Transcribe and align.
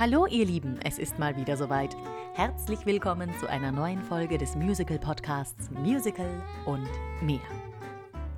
Hallo 0.00 0.24
ihr 0.24 0.46
Lieben, 0.46 0.80
es 0.82 0.98
ist 0.98 1.18
mal 1.18 1.36
wieder 1.36 1.58
soweit. 1.58 1.94
Herzlich 2.32 2.86
willkommen 2.86 3.30
zu 3.38 3.46
einer 3.50 3.70
neuen 3.70 4.02
Folge 4.02 4.38
des 4.38 4.56
Musical-Podcasts 4.56 5.70
Musical 5.72 6.42
und 6.64 6.88
mehr. 7.20 7.42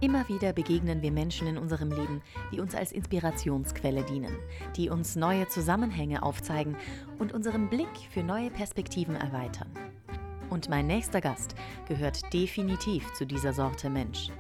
Immer 0.01 0.29
wieder 0.29 0.53
begegnen 0.53 1.03
wir 1.03 1.13
Menschen 1.13 1.47
in 1.47 1.59
unserem 1.59 1.93
Leben, 1.93 2.21
die 2.51 2.59
uns 2.59 2.75
als 2.75 2.91
Inspirationsquelle 2.91 4.03
dienen, 4.03 4.37
die 4.75 4.91
uns 4.91 5.15
neue 5.15 5.47
Zusammenhänge 5.47 6.25
aufzeigen 6.25 6.77
und 7.21 7.33
unseren 7.33 7.69
Blick 7.69 7.97
für 8.11 8.25
neue 8.25 8.51
Perspektiven 8.51 9.15
erweitern. 9.15 9.71
Und 10.51 10.69
mein 10.69 10.89
nächster 10.89 11.21
Gast 11.21 11.55
gehört 11.87 12.35
definitiv 12.35 13.13
zu 13.13 13.25
dieser 13.25 13.53
Sorte 13.53 13.89
Mensch. 13.89 14.33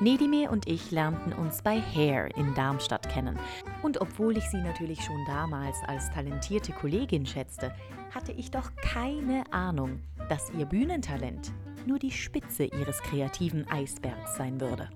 Nedimir 0.00 0.50
und 0.50 0.66
ich 0.66 0.90
lernten 0.90 1.34
uns 1.34 1.60
bei 1.60 1.78
Hair 1.78 2.34
in 2.34 2.54
Darmstadt 2.54 3.06
kennen. 3.10 3.38
Und 3.82 4.00
obwohl 4.00 4.38
ich 4.38 4.44
sie 4.44 4.62
natürlich 4.62 5.02
schon 5.02 5.22
damals 5.26 5.76
als 5.86 6.10
talentierte 6.10 6.72
Kollegin 6.72 7.26
schätzte, 7.26 7.74
hatte 8.14 8.32
ich 8.32 8.50
doch 8.50 8.70
keine 8.76 9.44
Ahnung, 9.52 10.00
dass 10.30 10.50
ihr 10.58 10.64
Bühnentalent 10.64 11.52
nur 11.84 11.98
die 11.98 12.12
Spitze 12.12 12.64
ihres 12.64 13.02
kreativen 13.02 13.70
Eisbergs 13.70 14.36
sein 14.36 14.58
würde. 14.58 14.88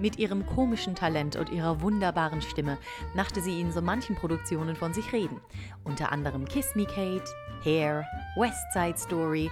Mit 0.00 0.18
ihrem 0.18 0.44
komischen 0.44 0.96
Talent 0.96 1.36
und 1.36 1.50
ihrer 1.50 1.80
wunderbaren 1.80 2.42
Stimme 2.42 2.78
machte 3.14 3.40
sie 3.40 3.60
in 3.60 3.70
so 3.70 3.80
manchen 3.80 4.16
Produktionen 4.16 4.74
von 4.74 4.92
sich 4.92 5.12
reden. 5.12 5.40
Unter 5.84 6.10
anderem 6.10 6.46
Kiss 6.46 6.74
Me 6.74 6.84
Kate, 6.84 7.30
Hair, 7.64 8.04
West 8.34 8.72
Side 8.72 8.98
Story 8.98 9.48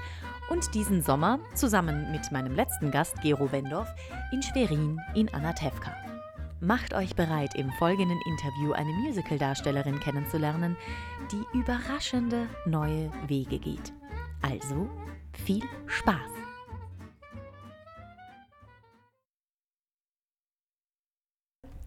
und 0.50 0.74
diesen 0.74 1.02
Sommer 1.02 1.38
zusammen 1.54 2.10
mit 2.12 2.30
meinem 2.32 2.54
letzten 2.54 2.91
Gast 2.91 3.20
Gero 3.22 3.50
Wendorf 3.52 3.88
in 4.32 4.42
Schwerin 4.42 5.00
in 5.14 5.32
Anatevka. 5.32 5.96
Macht 6.60 6.92
euch 6.92 7.16
bereit, 7.16 7.54
im 7.54 7.72
folgenden 7.78 8.20
Interview 8.27 8.72
eine 8.72 8.92
Musicaldarstellerin 8.92 9.98
kennenzulernen, 10.00 10.77
die 11.32 11.58
überraschende 11.58 12.48
neue 12.66 13.10
Wege 13.28 13.58
geht. 13.58 13.94
Also 14.42 14.91
viel 15.33 15.62
Spaß! 15.86 16.30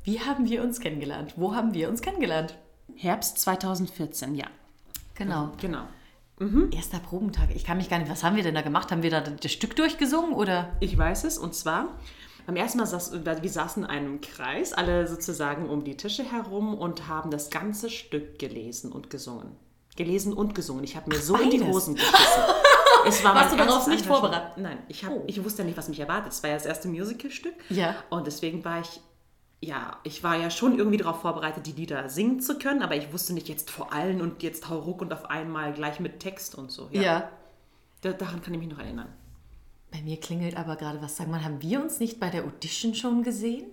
Wie 0.06 0.20
haben 0.20 0.50
wir 0.50 0.64
uns 0.64 0.80
kennengelernt? 0.80 1.34
Wo 1.38 1.56
haben 1.56 1.74
wir 1.74 1.88
uns 1.88 2.02
kennengelernt? 2.02 2.58
Herbst 2.96 3.38
2014, 3.40 4.36
ja. 4.36 4.48
Genau. 5.16 5.52
Genau. 5.62 5.86
Erster 6.72 7.00
Probentag. 7.00 7.50
Ich 7.56 7.64
kann 7.64 7.78
mich 7.78 7.90
gar 7.90 8.00
nicht. 8.00 8.12
Was 8.12 8.24
haben 8.24 8.36
wir 8.36 8.44
denn 8.44 8.56
da 8.56 8.62
gemacht? 8.62 8.92
Haben 8.92 9.04
wir 9.04 9.12
da 9.12 9.22
das 9.22 9.52
Stück 9.52 9.76
durchgesungen 9.76 10.34
oder? 10.34 10.76
Ich 10.82 10.98
weiß 10.98 11.24
es. 11.24 11.38
Und 11.38 11.56
zwar, 11.56 11.88
beim 12.46 12.56
ersten 12.58 12.80
Mal 12.80 12.86
saß, 12.86 13.14
wir 13.24 13.50
saßen 13.50 13.84
in 13.84 13.90
einem 13.90 14.20
Kreis, 14.20 14.74
alle 14.74 15.08
sozusagen 15.08 15.70
um 15.70 15.84
die 15.86 15.96
Tische 15.96 16.24
herum 16.30 16.74
und 16.78 17.08
haben 17.08 17.32
das 17.32 17.50
ganze 17.50 17.90
Stück 17.90 18.40
gelesen 18.40 18.92
und 18.92 19.10
gesungen. 19.10 19.56
Gelesen 19.96 20.34
und 20.34 20.56
gesungen. 20.56 20.84
Ich 20.84 20.96
habe 20.96 21.10
mir 21.12 21.18
so 21.22 21.36
in 21.38 21.50
die 21.52 21.60
beides. 21.60 21.74
Hosen 21.76 21.96
geschissen. 21.96 22.44
Es 23.06 23.24
war 23.24 23.36
Warst 23.36 23.54
du 23.54 23.58
darauf 23.58 23.88
nicht 23.88 24.06
vorbereitet? 24.06 24.58
Nein, 24.58 24.80
ich, 24.88 25.06
hab, 25.06 25.12
Oh. 25.14 25.24
ich 25.28 25.42
wusste 25.44 25.62
ja 25.62 25.66
nicht, 25.68 25.78
was 25.78 25.88
mich 25.88 26.00
erwartet. 26.00 26.34
Es 26.34 26.42
war 26.42 26.50
ja 26.50 26.56
das 26.56 26.66
erste 26.66 26.88
Musicalstück. 26.88 27.54
Ja. 27.70 27.96
Und 28.10 28.26
deswegen 28.28 28.66
war 28.66 28.82
ich, 28.82 29.00
ja, 29.64 29.98
ich 30.04 30.24
war 30.24 30.36
ja 30.36 30.50
schon 30.50 30.78
irgendwie 30.78 30.98
darauf 30.98 31.22
vorbereitet, 31.22 31.66
die 31.66 31.72
Lieder 31.72 32.10
singen 32.10 32.40
zu 32.40 32.58
können, 32.60 32.82
aber 32.84 32.96
ich 32.96 33.12
wusste 33.14 33.34
nicht 33.34 33.48
jetzt 33.50 33.70
vor 33.72 33.92
allen 33.94 34.22
und 34.22 34.44
jetzt 34.44 34.70
hau 34.70 34.80
ruck 34.80 35.02
und 35.02 35.14
auf 35.14 35.30
einmal 35.30 35.74
gleich 35.74 36.00
mit 36.00 36.20
Text 36.20 36.56
und 36.56 36.72
so. 36.72 36.90
Da, 38.02 38.12
daran 38.14 38.42
kann 38.42 38.54
ich 38.54 38.60
mich 38.60 38.70
noch 38.70 38.80
erinnern. 38.80 39.08
Bei 39.92 40.02
mir 40.02 40.20
klingelt 40.20 40.58
aber 40.58 40.76
gerade 40.76 41.02
was. 41.02 41.16
Sag 41.18 41.28
mal, 41.28 41.44
haben 41.44 41.62
wir 41.62 41.82
uns 41.82 42.00
nicht 42.00 42.20
bei 42.20 42.30
der 42.30 42.44
Audition 42.46 42.96
schon 42.96 43.24
gesehen? 43.24 43.66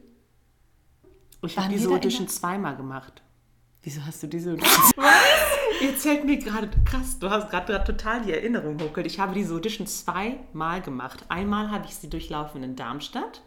Ich 1.43 1.57
habe 1.59 1.69
diese 1.73 1.89
Audition 1.91 2.27
der- 2.27 2.35
zweimal 2.35 2.77
gemacht. 2.77 3.23
Wieso 3.83 4.05
hast 4.05 4.23
du 4.23 4.27
diese 4.27 4.51
Audition? 4.53 5.05
Jetzt 5.81 6.03
fällt 6.03 6.27
mir 6.27 6.37
gerade 6.37 6.69
krass, 6.85 7.19
du 7.19 7.31
hast 7.31 7.49
gerade 7.51 7.83
total 7.85 8.21
die 8.21 8.33
Erinnerung 8.33 8.79
hochgelt. 8.81 9.07
Ich 9.07 9.19
habe 9.19 9.33
diese 9.33 9.55
Audition 9.55 9.87
zweimal 9.87 10.83
gemacht. 10.83 11.25
Einmal 11.31 11.71
habe 11.71 11.87
ich 11.87 11.97
sie 11.97 12.11
durchlaufen 12.11 12.63
in 12.63 12.77
Darmstadt. 12.77 13.41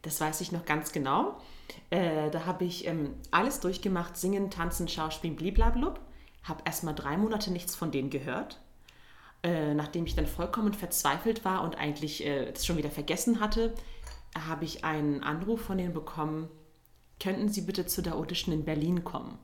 Das 0.00 0.20
weiß 0.20 0.40
ich 0.40 0.50
noch 0.50 0.64
ganz 0.64 0.90
genau. 0.92 1.38
Äh, 1.90 2.30
da 2.30 2.46
habe 2.46 2.64
ich 2.64 2.86
ähm, 2.86 3.14
alles 3.30 3.60
durchgemacht: 3.60 4.16
Singen, 4.16 4.50
Tanzen, 4.50 4.88
Schauspielen, 4.88 5.36
bliblablub. 5.36 6.00
Habe 6.42 6.62
erstmal 6.64 6.94
drei 6.94 7.16
Monate 7.16 7.50
nichts 7.52 7.76
von 7.76 7.90
denen 7.90 8.10
gehört. 8.10 8.60
Äh, 9.42 9.74
nachdem 9.74 10.06
ich 10.06 10.14
dann 10.14 10.26
vollkommen 10.26 10.72
verzweifelt 10.72 11.44
war 11.44 11.62
und 11.62 11.76
eigentlich 11.76 12.24
äh, 12.24 12.52
das 12.52 12.64
schon 12.64 12.76
wieder 12.76 12.90
vergessen 12.90 13.40
hatte, 13.40 13.74
habe 14.38 14.64
ich 14.64 14.84
einen 14.84 15.22
Anruf 15.22 15.60
von 15.62 15.78
denen 15.78 15.94
bekommen: 15.94 16.48
Könnten 17.20 17.48
Sie 17.48 17.62
bitte 17.62 17.86
zu 17.86 18.02
der 18.02 18.16
Audition 18.16 18.54
in 18.54 18.64
Berlin 18.64 19.04
kommen? 19.04 19.38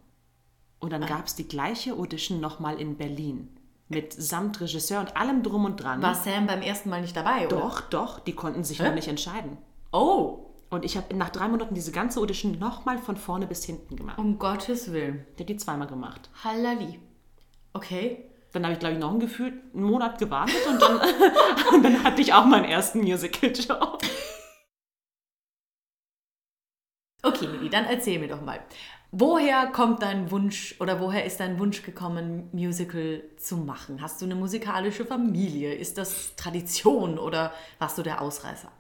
Und 0.81 0.93
dann 0.93 1.07
gab 1.07 1.27
es 1.27 1.35
die 1.35 1.49
gleiche 1.49 1.95
Audition 1.95 2.41
nochmal 2.41 2.81
in 2.81 2.97
Berlin. 2.97 3.49
Mit 3.89 4.13
samt 4.13 4.61
Regisseur 4.61 5.01
und 5.01 5.17
allem 5.17 5.43
drum 5.43 5.65
und 5.65 5.77
dran. 5.83 6.03
War 6.03 6.15
Sam 6.15 6.47
beim 6.47 6.63
ersten 6.63 6.91
Mal 6.91 7.01
nicht 7.01 7.17
dabei, 7.17 7.47
oder? 7.47 7.57
Doch, 7.57 7.81
doch, 7.81 8.21
die 8.21 8.35
konnten 8.35 8.63
sich 8.63 8.79
noch 8.79 8.95
nicht 8.95 9.09
entscheiden. 9.09 9.57
Oh, 9.93 10.48
Und 10.71 10.85
ich 10.85 10.97
habe 10.97 11.15
nach 11.17 11.31
drei 11.31 11.49
Monaten 11.49 11.75
diese 11.75 11.93
ganze 11.93 12.21
Audition 12.21 12.59
nochmal 12.59 12.99
von 12.99 13.17
vorne 13.17 13.47
bis 13.47 13.65
hinten 13.65 13.97
gemacht. 13.97 14.19
um 14.19 14.39
Gottes 14.39 14.93
Willen. 14.93 15.25
Ich 15.35 15.41
habe 15.41 15.45
die 15.47 15.57
zweimal 15.57 15.89
gemacht. 15.89 16.29
Hallali. 16.45 16.99
Okay. 17.73 18.25
Dann 18.53 18.65
habe 18.65 18.73
ich, 18.73 18.79
glaube 18.79 18.95
ich, 18.95 19.01
noch 19.01 19.13
ein 19.13 19.21
Gefühl, 19.21 19.63
einen 19.75 19.85
Monat 19.85 20.19
gewartet 20.19 20.67
und 20.67 20.81
dann, 20.81 20.99
und 21.75 21.83
dann 21.83 22.03
hatte 22.03 22.23
ich 22.23 22.33
auch 22.33 22.47
meinen 22.47 22.65
ersten 22.65 23.01
Musical-Job. 23.01 24.03
Okay, 27.23 27.47
Mili, 27.47 27.69
dann 27.69 27.85
erzähl 27.85 28.19
mir 28.19 28.29
doch 28.29 28.41
mal. 28.41 28.61
Woher 29.11 29.67
kommt 29.67 30.03
dein 30.03 30.31
Wunsch 30.31 30.77
oder 30.81 31.01
woher 31.01 31.25
ist 31.25 31.41
dein 31.41 31.59
Wunsch 31.59 31.83
gekommen, 31.83 32.49
Musical 32.53 33.23
zu 33.37 33.57
machen? 33.57 34.01
Hast 34.01 34.21
du 34.21 34.25
eine 34.25 34.35
musikalische 34.35 35.05
Familie? 35.05 35.75
Ist 35.75 35.99
das 35.99 36.37
Tradition 36.37 37.19
oder 37.19 37.53
warst 37.79 37.99
du 37.99 38.03
der 38.03 38.23
Ausreißer? 38.23 38.71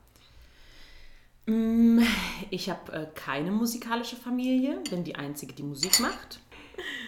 Ich 2.50 2.68
habe 2.68 2.92
äh, 2.92 3.06
keine 3.14 3.50
musikalische 3.50 4.16
Familie, 4.16 4.82
bin 4.90 5.04
die 5.04 5.16
Einzige, 5.16 5.54
die 5.54 5.62
Musik 5.62 5.98
macht. 6.00 6.40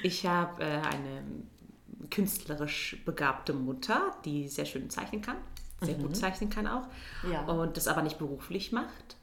Ich 0.03 0.25
habe 0.27 0.63
äh, 0.63 0.67
eine 0.81 1.23
künstlerisch 2.11 3.03
begabte 3.05 3.53
Mutter, 3.53 4.17
die 4.25 4.49
sehr 4.49 4.65
schön 4.65 4.89
zeichnen 4.89 5.21
kann, 5.21 5.37
sehr 5.83 5.95
gut 5.95 6.17
zeichnen 6.17 6.49
kann 6.51 6.67
auch, 6.67 6.89
Ja. 7.31 7.43
und 7.47 7.77
das 7.77 7.87
aber 7.87 8.03
nicht 8.03 8.19
beruflich 8.19 8.73
macht. 8.73 9.17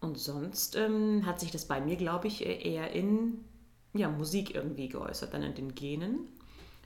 Und 0.00 0.18
sonst 0.18 0.76
ähm, 0.76 1.24
hat 1.26 1.40
sich 1.40 1.50
das 1.50 1.66
bei 1.66 1.80
mir, 1.80 1.96
glaube 1.96 2.28
ich, 2.28 2.46
äh, 2.46 2.72
eher 2.74 2.92
in 2.92 3.44
ja, 3.94 4.08
Musik 4.08 4.54
irgendwie 4.54 4.88
geäußert, 4.88 5.34
dann 5.34 5.42
in 5.42 5.54
den 5.54 5.74
Genen. 5.74 6.28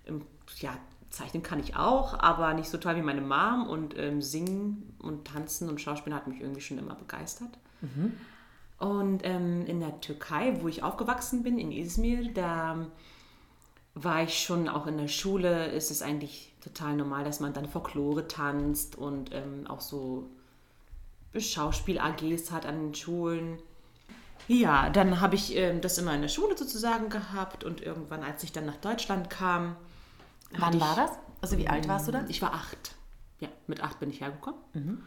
Ähm, 0.06 0.22
ja, 0.60 0.76
zeichnen 1.10 1.42
kann 1.42 1.60
ich 1.60 1.76
auch, 1.76 2.18
aber 2.18 2.54
nicht 2.54 2.68
so 2.68 2.78
toll 2.78 2.96
wie 2.96 3.02
meine 3.02 3.20
Mom. 3.20 3.66
Und 3.68 3.96
ähm, 3.98 4.22
singen 4.22 4.94
und 4.98 5.26
tanzen 5.26 5.68
und 5.68 5.80
Schauspielen 5.80 6.16
hat 6.16 6.26
mich 6.26 6.40
irgendwie 6.40 6.60
schon 6.60 6.78
immer 6.78 6.94
begeistert. 6.94 7.58
Und 8.78 9.20
ähm, 9.24 9.66
in 9.66 9.80
der 9.80 10.00
Türkei, 10.00 10.58
wo 10.60 10.68
ich 10.68 10.82
aufgewachsen 10.82 11.42
bin, 11.42 11.58
in 11.58 11.72
Izmir, 11.72 12.32
da 12.32 12.86
war 13.94 14.22
ich 14.22 14.38
schon 14.38 14.68
auch 14.68 14.86
in 14.86 14.98
der 14.98 15.08
Schule, 15.08 15.66
ist 15.66 15.90
es 15.90 16.02
eigentlich 16.02 16.54
total 16.60 16.94
normal, 16.94 17.24
dass 17.24 17.40
man 17.40 17.52
dann 17.52 17.68
Folklore 17.68 18.28
tanzt 18.28 18.96
und 18.96 19.32
ähm, 19.32 19.66
auch 19.66 19.80
so 19.80 20.28
Schauspiel-AGs 21.36 22.50
hat 22.50 22.66
an 22.66 22.78
den 22.78 22.94
Schulen. 22.94 23.58
Ja, 24.46 24.88
dann 24.90 25.20
habe 25.20 25.34
ich 25.34 25.56
ähm, 25.56 25.80
das 25.80 25.98
immer 25.98 26.14
in 26.14 26.22
der 26.22 26.28
Schule 26.28 26.56
sozusagen 26.56 27.10
gehabt 27.10 27.64
und 27.64 27.82
irgendwann, 27.82 28.22
als 28.22 28.42
ich 28.44 28.52
dann 28.52 28.66
nach 28.66 28.76
Deutschland 28.76 29.28
kam, 29.28 29.76
Wann 30.52 30.60
hatte 30.62 30.80
war 30.80 30.90
ich- 30.92 30.96
das? 30.96 31.10
Also 31.40 31.58
wie 31.58 31.68
alt 31.68 31.86
warst 31.88 32.08
du 32.08 32.12
da? 32.12 32.24
ich 32.28 32.42
war 32.42 32.52
acht. 32.54 32.96
Ja, 33.40 33.48
mit 33.68 33.80
acht 33.82 34.00
bin 34.00 34.10
ich 34.10 34.20
hergekommen. 34.20 35.02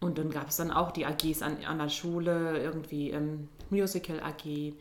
Und 0.00 0.18
dann 0.18 0.30
gab 0.30 0.48
es 0.48 0.56
dann 0.56 0.70
auch 0.70 0.90
die 0.92 1.06
AGs 1.06 1.40
an, 1.42 1.64
an 1.64 1.78
der 1.78 1.88
Schule, 1.88 2.58
irgendwie 2.62 3.10
ähm, 3.10 3.48
Musical 3.70 4.20
AG. 4.22 4.44
Ich 4.44 4.74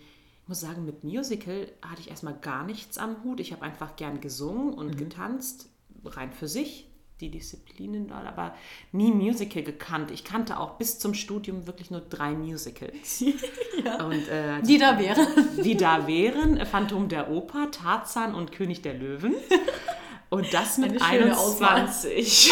muss 0.48 0.60
sagen, 0.60 0.86
mit 0.86 1.04
Musical 1.06 1.72
hatte 1.82 2.02
ich 2.02 2.10
erstmal 2.10 2.36
gar 2.36 2.64
nichts 2.66 2.98
am 2.98 3.24
Hut. 3.24 3.40
Ich 3.40 3.54
habe 3.54 3.62
einfach 3.64 3.96
gern 3.96 4.20
gesungen 4.20 4.74
und 4.74 4.98
getanzt, 4.98 5.70
rein 6.04 6.34
für 6.34 6.48
sich, 6.50 6.90
die 7.22 7.32
Disziplinen 7.32 8.08
da, 8.10 8.24
aber 8.28 8.54
nie 8.92 9.12
Musical 9.12 9.64
gekannt. 9.64 10.12
Ich 10.12 10.24
kannte 10.26 10.60
auch 10.60 10.72
bis 10.78 11.00
zum 11.00 11.14
Studium 11.14 11.66
wirklich 11.66 11.90
nur 11.90 12.02
drei 12.02 12.32
Musicals. 12.32 13.22
Und 14.06 14.28
äh, 14.28 14.62
Die 14.64 14.78
da 14.78 15.00
wäre. 15.00 15.26
die 15.64 15.78
da 15.78 16.08
wären, 16.08 16.66
Phantom 16.66 17.08
der 17.08 17.30
Oper, 17.30 17.72
Tarzan 17.72 18.36
und 18.36 18.52
König 18.52 18.82
der 18.82 18.96
Löwen. 18.96 19.36
Und 20.30 20.54
das 20.54 20.78
mit 20.78 21.02
Eine 21.02 21.34
schöne 21.36 21.38
21. 21.38 22.52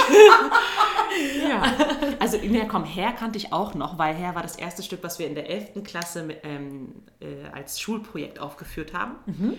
ja. 1.50 1.64
Also, 2.20 2.38
ja, 2.38 2.66
komm, 2.66 2.86
Herr 2.86 3.12
kannte 3.12 3.38
ich 3.38 3.52
auch 3.52 3.74
noch, 3.74 3.98
weil 3.98 4.16
Herr 4.16 4.34
war 4.36 4.42
das 4.42 4.56
erste 4.56 4.82
Stück, 4.82 5.04
was 5.04 5.20
wir 5.20 5.28
in 5.28 5.36
der 5.36 5.50
11. 5.50 5.84
Klasse 5.84 6.24
mit, 6.24 6.38
ähm, 6.44 7.04
äh, 7.20 7.48
als 7.52 7.80
Schulprojekt 7.82 8.40
aufgeführt 8.40 8.94
haben. 8.94 9.16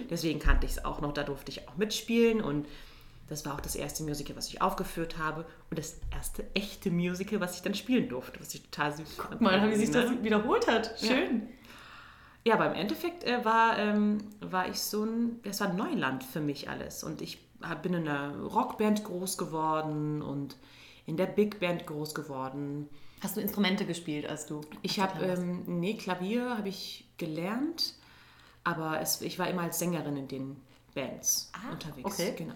Deswegen 0.09 0.39
kannte 0.39 0.65
ich 0.67 0.73
es 0.73 0.85
auch 0.85 1.01
noch, 1.01 1.12
da 1.12 1.23
durfte 1.23 1.53
ich 1.53 1.69
auch 1.69 1.77
mitspielen 1.77 2.41
und 2.41 2.67
das 3.29 3.44
war 3.47 3.55
auch 3.55 3.61
das 3.61 3.75
erste 3.75 4.03
Musical, 4.03 4.37
was 4.37 4.49
ich 4.49 4.61
aufgeführt 4.62 5.19
habe 5.19 5.47
und 5.71 5.79
das 5.79 5.97
erste 6.12 6.44
echte 6.55 6.91
Musical, 6.91 7.41
was 7.41 7.56
ich 7.56 7.62
dann 7.62 7.75
spielen 7.75 8.09
durfte, 8.09 8.41
was 8.41 8.55
ich 8.55 8.62
total 8.62 8.97
süß 8.97 9.15
fand. 9.15 9.41
Mal, 9.41 9.71
wie 9.71 9.76
sich 9.76 9.91
das 9.91 10.11
wiederholt 10.23 10.67
hat. 10.69 10.94
Schön. 11.00 11.49
Ja, 12.47 12.55
aber 12.55 12.67
im 12.67 12.75
Endeffekt 12.75 13.25
äh, 13.25 13.43
war, 13.44 13.79
ähm, 13.79 14.19
war 14.41 14.69
ich 14.69 14.79
so 14.79 15.05
ein, 15.05 15.41
es 15.44 15.61
war 15.61 15.73
Neuland 15.73 16.23
für 16.23 16.41
mich 16.41 16.69
alles. 16.69 17.03
Und 17.03 17.23
ich 17.23 17.38
hab, 17.62 17.82
bin 17.82 17.94
in 17.94 18.06
einer 18.06 18.37
Rockband 18.38 19.03
groß 19.05 19.38
geworden 19.38 20.20
und 20.20 20.56
in 21.06 21.17
der 21.17 21.25
Big 21.27 21.59
Band 21.61 21.87
groß 21.87 22.15
geworden. 22.15 22.91
Hast 23.23 23.37
du 23.37 23.41
Instrumente 23.41 23.87
gespielt, 23.87 24.27
als 24.29 24.44
du? 24.44 24.61
Ich 24.82 25.00
habe, 25.00 25.25
ähm, 25.25 25.62
nee, 25.81 25.94
Klavier 25.94 26.59
habe 26.59 26.69
ich 26.69 27.09
gelernt, 27.17 27.94
aber 28.65 29.00
es, 29.00 29.23
ich 29.23 29.38
war 29.38 29.49
immer 29.49 29.62
als 29.62 29.79
Sängerin 29.79 30.17
in 30.19 30.29
den 30.29 30.56
Bands 30.94 31.50
Ah, 31.55 31.73
unterwegs. 31.73 32.05
okay. 32.05 32.35
Genau. 32.37 32.55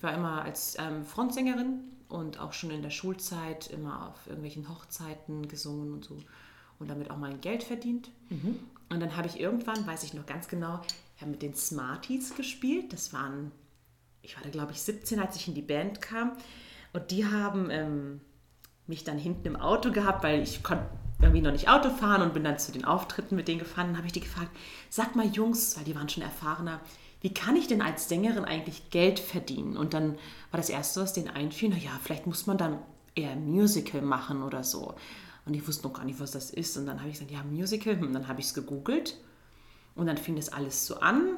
Ich 0.00 0.02
war 0.02 0.14
immer 0.14 0.40
als 0.40 0.78
ähm, 0.78 1.04
Frontsängerin 1.04 1.80
und 2.08 2.40
auch 2.40 2.54
schon 2.54 2.70
in 2.70 2.80
der 2.80 2.88
Schulzeit 2.88 3.66
immer 3.66 4.08
auf 4.08 4.26
irgendwelchen 4.26 4.66
Hochzeiten 4.70 5.46
gesungen 5.46 5.92
und 5.92 6.06
so 6.06 6.16
und 6.78 6.88
damit 6.88 7.10
auch 7.10 7.18
mein 7.18 7.42
Geld 7.42 7.62
verdient. 7.62 8.10
Mhm. 8.30 8.58
Und 8.88 9.00
dann 9.00 9.14
habe 9.14 9.28
ich 9.28 9.38
irgendwann, 9.38 9.86
weiß 9.86 10.02
ich 10.04 10.14
noch 10.14 10.24
ganz 10.24 10.48
genau, 10.48 10.80
mit 11.26 11.42
den 11.42 11.52
Smarties 11.52 12.34
gespielt. 12.34 12.94
Das 12.94 13.12
waren, 13.12 13.52
ich 14.22 14.36
war 14.36 14.42
da 14.42 14.48
glaube 14.48 14.72
ich 14.72 14.80
17, 14.80 15.20
als 15.20 15.36
ich 15.36 15.48
in 15.48 15.54
die 15.54 15.60
Band 15.60 16.00
kam. 16.00 16.32
Und 16.94 17.10
die 17.10 17.26
haben 17.26 17.68
ähm, 17.70 18.22
mich 18.86 19.04
dann 19.04 19.18
hinten 19.18 19.48
im 19.48 19.56
Auto 19.56 19.92
gehabt, 19.92 20.24
weil 20.24 20.40
ich 20.40 20.62
konnte 20.62 20.88
irgendwie 21.20 21.42
noch 21.42 21.52
nicht 21.52 21.68
Auto 21.68 21.90
fahren 21.90 22.22
und 22.22 22.32
bin 22.32 22.42
dann 22.42 22.58
zu 22.58 22.72
den 22.72 22.86
Auftritten 22.86 23.36
mit 23.36 23.48
denen 23.48 23.58
gefahren. 23.58 23.88
Dann 23.88 23.98
habe 23.98 24.06
ich 24.06 24.14
die 24.14 24.20
gefragt, 24.20 24.50
sag 24.88 25.14
mal 25.14 25.26
Jungs, 25.26 25.76
weil 25.76 25.84
die 25.84 25.94
waren 25.94 26.08
schon 26.08 26.22
erfahrener, 26.22 26.80
wie 27.20 27.34
kann 27.34 27.56
ich 27.56 27.66
denn 27.66 27.82
als 27.82 28.08
Sängerin 28.08 28.44
eigentlich 28.44 28.90
Geld 28.90 29.18
verdienen? 29.18 29.76
Und 29.76 29.94
dann 29.94 30.12
war 30.50 30.58
das 30.58 30.70
Erste, 30.70 31.02
was 31.02 31.12
denen 31.12 31.28
einfiel, 31.28 31.68
naja, 31.68 31.90
vielleicht 32.02 32.26
muss 32.26 32.46
man 32.46 32.56
dann 32.56 32.78
eher 33.14 33.36
Musical 33.36 34.02
machen 34.02 34.42
oder 34.42 34.64
so. 34.64 34.94
Und 35.44 35.54
ich 35.54 35.66
wusste 35.66 35.86
noch 35.86 35.94
gar 35.94 36.04
nicht, 36.04 36.20
was 36.20 36.30
das 36.30 36.50
ist. 36.50 36.76
Und 36.76 36.86
dann 36.86 37.00
habe 37.00 37.08
ich 37.08 37.14
gesagt, 37.14 37.30
ja, 37.30 37.42
Musical. 37.42 38.02
Und 38.02 38.12
dann 38.12 38.28
habe 38.28 38.40
ich 38.40 38.46
es 38.46 38.54
gegoogelt. 38.54 39.16
Und 39.94 40.06
dann 40.06 40.16
fing 40.16 40.36
das 40.36 40.48
alles 40.50 40.86
so 40.86 41.00
an. 41.00 41.36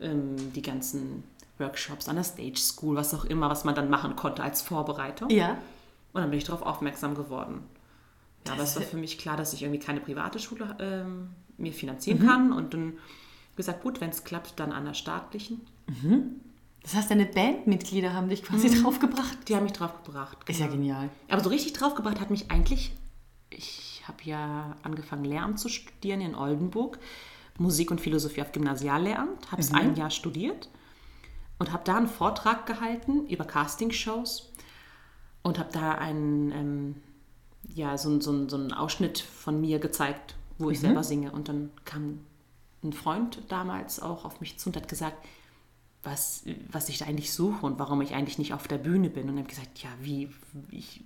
Ähm, 0.00 0.52
die 0.52 0.62
ganzen 0.62 1.22
Workshops 1.58 2.08
an 2.08 2.16
der 2.16 2.24
Stage 2.24 2.58
School, 2.58 2.96
was 2.96 3.14
auch 3.14 3.24
immer, 3.24 3.48
was 3.48 3.64
man 3.64 3.74
dann 3.74 3.88
machen 3.88 4.16
konnte 4.16 4.42
als 4.42 4.62
Vorbereitung. 4.62 5.30
Ja. 5.30 5.58
Und 6.12 6.20
dann 6.20 6.30
bin 6.30 6.38
ich 6.38 6.44
darauf 6.44 6.62
aufmerksam 6.62 7.14
geworden. 7.14 7.62
Ja, 8.46 8.54
aber 8.54 8.64
es 8.64 8.74
war 8.74 8.82
für 8.82 8.96
mich 8.96 9.18
klar, 9.18 9.36
dass 9.36 9.52
ich 9.52 9.62
irgendwie 9.62 9.78
keine 9.78 10.00
private 10.00 10.38
Schule 10.38 10.76
ähm, 10.80 11.30
mir 11.56 11.72
finanzieren 11.72 12.26
kann. 12.26 12.52
Und 12.52 12.74
dann 12.74 12.94
gesagt, 13.56 13.82
gut, 13.82 14.00
wenn 14.00 14.10
es 14.10 14.24
klappt, 14.24 14.58
dann 14.58 14.72
an 14.72 14.84
der 14.84 14.94
staatlichen. 14.94 15.60
Das 16.82 16.94
heißt, 16.94 17.10
deine 17.10 17.26
Bandmitglieder 17.26 18.12
haben 18.12 18.28
dich 18.28 18.42
quasi 18.42 18.68
draufgebracht. 18.82 19.48
Die 19.48 19.54
haben 19.54 19.64
mich 19.64 19.72
draufgebracht. 19.72 20.48
Ist 20.48 20.60
ja 20.60 20.66
genial. 20.66 21.10
Aber 21.28 21.42
so 21.42 21.50
richtig 21.50 21.74
draufgebracht 21.74 22.20
hat 22.20 22.30
mich 22.30 22.50
eigentlich, 22.50 22.92
ich 23.50 24.02
habe 24.08 24.18
ja 24.24 24.76
angefangen 24.82 25.24
Lehramt 25.24 25.60
zu 25.60 25.68
studieren 25.68 26.20
in 26.20 26.34
Oldenburg, 26.34 26.98
Musik 27.58 27.90
und 27.90 28.00
Philosophie 28.00 28.42
auf 28.42 28.52
Gymnasiallehramt, 28.52 29.52
habe 29.52 29.60
es 29.60 29.72
ein 29.72 29.94
Jahr 29.94 30.10
studiert 30.10 30.68
und 31.58 31.72
habe 31.72 31.84
da 31.84 31.96
einen 31.96 32.08
Vortrag 32.08 32.66
gehalten 32.66 33.26
über 33.28 33.44
Castingshows 33.44 34.52
und 35.42 35.58
habe 35.58 35.70
da 35.72 35.92
einen, 35.92 36.50
ähm, 36.50 36.94
ja, 37.74 37.96
so, 37.98 38.20
so, 38.20 38.48
so 38.48 38.56
einen 38.56 38.72
Ausschnitt 38.72 39.20
von 39.20 39.60
mir 39.60 39.78
gezeigt, 39.78 40.34
wo 40.58 40.70
ich 40.70 40.80
selber 40.80 41.04
singe. 41.04 41.30
Und 41.32 41.48
dann 41.48 41.70
kam 41.84 42.20
ein 42.82 42.92
Freund 42.92 43.42
damals 43.48 44.00
auch 44.00 44.24
auf 44.24 44.40
mich 44.40 44.58
zu 44.58 44.68
und 44.70 44.76
hat 44.76 44.88
gesagt, 44.88 45.16
was, 46.02 46.44
was 46.70 46.88
ich 46.88 46.98
da 46.98 47.06
eigentlich 47.06 47.32
suche 47.32 47.64
und 47.64 47.78
warum 47.78 48.00
ich 48.00 48.14
eigentlich 48.14 48.38
nicht 48.38 48.52
auf 48.54 48.66
der 48.66 48.78
Bühne 48.78 49.08
bin. 49.08 49.28
Und 49.28 49.36
er 49.36 49.42
hat 49.44 49.48
gesagt, 49.48 49.78
ja, 49.82 49.88
wie, 50.00 50.28
ich, 50.70 51.02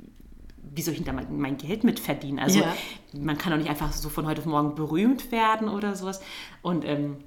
wie 0.75 0.81
soll 0.83 0.95
ich 0.95 1.01
denn 1.03 1.07
da 1.07 1.13
mein, 1.13 1.39
mein 1.39 1.59
Geld 1.59 1.85
mit 1.85 2.01
verdienen? 2.01 2.39
Also 2.39 2.61
Ja. 2.61 2.75
man 3.13 3.37
kann 3.37 3.53
doch 3.53 3.59
nicht 3.59 3.69
einfach 3.69 3.93
so 3.93 4.09
von 4.09 4.27
heute 4.27 4.41
auf 4.41 4.47
morgen 4.47 4.75
berühmt 4.75 5.31
werden 5.33 5.69
oder 5.69 5.95
sowas. 5.97 6.23
Und 6.63 6.85
ähm, 6.87 7.19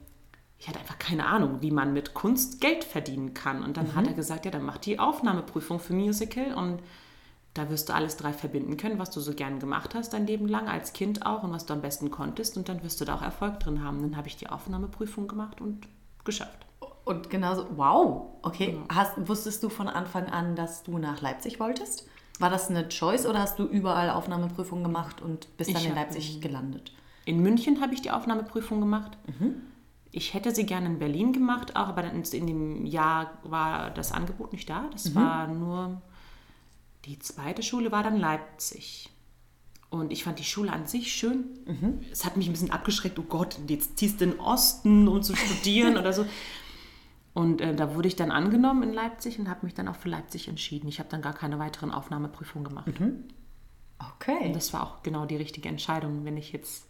ich 0.57 0.67
hatte 0.67 0.79
einfach 0.79 0.97
keine 0.97 1.27
Ahnung, 1.27 1.61
wie 1.61 1.71
man 1.71 1.93
mit 1.93 2.13
Kunst 2.15 2.59
Geld 2.59 2.83
verdienen 2.83 3.33
kann. 3.35 3.63
Und 3.63 3.77
dann 3.77 3.93
hat 3.95 4.07
er 4.07 4.13
gesagt, 4.13 4.45
ja, 4.45 4.51
dann 4.51 4.63
mach 4.63 4.77
die 4.77 4.97
Aufnahmeprüfung 4.99 5.79
für 5.79 5.93
Musical 5.93 6.53
und 6.55 6.81
da 7.53 7.69
wirst 7.69 7.89
du 7.89 7.93
alles 7.93 8.15
drei 8.15 8.31
verbinden 8.31 8.77
können, 8.77 8.99
was 8.99 9.09
du 9.09 9.19
so 9.19 9.33
gern 9.33 9.59
gemacht 9.59 9.95
hast 9.95 10.13
dein 10.13 10.27
Leben 10.27 10.47
lang, 10.47 10.67
als 10.67 10.93
Kind 10.93 11.25
auch 11.25 11.43
und 11.43 11.51
was 11.51 11.65
du 11.65 11.73
am 11.73 11.81
besten 11.81 12.11
konntest. 12.11 12.57
Und 12.57 12.69
dann 12.69 12.83
wirst 12.83 13.01
du 13.01 13.05
da 13.05 13.15
auch 13.15 13.21
Erfolg 13.21 13.59
drin 13.59 13.83
haben. 13.83 14.01
Dann 14.01 14.17
habe 14.17 14.27
ich 14.27 14.37
die 14.37 14.49
Aufnahmeprüfung 14.49 15.27
gemacht 15.27 15.59
und 15.61 15.87
geschafft. 16.23 16.65
Und 17.05 17.29
genauso, 17.29 17.65
wow, 17.75 18.27
okay. 18.43 18.77
Hast, 18.93 19.27
wusstest 19.27 19.63
du 19.63 19.69
von 19.69 19.87
Anfang 19.87 20.27
an, 20.27 20.55
dass 20.55 20.83
du 20.83 20.99
nach 20.99 21.21
Leipzig 21.21 21.59
wolltest? 21.59 22.07
War 22.37 22.49
das 22.49 22.69
eine 22.69 22.87
Choice 22.87 23.25
oder 23.25 23.39
hast 23.39 23.57
du 23.57 23.63
überall 23.63 24.11
Aufnahmeprüfungen 24.11 24.83
gemacht 24.83 25.21
und 25.21 25.57
bist 25.57 25.71
dann 25.71 25.81
Ich 25.81 25.85
in 25.85 25.95
hab, 25.95 25.97
Leipzig 25.97 26.39
gelandet? 26.39 26.93
In 27.25 27.41
München 27.41 27.81
habe 27.81 27.93
ich 27.93 28.01
die 28.01 28.11
Aufnahmeprüfung 28.11 28.79
gemacht. 28.79 29.17
Ich 30.11 30.33
hätte 30.33 30.53
sie 30.53 30.65
gerne 30.65 30.87
in 30.87 30.99
Berlin 30.99 31.33
gemacht, 31.33 31.75
auch 31.75 31.87
aber 31.87 32.03
in 32.03 32.47
dem 32.47 32.85
Jahr 32.85 33.31
war 33.43 33.91
das 33.91 34.11
Angebot 34.11 34.53
nicht 34.53 34.69
da. 34.69 34.85
Das 34.91 35.13
war 35.13 35.47
nur 35.47 36.01
die 37.05 37.19
zweite 37.19 37.63
Schule 37.63 37.91
war 37.91 38.03
dann 38.03 38.17
Leipzig. 38.17 39.09
Und 39.89 40.11
ich 40.11 40.23
fand 40.23 40.37
die 40.37 40.43
Schule 40.43 40.71
an 40.71 40.85
sich 40.85 41.11
schön. 41.11 41.45
Es 42.11 42.23
hat 42.23 42.37
mich 42.37 42.47
ein 42.47 42.51
bisschen 42.51 42.71
abgeschreckt, 42.71 43.17
oh 43.17 43.23
Gott, 43.23 43.57
jetzt 43.67 43.97
ziehst 43.97 44.21
du 44.21 44.25
in 44.25 44.31
den 44.31 44.39
Osten, 44.39 45.07
um 45.07 45.23
zu 45.23 45.35
studieren 45.35 45.97
oder 45.97 46.13
so. 46.13 46.25
Und 47.33 47.61
äh, 47.61 47.75
da 47.75 47.95
wurde 47.95 48.07
ich 48.07 48.15
dann 48.15 48.31
angenommen 48.31 48.83
in 48.83 48.93
Leipzig 48.93 49.39
und 49.39 49.49
habe 49.49 49.65
mich 49.65 49.73
dann 49.73 49.87
auch 49.87 49.95
für 49.95 50.09
Leipzig 50.09 50.47
entschieden. 50.47 50.87
Ich 50.87 50.99
habe 50.99 51.09
dann 51.09 51.21
gar 51.21 51.33
keine 51.33 51.57
weiteren 51.57 51.91
Aufnahmeprüfungen 51.91 52.67
gemacht. 52.67 52.87
Okay. 54.15 54.45
Und 54.45 54.55
das 54.55 54.73
war 54.73 54.83
auch 54.83 55.03
genau 55.03 55.25
die 55.25 55.35
richtige 55.35 55.69
Entscheidung, 55.69 56.25
wenn 56.25 56.37
ich 56.37 56.51
jetzt 56.51 56.87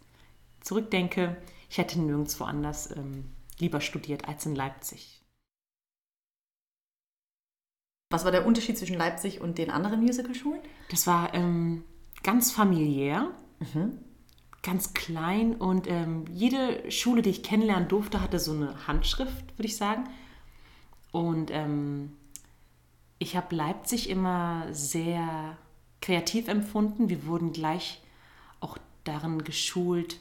zurückdenke. 0.60 1.36
Ich 1.68 1.78
hätte 1.78 2.00
nirgendwo 2.00 2.44
anders 2.44 2.94
ähm, 2.96 3.26
lieber 3.58 3.80
studiert 3.80 4.28
als 4.28 4.44
in 4.46 4.54
Leipzig. 4.54 5.19
Was 8.10 8.24
war 8.24 8.32
der 8.32 8.44
Unterschied 8.44 8.76
zwischen 8.76 8.98
Leipzig 8.98 9.40
und 9.40 9.56
den 9.56 9.70
anderen 9.70 10.00
Musicalschulen? 10.00 10.60
Das 10.90 11.06
war 11.06 11.32
ähm, 11.32 11.84
ganz 12.24 12.50
familiär, 12.50 13.30
ganz 14.62 14.94
klein 14.94 15.54
und 15.54 15.88
ähm, 15.88 16.24
jede 16.28 16.90
Schule, 16.90 17.22
die 17.22 17.30
ich 17.30 17.44
kennenlernen 17.44 17.88
durfte, 17.88 18.20
hatte 18.20 18.40
so 18.40 18.52
eine 18.52 18.88
Handschrift, 18.88 19.56
würde 19.56 19.66
ich 19.66 19.76
sagen. 19.76 20.08
Und 21.12 21.52
ähm, 21.52 22.16
ich 23.20 23.36
habe 23.36 23.54
Leipzig 23.54 24.10
immer 24.10 24.66
sehr 24.72 25.56
kreativ 26.00 26.48
empfunden. 26.48 27.10
Wir 27.10 27.26
wurden 27.26 27.52
gleich 27.52 28.02
auch 28.58 28.76
darin 29.04 29.44
geschult, 29.44 30.18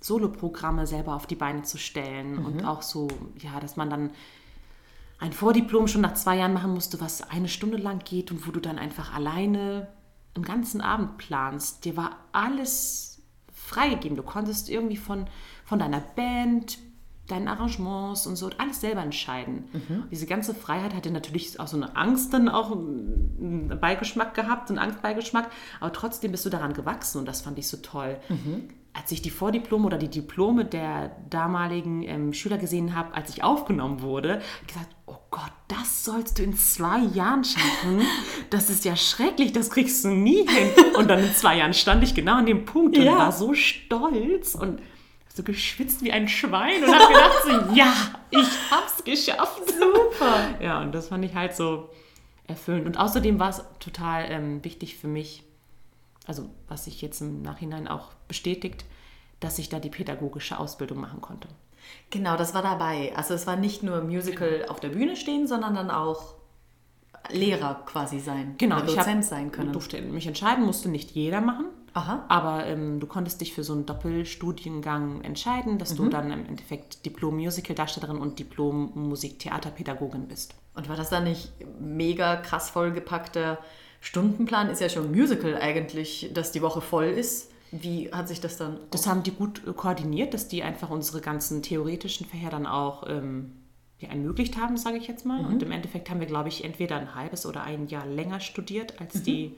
Soloprogramme 0.00 0.86
selber 0.86 1.14
auf 1.14 1.26
die 1.26 1.36
Beine 1.36 1.62
zu 1.62 1.76
stellen 1.76 2.38
und 2.38 2.64
auch 2.64 2.80
so, 2.80 3.08
ja, 3.40 3.60
dass 3.60 3.76
man 3.76 3.90
dann 3.90 4.10
ein 5.18 5.32
Vordiplom 5.32 5.88
schon 5.88 6.02
nach 6.02 6.14
zwei 6.14 6.36
Jahren 6.36 6.52
machen 6.52 6.74
musste, 6.74 7.00
was 7.00 7.22
eine 7.30 7.48
Stunde 7.48 7.78
lang 7.78 8.00
geht 8.04 8.30
und 8.30 8.46
wo 8.46 8.50
du 8.50 8.60
dann 8.60 8.78
einfach 8.78 9.14
alleine 9.14 9.88
einen 10.34 10.44
ganzen 10.44 10.80
Abend 10.80 11.16
planst. 11.16 11.84
Dir 11.84 11.96
war 11.96 12.16
alles 12.32 13.22
freigegeben. 13.52 14.16
Du 14.16 14.22
konntest 14.22 14.68
irgendwie 14.68 14.98
von, 14.98 15.26
von 15.64 15.78
deiner 15.78 16.00
Band, 16.00 16.78
deinen 17.26 17.48
Arrangements 17.48 18.26
und 18.26 18.36
so 18.36 18.50
alles 18.58 18.80
selber 18.80 19.00
entscheiden. 19.02 19.64
Diese 20.10 20.26
ganze 20.26 20.54
Freiheit 20.54 20.94
hatte 20.94 21.10
natürlich 21.10 21.58
auch 21.58 21.66
so 21.66 21.76
eine 21.76 21.96
Angst 21.96 22.32
dann 22.32 22.48
auch 22.48 22.70
einen 22.70 23.76
Beigeschmack 23.80 24.34
gehabt, 24.34 24.68
einen 24.68 24.78
Angstbeigeschmack, 24.78 25.50
aber 25.80 25.92
trotzdem 25.92 26.30
bist 26.30 26.44
du 26.44 26.50
daran 26.50 26.72
gewachsen 26.74 27.18
und 27.18 27.26
das 27.26 27.40
fand 27.40 27.58
ich 27.58 27.66
so 27.66 27.78
toll. 27.78 28.18
Als 28.98 29.12
ich 29.12 29.20
die 29.20 29.30
Vordiplome 29.30 29.84
oder 29.86 29.98
die 29.98 30.08
Diplome 30.08 30.64
der 30.64 31.10
damaligen 31.28 32.02
ähm, 32.02 32.32
Schüler 32.32 32.56
gesehen 32.56 32.94
habe, 32.96 33.14
als 33.14 33.28
ich 33.30 33.44
aufgenommen 33.44 34.00
wurde, 34.00 34.40
gesagt, 34.66 34.88
oh 35.06 35.18
Gott, 35.30 35.52
das 35.68 36.04
sollst 36.04 36.38
du 36.38 36.42
in 36.42 36.56
zwei 36.56 37.00
Jahren 37.00 37.44
schaffen. 37.44 38.00
Das 38.50 38.70
ist 38.70 38.84
ja 38.84 38.96
schrecklich, 38.96 39.52
das 39.52 39.70
kriegst 39.70 40.04
du 40.04 40.08
nie 40.08 40.46
hin. 40.48 40.70
Und 40.96 41.08
dann 41.10 41.18
in 41.18 41.34
zwei 41.34 41.58
Jahren 41.58 41.74
stand 41.74 42.02
ich 42.04 42.14
genau 42.14 42.36
an 42.36 42.46
dem 42.46 42.64
Punkt 42.64 42.96
und 42.96 43.04
Ja. 43.04 43.18
war 43.18 43.32
so 43.32 43.52
stolz 43.54 44.54
und 44.54 44.80
so 45.34 45.42
geschwitzt 45.42 46.02
wie 46.02 46.12
ein 46.12 46.28
Schwein 46.28 46.82
und 46.82 46.94
habe 46.94 47.12
gedacht 47.12 47.42
so, 47.44 47.50
ja, 47.74 47.92
ich 48.30 48.48
hab's 48.70 49.04
geschafft. 49.04 49.62
Super. 49.68 50.54
Ja, 50.60 50.80
und 50.80 50.92
das 50.94 51.08
fand 51.08 51.24
ich 51.24 51.34
halt 51.34 51.54
so 51.54 51.90
erfüllend. 52.46 52.86
Und 52.86 52.96
außerdem 52.98 53.38
war 53.38 53.50
es 53.50 53.62
total 53.80 54.26
ähm, 54.30 54.64
wichtig 54.64 54.96
für 54.96 55.08
mich, 55.08 55.42
also 56.26 56.48
was 56.68 56.84
sich 56.84 57.00
jetzt 57.02 57.20
im 57.20 57.42
Nachhinein 57.42 57.88
auch 57.88 58.08
bestätigt, 58.28 58.84
dass 59.40 59.58
ich 59.58 59.68
da 59.68 59.78
die 59.80 59.90
pädagogische 59.90 60.58
Ausbildung 60.58 60.98
machen 61.00 61.20
konnte. 61.20 61.48
Genau, 62.10 62.36
das 62.36 62.52
war 62.54 62.62
dabei. 62.62 63.12
Also 63.16 63.34
es 63.34 63.46
war 63.46 63.56
nicht 63.56 63.82
nur 63.82 64.02
Musical 64.02 64.66
auf 64.68 64.80
der 64.80 64.88
Bühne 64.88 65.14
stehen, 65.16 65.46
sondern 65.46 65.74
dann 65.74 65.90
auch 65.90 66.34
Lehrer 67.30 67.82
quasi 67.86 68.18
sein. 68.20 68.54
Genau, 68.58 68.76
oder 68.76 68.84
ich 68.86 68.90
hab- 68.98 69.04
Dozent 69.04 69.24
sein 69.24 69.50
können. 69.52 69.72
durfte 69.72 70.00
mich 70.00 70.26
entscheiden, 70.26 70.64
musste 70.64 70.88
nicht 70.88 71.10
jeder 71.12 71.40
machen. 71.40 71.66
Aha. 71.92 72.24
Aber 72.28 72.66
ähm, 72.66 73.00
du 73.00 73.06
konntest 73.06 73.40
dich 73.40 73.54
für 73.54 73.64
so 73.64 73.72
einen 73.72 73.86
Doppelstudiengang 73.86 75.22
entscheiden, 75.22 75.78
dass 75.78 75.92
Mhm. 75.92 75.96
du 75.96 76.08
dann 76.10 76.30
im 76.30 76.44
Endeffekt 76.46 77.04
Diplom-Musical-Darstellerin 77.06 78.18
und 78.18 78.38
Diplom-Musik-Theaterpädagogin 78.38 80.28
bist. 80.28 80.54
Und 80.74 80.88
war 80.88 80.96
das 80.96 81.10
dann 81.10 81.24
nicht 81.24 81.52
mega 81.80 82.36
krass 82.36 82.70
vollgepackter 82.70 83.58
Stundenplan? 84.06 84.70
Ist 84.70 84.80
ja 84.80 84.88
schon 84.88 85.06
ein 85.06 85.10
Musical 85.10 85.56
eigentlich, 85.56 86.30
dass 86.32 86.52
die 86.52 86.62
Woche 86.62 86.80
voll 86.80 87.06
ist. 87.06 87.50
Wie 87.72 88.12
hat 88.12 88.28
sich 88.28 88.40
das 88.40 88.56
dann... 88.56 88.78
Das 88.92 89.08
haben 89.08 89.24
die 89.24 89.32
gut 89.32 89.66
äh, 89.66 89.72
koordiniert, 89.72 90.32
dass 90.32 90.46
die 90.46 90.62
einfach 90.62 90.90
unsere 90.90 91.20
ganzen 91.20 91.60
theoretischen 91.60 92.24
Fächer 92.24 92.50
dann 92.50 92.66
auch 92.66 93.02
ähm, 93.08 93.50
ja, 93.98 94.08
ermöglicht 94.10 94.56
haben, 94.58 94.76
sage 94.76 94.98
ich 94.98 95.08
jetzt 95.08 95.26
mal. 95.26 95.44
Und 95.44 95.60
im 95.64 95.72
Endeffekt 95.72 96.08
haben 96.08 96.20
wir, 96.20 96.28
glaube 96.28 96.48
ich, 96.48 96.64
entweder 96.64 96.96
ein 96.96 97.16
halbes 97.16 97.46
oder 97.46 97.64
ein 97.64 97.88
Jahr 97.88 98.06
länger 98.06 98.38
studiert 98.38 99.00
als 99.00 99.22
die 99.24 99.56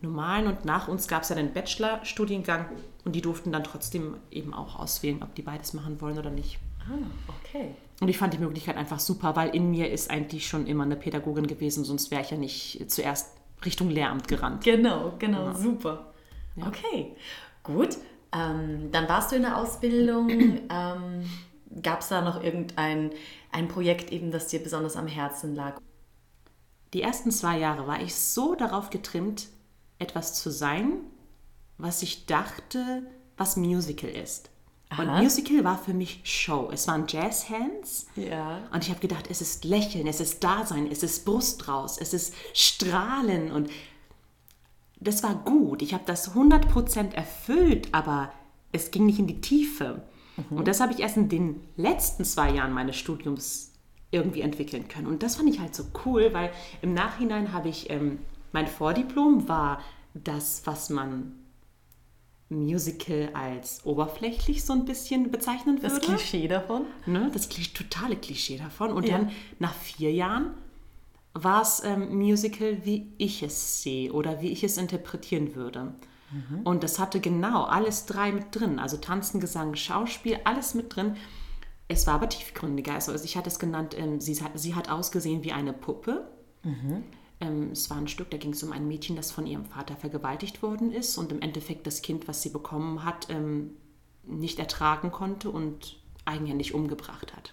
normalen. 0.00 0.46
Und 0.46 0.64
nach 0.64 0.88
uns 0.88 1.06
gab 1.06 1.24
es 1.24 1.28
ja 1.28 1.36
den 1.36 1.52
Bachelor-Studiengang 1.52 2.70
und 3.04 3.14
die 3.14 3.20
durften 3.20 3.52
dann 3.52 3.62
trotzdem 3.62 4.16
eben 4.30 4.54
auch 4.54 4.78
auswählen, 4.78 5.22
ob 5.22 5.34
die 5.34 5.42
beides 5.42 5.74
machen 5.74 6.00
wollen 6.00 6.18
oder 6.18 6.30
nicht. 6.30 6.58
Ah, 6.80 6.96
okay. 7.28 7.74
Und 8.00 8.08
ich 8.08 8.16
fand 8.16 8.32
die 8.32 8.38
Möglichkeit 8.38 8.78
einfach 8.78 9.00
super, 9.00 9.36
weil 9.36 9.54
in 9.54 9.70
mir 9.70 9.90
ist 9.90 10.10
eigentlich 10.10 10.46
schon 10.46 10.66
immer 10.66 10.84
eine 10.84 10.96
Pädagogin 10.96 11.46
gewesen, 11.46 11.84
sonst 11.84 12.10
wäre 12.10 12.22
ich 12.22 12.30
ja 12.30 12.38
nicht 12.38 12.90
zuerst 12.90 13.41
Richtung 13.64 13.90
Lehramt 13.90 14.28
gerannt. 14.28 14.64
Genau, 14.64 15.14
genau, 15.18 15.54
super. 15.54 16.12
Okay, 16.60 17.16
gut. 17.62 17.96
Ähm, 18.32 18.90
dann 18.92 19.08
warst 19.08 19.32
du 19.32 19.36
in 19.36 19.42
der 19.42 19.56
Ausbildung. 19.58 20.28
ähm, 20.70 21.24
Gab 21.80 22.00
es 22.00 22.08
da 22.08 22.20
noch 22.20 22.42
irgendein 22.42 23.12
ein 23.50 23.68
Projekt 23.68 24.12
eben, 24.12 24.30
das 24.30 24.48
dir 24.48 24.62
besonders 24.62 24.96
am 24.96 25.06
Herzen 25.06 25.54
lag? 25.54 25.80
Die 26.92 27.02
ersten 27.02 27.30
zwei 27.30 27.58
Jahre 27.58 27.86
war 27.86 28.02
ich 28.02 28.14
so 28.14 28.54
darauf 28.54 28.90
getrimmt, 28.90 29.48
etwas 29.98 30.34
zu 30.34 30.50
sein, 30.50 31.00
was 31.78 32.02
ich 32.02 32.26
dachte, 32.26 33.02
was 33.36 33.56
Musical 33.56 34.10
ist. 34.10 34.50
Und 34.98 35.08
Aha. 35.08 35.22
Musical 35.22 35.64
war 35.64 35.78
für 35.78 35.94
mich 35.94 36.20
Show. 36.24 36.70
Es 36.72 36.86
waren 36.88 37.04
Jazzhands. 37.08 38.06
Ja. 38.16 38.60
Und 38.72 38.84
ich 38.84 38.90
habe 38.90 39.00
gedacht, 39.00 39.26
es 39.30 39.40
ist 39.40 39.64
Lächeln, 39.64 40.06
es 40.06 40.20
ist 40.20 40.44
Dasein, 40.44 40.86
es 40.90 41.02
ist 41.02 41.24
Brust 41.24 41.66
raus, 41.68 41.98
es 42.00 42.12
ist 42.12 42.34
Strahlen. 42.52 43.50
Und 43.50 43.70
das 45.00 45.22
war 45.22 45.34
gut. 45.34 45.82
Ich 45.82 45.94
habe 45.94 46.04
das 46.06 46.34
100% 46.34 47.14
erfüllt, 47.14 47.88
aber 47.92 48.32
es 48.72 48.90
ging 48.90 49.06
nicht 49.06 49.18
in 49.18 49.26
die 49.26 49.40
Tiefe. 49.40 50.02
Und 50.50 50.66
das 50.66 50.80
habe 50.80 50.92
ich 50.92 51.00
erst 51.00 51.16
in 51.16 51.28
den 51.28 51.60
letzten 51.76 52.24
zwei 52.24 52.50
Jahren 52.50 52.72
meines 52.72 52.96
Studiums 52.96 53.72
irgendwie 54.10 54.40
entwickeln 54.40 54.88
können. 54.88 55.06
Und 55.06 55.22
das 55.22 55.36
fand 55.36 55.48
ich 55.48 55.60
halt 55.60 55.74
so 55.74 55.84
cool, 56.04 56.32
weil 56.32 56.50
im 56.80 56.94
Nachhinein 56.94 57.52
habe 57.52 57.68
ich, 57.68 57.90
ähm, 57.90 58.18
mein 58.52 58.66
Vordiplom 58.66 59.48
war 59.48 59.80
das, 60.14 60.62
was 60.64 60.90
man 60.90 61.32
Musical 62.54 63.30
als 63.34 63.84
oberflächlich 63.84 64.64
so 64.64 64.72
ein 64.72 64.84
bisschen 64.84 65.30
bezeichnen 65.30 65.82
würde. 65.82 65.94
Das 65.96 66.00
Klischee 66.00 66.48
davon? 66.48 66.82
Ne, 67.06 67.30
das 67.32 67.48
Klisch 67.48 67.72
totale 67.72 68.16
Klischee 68.16 68.58
davon. 68.58 68.92
Und 68.92 69.06
Ja. 69.08 69.18
dann 69.18 69.30
nach 69.58 69.74
vier 69.74 70.12
Jahren 70.12 70.50
war 71.34 71.62
es 71.62 71.82
ähm, 71.84 72.16
Musical, 72.16 72.78
wie 72.84 73.12
ich 73.18 73.42
es 73.42 73.82
sehe 73.82 74.12
oder 74.12 74.40
wie 74.42 74.48
ich 74.48 74.62
es 74.64 74.76
interpretieren 74.76 75.54
würde. 75.54 75.94
Und 76.64 76.82
das 76.82 76.98
hatte 76.98 77.20
genau 77.20 77.64
alles 77.64 78.06
drei 78.06 78.32
mit 78.32 78.46
drin. 78.58 78.78
Also 78.78 78.96
Tanzen, 78.96 79.38
Gesang, 79.38 79.74
Schauspiel, 79.74 80.38
alles 80.44 80.72
mit 80.72 80.96
drin. 80.96 81.16
Es 81.88 82.06
war 82.06 82.14
aber 82.14 82.28
tiefgründiger. 82.30 82.94
Also 82.94 83.12
ich 83.14 83.36
hatte 83.36 83.50
es 83.50 83.58
genannt, 83.58 83.94
ähm, 83.98 84.18
sie, 84.18 84.42
hat, 84.42 84.52
sie 84.54 84.74
hat 84.74 84.88
ausgesehen 84.90 85.44
wie 85.44 85.52
eine 85.52 85.74
Puppe. 85.74 86.26
Ähm, 87.42 87.70
es 87.72 87.90
war 87.90 87.98
ein 87.98 88.08
Stück, 88.08 88.30
da 88.30 88.38
ging 88.38 88.52
es 88.52 88.62
um 88.62 88.72
ein 88.72 88.86
Mädchen, 88.86 89.16
das 89.16 89.32
von 89.32 89.46
ihrem 89.46 89.64
Vater 89.64 89.96
vergewaltigt 89.96 90.62
worden 90.62 90.92
ist 90.92 91.18
und 91.18 91.32
im 91.32 91.42
Endeffekt 91.42 91.86
das 91.86 92.00
Kind, 92.00 92.28
was 92.28 92.40
sie 92.40 92.50
bekommen 92.50 93.04
hat, 93.04 93.28
ähm, 93.30 93.72
nicht 94.24 94.60
ertragen 94.60 95.10
konnte 95.10 95.50
und 95.50 95.98
eigenhändig 96.24 96.72
umgebracht 96.72 97.36
hat. 97.36 97.52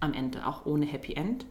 Am 0.00 0.12
Ende, 0.12 0.46
auch 0.46 0.66
ohne 0.66 0.84
Happy 0.84 1.14
End. 1.14 1.46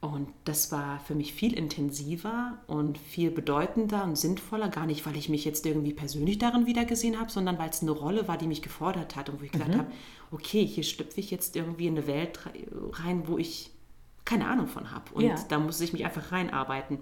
Und 0.00 0.28
das 0.44 0.70
war 0.70 1.00
für 1.00 1.14
mich 1.16 1.32
viel 1.32 1.54
intensiver 1.54 2.58
und 2.68 2.98
viel 2.98 3.30
bedeutender 3.32 4.04
und 4.04 4.16
sinnvoller. 4.16 4.68
Gar 4.68 4.86
nicht, 4.86 5.04
weil 5.06 5.16
ich 5.16 5.28
mich 5.28 5.44
jetzt 5.44 5.66
irgendwie 5.66 5.94
persönlich 5.94 6.38
darin 6.38 6.66
wiedergesehen 6.66 7.18
habe, 7.18 7.32
sondern 7.32 7.58
weil 7.58 7.70
es 7.70 7.82
eine 7.82 7.90
Rolle 7.90 8.28
war, 8.28 8.36
die 8.36 8.46
mich 8.46 8.62
gefordert 8.62 9.16
hat 9.16 9.28
und 9.28 9.40
wo 9.40 9.44
ich 9.44 9.50
gesagt 9.50 9.74
habe, 9.74 9.90
okay, 10.30 10.64
hier 10.64 10.84
schlüpfe 10.84 11.18
ich 11.18 11.30
jetzt 11.32 11.56
irgendwie 11.56 11.86
in 11.88 11.96
eine 11.96 12.06
Welt 12.06 12.38
rein, 12.92 13.26
wo 13.26 13.38
ich 13.38 13.72
keine 14.28 14.46
Ahnung 14.46 14.66
von 14.68 14.90
habe. 14.92 15.04
Und 15.14 15.24
Ja. 15.24 15.34
da 15.48 15.58
muss 15.58 15.80
ich 15.80 15.92
mich 15.92 16.04
einfach 16.04 16.32
reinarbeiten. 16.32 16.98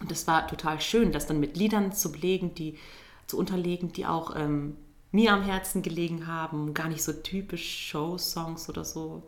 Und 0.00 0.10
das 0.10 0.26
war 0.26 0.46
total 0.46 0.80
schön, 0.80 1.12
das 1.12 1.26
dann 1.26 1.40
mit 1.40 1.56
Liedern 1.56 1.92
zu 1.92 2.12
belegen, 2.12 2.54
die 2.54 2.78
zu 3.26 3.38
unterlegen, 3.38 3.92
die 3.92 4.06
auch 4.06 4.36
ähm, 4.36 4.76
mir 5.12 5.32
am 5.32 5.42
Herzen 5.42 5.82
gelegen 5.82 6.26
haben, 6.26 6.74
gar 6.74 6.88
nicht 6.88 7.02
so 7.02 7.12
typisch 7.12 7.88
Show-Songs 7.90 8.68
oder 8.68 8.84
so. 8.84 9.22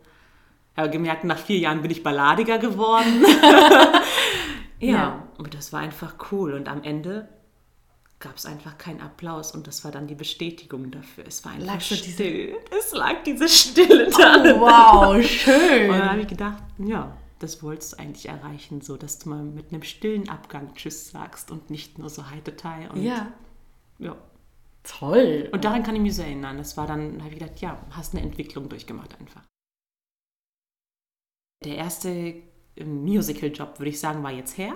Aber 0.75 0.87
gemerkt, 0.89 1.23
nach 1.23 1.37
vier 1.37 1.59
Jahren 1.59 1.81
bin 1.81 1.91
ich 1.91 2.03
balladiger 2.03 2.57
geworden. 2.57 3.23
ja, 4.79 4.89
Ja. 4.91 5.27
aber 5.37 5.49
das 5.49 5.73
war 5.73 5.79
einfach 5.81 6.15
cool. 6.31 6.53
Und 6.53 6.67
am 6.67 6.83
Ende 6.83 7.27
gab 8.23 8.37
es 8.37 8.45
einfach 8.45 8.77
keinen 8.77 9.01
Applaus 9.01 9.51
und 9.53 9.67
das 9.67 9.83
war 9.83 9.91
dann 9.91 10.07
die 10.07 10.15
Bestätigung 10.15 10.89
dafür. 10.91 11.25
Es 11.27 11.43
war 11.43 11.51
einfach 11.51 11.67
Lag 11.67 11.81
so 11.81 11.93
diese- 11.95 12.11
still. 12.13 12.55
Es 12.79 12.91
lag 12.93 13.21
diese 13.23 13.47
Stille 13.49 14.09
da. 14.09 14.41
Oh, 14.55 14.59
wow, 14.61 15.15
Und 15.15 15.23
schön. 15.25 15.89
dann 15.89 16.09
habe 16.09 16.21
ich 16.21 16.27
gedacht, 16.27 16.63
ja, 16.77 17.15
das 17.39 17.61
wolltest 17.61 17.93
du 17.93 17.99
eigentlich 17.99 18.27
erreichen, 18.29 18.79
so 18.81 18.95
dass 18.95 19.19
du 19.19 19.29
mal 19.29 19.43
mit 19.43 19.71
einem 19.73 19.83
stillen 19.83 20.29
Abgang 20.29 20.73
Tschüss 20.73 21.11
sagst 21.11 21.51
und 21.51 21.69
nicht 21.69 21.99
nur 21.99 22.09
so 22.09 22.29
Heitete. 22.29 22.67
Und, 22.93 23.03
Ja, 23.03 23.31
ja. 23.99 24.15
toll. 24.83 25.49
Und 25.51 25.65
daran 25.65 25.83
kann 25.83 25.95
ich 25.95 26.01
mich 26.01 26.15
so 26.15 26.21
erinnern. 26.21 26.57
Das 26.57 26.77
war 26.77 26.87
dann, 26.87 27.21
habe 27.23 27.33
ich 27.33 27.39
gedacht, 27.39 27.59
ja, 27.59 27.77
hast 27.91 28.13
eine 28.15 28.23
Entwicklung 28.23 28.69
durchgemacht 28.69 29.19
einfach. 29.19 29.43
Der 31.63 31.75
erste 31.77 32.09
äh, 32.09 32.83
Musical-Job, 32.85 33.79
würde 33.79 33.89
ich 33.89 33.99
sagen, 33.99 34.23
war 34.23 34.31
jetzt 34.31 34.57
her 34.57 34.75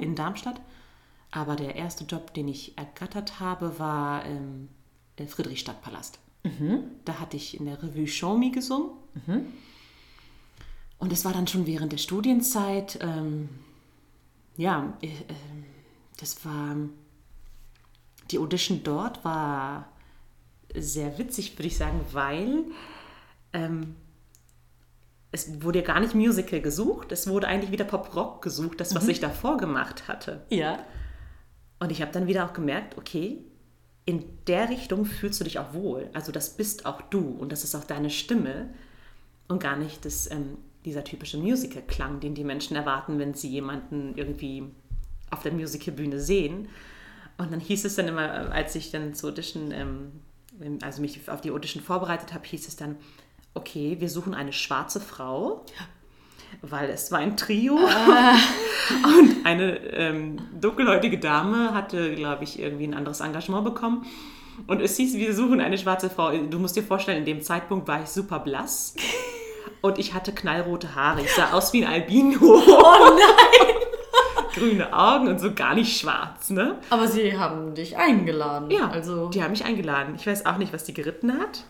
in 0.00 0.14
Darmstadt. 0.14 0.60
Aber 1.34 1.56
der 1.56 1.74
erste 1.74 2.04
Job, 2.04 2.32
den 2.32 2.46
ich 2.46 2.78
ergattert 2.78 3.40
habe, 3.40 3.80
war 3.80 4.24
ähm, 4.24 4.68
der 5.18 5.26
Friedrichstadtpalast. 5.26 6.20
Da 7.04 7.18
hatte 7.18 7.36
ich 7.36 7.58
in 7.58 7.66
der 7.66 7.82
Revue 7.82 8.06
Show 8.06 8.36
Me 8.36 8.52
gesungen. 8.52 8.90
Und 10.98 11.12
es 11.12 11.24
war 11.24 11.32
dann 11.32 11.48
schon 11.48 11.66
während 11.66 11.90
der 11.90 11.98
Studienzeit. 11.98 13.00
Ähm, 13.02 13.48
ja, 14.56 14.96
äh, 15.02 15.08
ähm, 15.08 15.64
das 16.20 16.44
war. 16.44 16.76
Die 18.30 18.38
Audition 18.38 18.82
dort 18.84 19.24
war 19.24 19.88
sehr 20.72 21.18
witzig, 21.18 21.58
würde 21.58 21.66
ich 21.66 21.76
sagen, 21.76 22.00
weil 22.12 22.64
ähm, 23.52 23.96
es 25.32 25.62
wurde 25.62 25.80
ja 25.80 25.84
gar 25.84 25.98
nicht 25.98 26.14
Musical 26.14 26.60
gesucht, 26.60 27.10
es 27.10 27.28
wurde 27.28 27.48
eigentlich 27.48 27.72
wieder 27.72 27.84
Pop-Rock 27.84 28.40
gesucht, 28.40 28.80
das, 28.80 28.94
was 28.94 29.08
ich 29.08 29.20
davor 29.20 29.56
gemacht 29.56 30.08
hatte. 30.08 30.46
Ja. 30.48 30.78
Und 31.78 31.92
ich 31.92 32.00
habe 32.00 32.12
dann 32.12 32.26
wieder 32.26 32.46
auch 32.46 32.52
gemerkt, 32.52 32.96
okay, 32.96 33.38
in 34.06 34.24
der 34.46 34.68
Richtung 34.68 35.04
fühlst 35.06 35.40
du 35.40 35.44
dich 35.44 35.58
auch 35.58 35.72
wohl. 35.72 36.10
Also 36.12 36.30
das 36.30 36.56
bist 36.56 36.86
auch 36.86 37.00
du 37.02 37.20
und 37.20 37.52
das 37.52 37.64
ist 37.64 37.74
auch 37.74 37.84
deine 37.84 38.10
Stimme 38.10 38.68
und 39.48 39.62
gar 39.62 39.76
nicht 39.76 40.04
das, 40.04 40.30
ähm, 40.30 40.58
dieser 40.84 41.04
typische 41.04 41.38
Musical-Klang, 41.38 42.20
den 42.20 42.34
die 42.34 42.44
Menschen 42.44 42.76
erwarten, 42.76 43.18
wenn 43.18 43.34
sie 43.34 43.48
jemanden 43.48 44.14
irgendwie 44.16 44.64
auf 45.30 45.42
der 45.42 45.52
Musicalbühne 45.52 46.20
sehen. 46.20 46.68
Und 47.38 47.52
dann 47.52 47.60
hieß 47.60 47.84
es 47.84 47.96
dann 47.96 48.08
immer, 48.08 48.24
äh, 48.24 48.50
als 48.50 48.74
ich 48.74 48.90
dann 48.90 49.14
zur 49.14 49.30
Audition, 49.30 49.72
ähm, 49.72 50.78
also 50.82 51.00
mich 51.00 51.28
auf 51.28 51.40
die 51.40 51.50
Audition 51.50 51.82
vorbereitet 51.82 52.32
habe, 52.32 52.46
hieß 52.46 52.68
es 52.68 52.76
dann, 52.76 52.96
okay, 53.54 53.96
wir 54.00 54.08
suchen 54.08 54.34
eine 54.34 54.52
schwarze 54.52 55.00
Frau, 55.00 55.64
weil 56.62 56.90
es 56.90 57.10
war 57.12 57.18
ein 57.18 57.36
Trio. 57.36 57.74
Und 59.04 59.44
eine 59.44 59.78
ähm, 59.92 60.38
dunkelhäutige 60.60 61.18
Dame 61.18 61.74
hatte, 61.74 62.14
glaube 62.14 62.44
ich, 62.44 62.58
irgendwie 62.58 62.86
ein 62.86 62.94
anderes 62.94 63.20
Engagement 63.20 63.64
bekommen. 63.64 64.06
Und 64.66 64.80
es 64.80 64.96
hieß, 64.96 65.14
wir 65.14 65.34
suchen 65.34 65.60
eine 65.60 65.78
schwarze 65.78 66.10
Frau. 66.10 66.30
Du 66.36 66.58
musst 66.58 66.76
dir 66.76 66.82
vorstellen, 66.82 67.18
in 67.18 67.24
dem 67.24 67.42
Zeitpunkt 67.42 67.88
war 67.88 68.02
ich 68.02 68.08
super 68.08 68.38
blass. 68.38 68.94
Und 69.80 69.98
ich 69.98 70.14
hatte 70.14 70.32
knallrote 70.32 70.94
Haare. 70.94 71.22
Ich 71.22 71.32
sah 71.32 71.52
aus 71.52 71.72
wie 71.72 71.84
ein 71.84 71.92
Albino. 71.92 72.38
Oh 72.40 73.10
nein! 73.10 73.76
Grüne 74.54 74.96
Augen 74.96 75.28
und 75.28 75.40
so 75.40 75.52
gar 75.52 75.74
nicht 75.74 75.98
schwarz, 75.98 76.50
ne? 76.50 76.78
Aber 76.88 77.08
sie 77.08 77.36
haben 77.36 77.74
dich 77.74 77.96
eingeladen. 77.96 78.70
Ja, 78.70 78.88
also 78.88 79.28
die 79.28 79.42
haben 79.42 79.50
mich 79.50 79.64
eingeladen. 79.64 80.14
Ich 80.16 80.26
weiß 80.26 80.46
auch 80.46 80.58
nicht, 80.58 80.72
was 80.72 80.84
die 80.84 80.94
geritten 80.94 81.38
hat. 81.38 81.64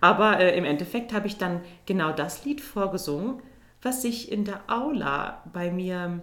Aber 0.00 0.40
äh, 0.40 0.56
im 0.56 0.64
Endeffekt 0.64 1.12
habe 1.12 1.26
ich 1.26 1.36
dann 1.36 1.60
genau 1.84 2.12
das 2.12 2.44
Lied 2.44 2.60
vorgesungen, 2.60 3.42
was 3.82 4.04
ich 4.04 4.30
in 4.32 4.44
der 4.44 4.62
Aula 4.68 5.42
bei 5.52 5.70
mir 5.70 6.22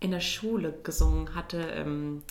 in 0.00 0.10
der 0.10 0.20
Schule 0.20 0.74
gesungen 0.82 1.34
hatte, 1.34 1.58
ähm, 1.74 2.22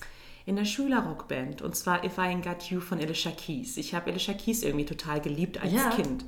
in 0.46 0.56
der 0.56 0.66
Schülerrockband. 0.66 1.62
Und 1.62 1.76
zwar 1.76 2.04
If 2.06 2.18
I 2.18 2.22
Ain't 2.22 2.44
Got 2.44 2.64
You 2.70 2.80
von 2.80 3.00
Alicia 3.00 3.32
Keys. 3.32 3.76
Ich 3.78 3.94
habe 3.94 4.10
Alicia 4.12 4.34
Keys 4.34 4.64
irgendwie 4.64 4.86
total 4.86 5.20
geliebt 5.20 5.62
als 5.62 5.74
Ja. 5.74 5.90
Kind. 5.90 6.24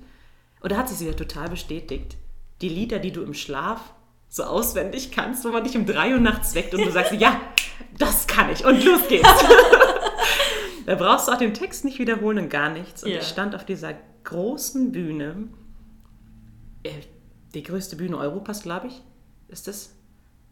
Und 0.62 0.72
da 0.72 0.78
hat 0.78 0.90
sie 0.90 0.96
sich 0.96 1.08
wieder 1.08 1.16
total 1.18 1.50
bestätigt. 1.50 2.18
Die 2.62 2.68
Lieder, 2.70 3.00
die 3.00 3.12
du 3.12 3.22
im 3.24 3.34
Schlaf 3.34 3.94
so 4.28 4.44
auswendig 4.44 5.12
kannst, 5.12 5.46
wo 5.46 5.50
man 5.50 5.64
dich 5.64 5.78
um 5.78 5.86
drei 5.86 6.12
Uhr 6.14 6.20
nachts 6.20 6.54
weckt 6.56 6.74
und 6.76 6.82
du 6.86 6.92
sagst, 6.92 7.14
ja, 7.20 7.40
das 7.98 8.28
kann 8.28 8.50
ich 8.52 8.66
und 8.66 8.84
los 8.84 9.08
geht's. 9.08 9.30
da 10.86 10.96
brauchst 10.96 11.28
du 11.28 11.32
auch 11.32 11.38
den 11.38 11.54
Text 11.54 11.86
nicht 11.86 12.00
wiederholen 12.00 12.40
und 12.40 12.50
gar 12.50 12.70
nichts. 12.70 13.04
Und 13.04 13.12
Ja. 13.12 13.20
ich 13.20 13.28
stand 13.28 13.56
auf 13.56 13.66
dieser 13.66 13.94
großen 14.26 14.92
Bühne, 14.92 15.48
äh, 16.84 16.90
die 17.54 17.64
größte 17.64 17.96
Bühne 17.96 18.18
Europas, 18.18 18.64
glaube 18.64 18.88
ich, 18.88 19.02
ist 19.48 19.68
das. 19.68 19.96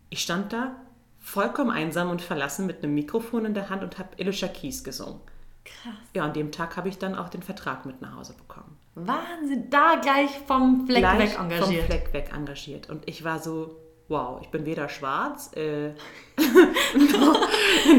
Ich 0.10 0.22
stand 0.22 0.54
da 0.54 0.76
vollkommen 1.20 1.72
einsam 1.72 2.10
und 2.10 2.22
verlassen 2.22 2.66
mit 2.66 2.84
einem 2.84 2.94
Mikrofon 2.94 3.46
in 3.46 3.54
der 3.54 3.70
Hand 3.70 3.84
und 3.84 3.98
habe 4.00 4.10
Alicia 4.20 4.48
Keys 4.48 4.84
gesungen. 4.84 5.20
Krass. 5.66 5.94
Ja, 6.14 6.24
an 6.24 6.34
dem 6.34 6.52
Tag 6.52 6.78
habe 6.78 6.88
ich 6.88 6.98
dann 6.98 7.16
auch 7.16 7.28
den 7.30 7.44
Vertrag 7.44 7.86
mit 7.86 8.02
nach 8.02 8.16
Hause 8.16 8.34
bekommen. 8.34 8.78
Wahnsinn, 8.96 9.70
da 9.70 9.96
gleich 10.02 10.32
vom 10.48 10.86
Fleck 10.88 11.00
Gleich 11.00 11.20
weg 11.20 11.40
engagiert. 11.40 11.82
Vom 11.82 11.86
Fleck 11.86 12.14
weg 12.14 12.32
engagiert. 12.34 12.90
Und 12.90 13.08
ich 13.08 13.24
war 13.24 13.40
so, 13.40 13.76
wow, 14.08 14.40
ich 14.42 14.48
bin 14.48 14.66
weder 14.66 14.90
schwarz, 14.90 15.52
äh, 15.56 15.90
noch, 17.12 17.48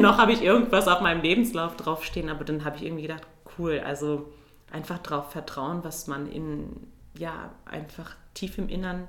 noch 0.00 0.18
habe 0.18 0.32
ich 0.32 0.42
irgendwas 0.42 0.88
auf 0.88 1.00
meinem 1.00 1.22
Lebenslauf 1.22 1.76
draufstehen, 1.76 2.30
aber 2.30 2.44
dann 2.44 2.64
habe 2.64 2.76
ich 2.76 2.84
irgendwie 2.84 3.02
gedacht, 3.02 3.26
cool, 3.58 3.80
also 3.84 4.32
einfach 4.72 4.98
darauf 4.98 5.30
vertrauen, 5.30 5.84
was 5.84 6.06
man 6.06 6.26
in, 6.30 6.88
ja, 7.18 7.54
einfach 7.64 8.16
tief 8.34 8.58
im 8.58 8.68
Innern 8.68 9.08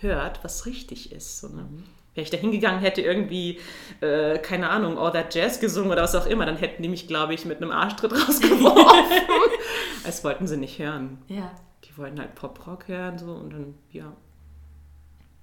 hört, 0.00 0.42
was 0.44 0.66
richtig 0.66 1.12
ist. 1.12 1.40
So, 1.40 1.48
ne? 1.48 1.68
Wenn 2.14 2.22
ich 2.22 2.30
da 2.30 2.36
hingegangen 2.36 2.80
hätte, 2.80 3.02
irgendwie, 3.02 3.58
äh, 4.00 4.38
keine 4.38 4.70
Ahnung, 4.70 4.98
All 4.98 5.12
That 5.12 5.34
Jazz 5.34 5.58
gesungen 5.58 5.90
oder 5.90 6.02
was 6.02 6.14
auch 6.14 6.26
immer, 6.26 6.46
dann 6.46 6.56
hätten 6.56 6.82
die 6.82 6.88
mich, 6.88 7.08
glaube 7.08 7.34
ich, 7.34 7.44
mit 7.44 7.58
einem 7.58 7.72
Arschtritt 7.72 8.12
rausgeworfen. 8.28 9.28
das 10.04 10.22
wollten 10.22 10.46
sie 10.46 10.56
nicht 10.56 10.78
hören. 10.78 11.18
Ja. 11.28 11.52
Die 11.84 11.96
wollten 11.98 12.20
halt 12.20 12.34
Pop-Rock 12.34 12.88
hören 12.88 13.18
so 13.18 13.32
und 13.32 13.52
dann, 13.52 13.74
ja. 13.90 14.12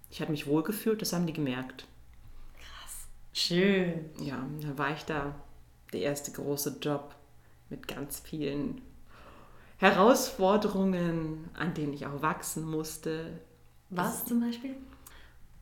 Ich 0.10 0.22
hatte 0.22 0.32
mich 0.32 0.48
wohlgefühlt, 0.48 1.02
das 1.02 1.14
haben 1.14 1.28
die 1.28 1.34
gemerkt. 1.34 1.86
Schön. 3.34 4.10
Ja, 4.20 4.46
dann 4.62 4.78
war 4.78 4.94
ich 4.94 5.04
da 5.04 5.36
der 5.94 6.02
erste 6.02 6.32
große 6.32 6.78
Job 6.82 7.16
mit 7.70 7.88
ganz 7.88 8.20
vielen 8.20 8.82
Herausforderungen, 9.82 11.50
an 11.56 11.74
denen 11.74 11.94
ich 11.94 12.06
auch 12.06 12.22
wachsen 12.22 12.70
musste. 12.70 13.42
Was 13.90 14.26
zum 14.26 14.40
Beispiel? 14.40 14.76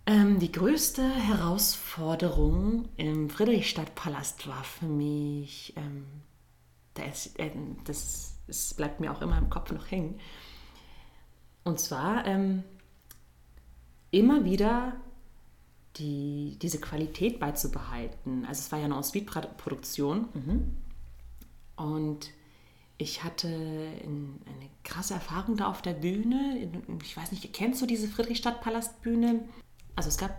Ähm, 0.06 0.40
die 0.40 0.52
größte 0.52 1.02
Herausforderung 1.10 2.90
im 2.98 3.30
Friedrichstadtpalast 3.30 4.46
war 4.46 4.66
für 4.66 4.88
mich, 4.88 5.74
ähm, 5.78 6.06
da 6.96 7.04
ist, 7.04 7.32
ähm, 7.38 7.78
das, 7.86 8.36
das 8.46 8.74
bleibt 8.74 9.00
mir 9.00 9.14
auch 9.14 9.22
immer 9.22 9.38
im 9.38 9.50
Kopf 9.50 9.72
noch 9.72 9.90
hängen. 9.90 10.20
Und 11.64 11.80
zwar 11.80 12.26
ähm, 12.26 12.64
immer 14.12 14.44
wieder 14.44 14.98
die, 15.96 16.58
diese 16.62 16.82
Qualität 16.82 17.40
beizubehalten. 17.40 18.44
Also 18.44 18.60
es 18.60 18.72
war 18.74 18.80
ja 18.80 18.86
eine 18.86 18.96
Ensuite-Produktion 18.96 20.28
und 21.78 22.32
ich 23.02 23.24
hatte 23.24 23.48
in, 23.48 24.42
eine 24.46 24.70
krasse 24.84 25.14
Erfahrung 25.14 25.56
da 25.56 25.68
auf 25.68 25.82
der 25.82 25.94
Bühne. 25.94 26.70
Ich 27.02 27.16
weiß 27.16 27.32
nicht, 27.32 27.52
kennst 27.54 27.82
du 27.82 27.86
diese 27.86 28.10
Friedrichstadt-Palastbühne? 28.10 29.48
Also 29.96 30.10
es 30.10 30.18
gab 30.18 30.38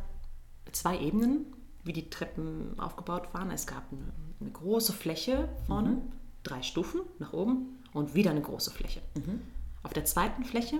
zwei 0.70 1.00
Ebenen, 1.00 1.46
wie 1.84 1.94
die 1.94 2.10
Treppen 2.10 2.78
aufgebaut 2.78 3.32
waren. 3.32 3.50
Es 3.50 3.66
gab 3.66 3.90
eine, 3.90 4.12
eine 4.40 4.50
große 4.50 4.92
Fläche 4.92 5.48
vorne, 5.66 6.02
drei 6.42 6.62
Stufen 6.62 7.00
nach 7.18 7.32
oben 7.32 7.78
und 7.94 8.14
wieder 8.14 8.30
eine 8.30 8.42
große 8.42 8.70
Fläche. 8.70 9.00
Auf 9.82 9.94
der 9.94 10.04
zweiten 10.04 10.44
Fläche 10.44 10.78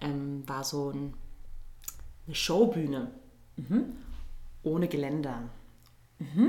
ähm, 0.00 0.48
war 0.48 0.64
so 0.64 0.90
ein, 0.90 1.12
eine 2.26 2.34
Showbühne 2.34 3.10
ohne 4.62 4.88
Geländer. 4.88 5.42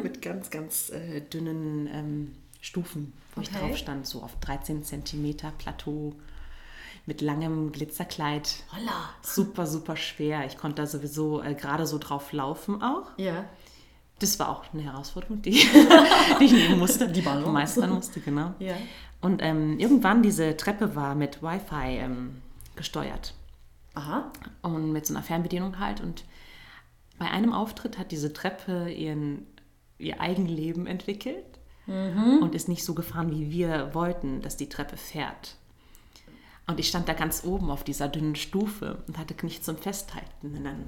Mit 0.03 0.21
ganz, 0.21 0.49
ganz 0.49 0.89
äh, 0.89 1.19
dünnen 1.19 1.87
ähm, 1.91 2.31
Stufen, 2.61 3.11
wo 3.37 3.41
ich 3.41 3.49
Okay. 3.49 3.59
drauf 3.59 3.77
stand, 3.77 4.05
so 4.07 4.21
auf 4.23 4.35
13 4.39 4.83
Zentimeter 4.83 5.51
Plateau 5.57 6.13
mit 7.05 7.21
langem 7.21 7.71
Glitzerkleid. 7.71 8.63
Holla. 8.75 9.09
Super, 9.21 9.65
super 9.65 9.95
schwer. 9.95 10.45
Ich 10.45 10.57
konnte 10.57 10.81
da 10.81 10.85
sowieso 10.87 11.41
äh, 11.41 11.53
gerade 11.55 11.87
so 11.87 11.97
drauf 11.97 12.33
laufen 12.33 12.81
auch. 12.83 13.11
Ja. 13.17 13.45
Das 14.19 14.39
war 14.39 14.49
auch 14.49 14.65
eine 14.73 14.83
Herausforderung, 14.83 15.41
die, 15.41 15.51
die 16.39 16.45
ich 16.45 16.51
nehmen 16.51 16.79
musste. 16.79 17.07
Die 17.07 17.21
Balance. 17.21 17.49
meistern 17.51 17.91
musste, 17.91 18.19
genau. 18.19 18.53
Ja. 18.59 18.75
Und 19.21 19.41
ähm, 19.41 19.79
irgendwann 19.79 20.21
diese 20.21 20.57
Treppe 20.57 20.95
war 20.95 21.15
mit 21.15 21.41
Wi-Fi 21.41 21.97
ähm, 21.97 22.41
gesteuert 22.75 23.33
Aha. 23.93 24.31
und 24.61 24.91
mit 24.91 25.05
so 25.05 25.13
einer 25.13 25.23
Fernbedienung 25.23 25.79
halt. 25.79 26.01
Und 26.01 26.25
bei 27.17 27.29
einem 27.29 27.53
Auftritt 27.53 27.97
hat 27.97 28.11
diese 28.11 28.33
Treppe 28.33 28.91
ihren, 28.91 29.47
ihr 29.97 30.19
Eigenleben 30.19 30.87
entwickelt 30.87 31.45
und 31.87 32.53
ist 32.53 32.67
nicht 32.67 32.83
so 32.83 32.93
gefahren, 32.93 33.31
wie 33.31 33.49
wir 33.49 33.93
wollten, 33.93 34.41
dass 34.41 34.57
die 34.57 34.67
Treppe 34.69 34.97
fährt. 34.97 35.55
Und 36.67 36.79
ich 36.81 36.89
stand 36.89 37.07
da 37.07 37.13
ganz 37.13 37.43
oben 37.45 37.69
auf 37.71 37.83
dieser 37.85 38.09
dünnen 38.09 38.35
Stufe 38.35 39.01
und 39.07 39.17
hatte 39.17 39.33
nichts 39.45 39.65
zum 39.65 39.77
Festhalten. 39.77 40.53
Und 40.55 40.63
dann 40.65 40.87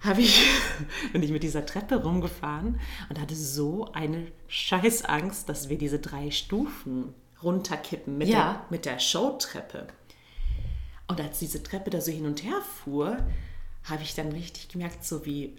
habe 0.00 0.20
ich, 0.22 0.44
bin 1.12 1.22
ich 1.22 1.30
mit 1.30 1.44
dieser 1.44 1.64
Treppe 1.64 2.02
rumgefahren 2.02 2.80
und 3.08 3.20
hatte 3.20 3.36
so 3.36 3.92
eine 3.92 4.26
Scheißangst, 4.48 5.48
dass 5.48 5.68
wir 5.68 5.78
diese 5.78 6.00
drei 6.00 6.30
Stufen 6.32 7.14
runterkippen 7.42 8.18
mit, 8.18 8.28
Ja. 8.28 8.52
der, 8.54 8.64
mit 8.70 8.84
der 8.86 8.98
Showtreppe. 8.98 9.86
Und 11.06 11.20
als 11.20 11.38
diese 11.38 11.62
Treppe 11.62 11.90
da 11.90 12.00
so 12.00 12.10
hin 12.10 12.26
und 12.26 12.42
her 12.42 12.60
fuhr, 12.82 13.18
habe 13.84 14.02
ich 14.02 14.14
dann 14.14 14.32
richtig 14.32 14.68
gemerkt, 14.68 15.04
so 15.04 15.24
wie 15.26 15.54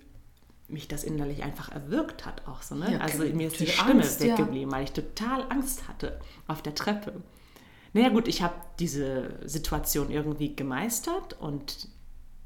mich 0.68 0.88
das 0.88 1.04
innerlich 1.04 1.44
einfach 1.44 1.72
erwürgt 1.72 2.26
hat 2.26 2.48
auch 2.48 2.62
so, 2.62 2.76
ne? 2.76 2.94
Ja, 2.94 3.00
also 3.00 3.24
mir 3.24 3.48
ist 3.48 3.60
die 3.60 3.68
Stimme 3.68 4.02
Angst, 4.02 4.22
ja. 4.22 4.38
weggeblieben, 4.38 4.72
weil 4.72 4.86
ich 4.86 4.92
total 4.92 5.46
Angst 5.50 5.88
hatte 5.88 6.20
auf 6.48 6.62
der 6.62 6.74
Treppe. 6.74 7.22
Naja 7.94 8.10
gut, 8.10 8.28
ich 8.28 8.42
habe 8.42 8.56
diese 8.80 9.40
Situation 9.48 10.12
irgendwie 10.12 10.56
gemeistert 10.56 11.40
und 11.40 11.88